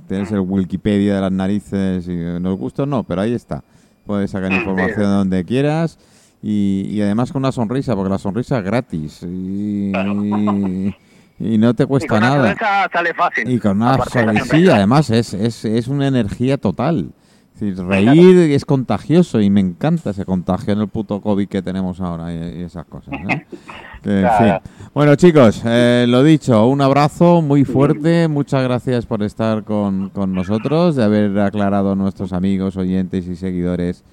tienes 0.10 0.30
el 0.34 0.42
Wikipedia 0.42 1.16
de 1.16 1.22
las 1.22 1.32
narices 1.32 2.06
y 2.10 2.16
nos 2.42 2.58
gusta 2.58 2.84
o 2.84 2.86
no, 2.86 3.04
pero 3.04 3.22
ahí 3.22 3.34
está. 3.34 3.64
Puedes 4.06 4.32
sacar 4.32 4.52
información 4.52 5.00
de 5.00 5.06
donde 5.08 5.46
quieras 5.46 5.98
y, 6.44 6.88
y 6.90 7.02
además 7.02 7.32
con 7.32 7.42
una 7.42 7.52
sonrisa, 7.52 7.96
porque 7.96 8.10
la 8.10 8.18
sonrisa 8.18 8.60
es 8.60 8.64
gratis 8.66 9.24
y, 9.24 9.92
y- 9.96 10.96
y 11.40 11.58
no 11.58 11.74
te 11.74 11.84
Y 11.84 11.86
cuesta 11.88 12.08
con 12.08 12.22
la 12.22 12.30
nada. 12.30 12.90
sale 12.94 13.14
fácil. 13.16 13.50
Y 13.50 13.60
con 13.60 13.78
una 13.78 13.96
aparte 13.96 14.20
de 14.20 14.26
la 14.26 14.32
sonrisa, 14.34 14.46
sí, 14.46 14.52
cerveza. 14.58 14.76
además 14.76 15.10
es, 15.10 15.34
es, 15.34 15.66
es 15.66 15.88
una 15.88 16.08
energía 16.08 16.58
total. 16.58 17.10
Es 17.56 17.60
decir, 17.62 17.86
reír 17.86 18.38
es 18.52 18.66
contagioso 18.66 19.40
y 19.42 19.50
me 19.52 19.60
encanta 19.60 20.12
ese 20.12 20.26
contagio 20.26 20.74
en 20.74 20.82
el 20.82 20.88
puto 20.88 21.20
COVID 21.22 21.48
que 21.48 21.62
tenemos 21.62 22.00
ahora 22.02 22.34
y, 22.34 22.60
y 22.60 22.62
esas 22.64 22.86
cosas. 22.86 23.14
¿eh? 23.30 23.46
Que, 24.04 24.22
Claro. 24.22 24.62
Bueno, 24.96 25.16
chicos, 25.16 25.62
eh, 25.64 26.06
lo 26.08 26.24
dicho, 26.24 26.66
un 26.68 26.82
abrazo 26.82 27.44
muy 27.44 27.66
fuerte. 27.66 28.28
Muchas 28.28 28.64
gracias 28.64 29.06
por 29.06 29.22
estar 29.22 29.64
con, 29.64 30.10
con 30.10 30.34
nosotros, 30.34 30.96
de 30.96 31.04
haber 31.04 31.38
aclarado 31.40 31.92
a 31.92 31.96
nuestros 31.96 32.34
amigos, 32.34 32.78
oyentes 32.78 33.28
y 33.28 33.36
seguidores 33.36 34.04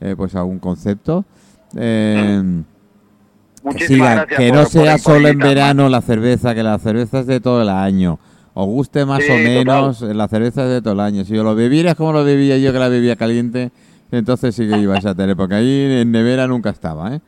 eh, 0.00 0.14
pues 0.16 0.36
algún 0.36 0.60
concepto. 0.60 1.24
Eh, 1.76 2.62
que, 3.78 3.86
que 4.36 4.50
no 4.52 4.58
por- 4.62 4.66
sea 4.68 4.92
por 4.92 5.00
solo 5.00 5.28
en 5.28 5.38
verano 5.38 5.88
la 5.88 6.00
cerveza, 6.00 6.54
que 6.54 6.62
la 6.62 6.78
cerveza 6.78 7.20
es 7.20 7.26
de 7.26 7.40
todo 7.40 7.62
el 7.62 7.68
año. 7.68 8.18
Os 8.54 8.66
guste 8.66 9.06
más 9.06 9.22
Sí, 9.22 9.30
o 9.30 9.34
total. 9.34 9.44
menos, 9.44 10.02
eh, 10.02 10.14
la 10.14 10.28
cerveza 10.28 10.64
es 10.64 10.70
de 10.70 10.82
todo 10.82 10.94
el 10.94 11.00
año. 11.00 11.24
Si 11.24 11.32
yo 11.34 11.42
lo 11.44 11.54
bebieras 11.54 11.94
como 11.94 12.12
lo 12.12 12.24
bebía 12.24 12.58
yo, 12.58 12.72
que 12.72 12.78
la 12.78 12.88
bebía 12.88 13.16
caliente, 13.16 13.70
entonces 14.10 14.54
sí 14.54 14.68
que 14.68 14.78
ibas 14.78 15.06
a 15.06 15.14
tener, 15.14 15.36
porque 15.36 15.54
ahí 15.54 16.00
en 16.00 16.10
nevera 16.10 16.46
nunca 16.46 16.70
estaba, 16.70 17.14
¿eh? 17.14 17.20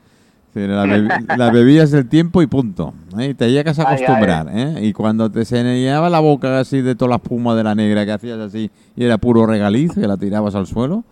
La, 0.53 0.85
bebi- 0.85 1.09
la 1.37 1.51
bebías 1.51 1.91
del 1.91 2.07
tiempo 2.07 2.41
y 2.41 2.47
punto. 2.47 2.93
¿eh? 3.19 3.29
Y 3.29 3.33
te 3.33 3.51
llegas 3.51 3.77
a 3.79 3.81
Ay, 3.81 3.87
ay. 3.97 4.03
acostumbrar, 4.03 4.47
¿eh? 4.53 4.85
Y 4.85 4.93
cuando 4.93 5.29
te 5.29 5.43
se 5.45 5.61
llenaba 5.63 6.09
la 6.09 6.19
boca 6.21 6.59
así 6.59 6.81
de 6.81 6.95
toda 6.95 7.09
la 7.09 7.15
espuma 7.17 7.55
de 7.55 7.63
la 7.63 7.75
negra 7.75 8.05
que 8.05 8.11
hacías 8.13 8.39
así 8.39 8.69
y 8.95 9.03
era 9.03 9.17
puro 9.17 9.45
regaliz, 9.45 9.91
que 9.93 10.07
la 10.07 10.15
tirabas 10.15 10.55
al 10.55 10.65
suelo, 10.67 11.03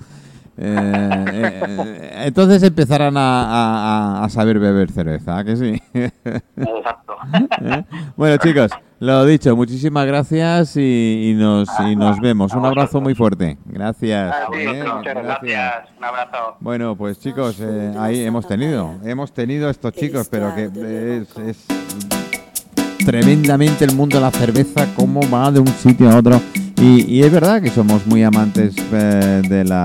eh, 0.58 1.22
eh, 1.34 2.12
entonces 2.26 2.62
empezarán 2.64 3.18
a, 3.18 3.22
a- 4.22 4.24
a- 4.26 4.30
saber 4.30 4.60
beber 4.60 4.92
cerveza, 4.92 5.38
¿a 5.40 5.44
que 5.44 5.56
sí? 5.58 5.82
Exacto. 5.94 7.16
¿Eh? 7.62 7.84
Bueno, 8.16 8.38
chicos, 8.38 8.72
lo 9.00 9.26
dicho, 9.26 9.56
muchísimas 9.56 10.06
gracias 10.06 10.76
y, 10.78 11.32
y 11.32 11.34
nos, 11.34 11.68
y 11.88 11.96
nos 11.96 12.20
vemos. 12.20 12.54
Un 12.54 12.66
abrazo 12.66 13.02
muy 13.02 13.16
fuerte. 13.16 13.58
Gracias. 13.66 14.34
¿eh? 14.54 14.68
vosotros, 14.78 14.98
muchas 14.98 15.24
gracias. 15.24 15.74
Un 15.98 16.04
abrazo. 16.04 16.38
Bueno, 16.60 16.96
pues 16.96 17.20
chicos, 17.20 17.58
eh, 17.60 17.94
ahí 17.98 18.22
hemos 18.24 18.48
tenido, 18.48 18.94
hemos 19.04 19.34
tenido 19.34 19.70
estos 19.70 19.94
chicos, 19.94 20.28
pero 20.30 20.54
que 20.56 20.66
es, 21.18 21.38
es 21.38 21.66
tremendamente 23.06 23.86
el 23.86 23.96
mundo 23.96 24.18
de 24.18 24.22
la 24.24 24.32
cerveza, 24.32 24.88
cómo 24.96 25.20
va 25.30 25.52
de 25.52 25.60
un 25.60 25.68
sitio 25.68 26.10
a 26.10 26.18
otro. 26.18 26.42
Y, 26.78 27.06
y 27.14 27.24
es 27.24 27.32
verdad 27.32 27.62
que 27.62 27.70
somos 27.70 28.06
muy 28.08 28.24
amantes 28.24 28.76
eh, 28.92 29.42
de 29.48 29.64
la 29.64 29.82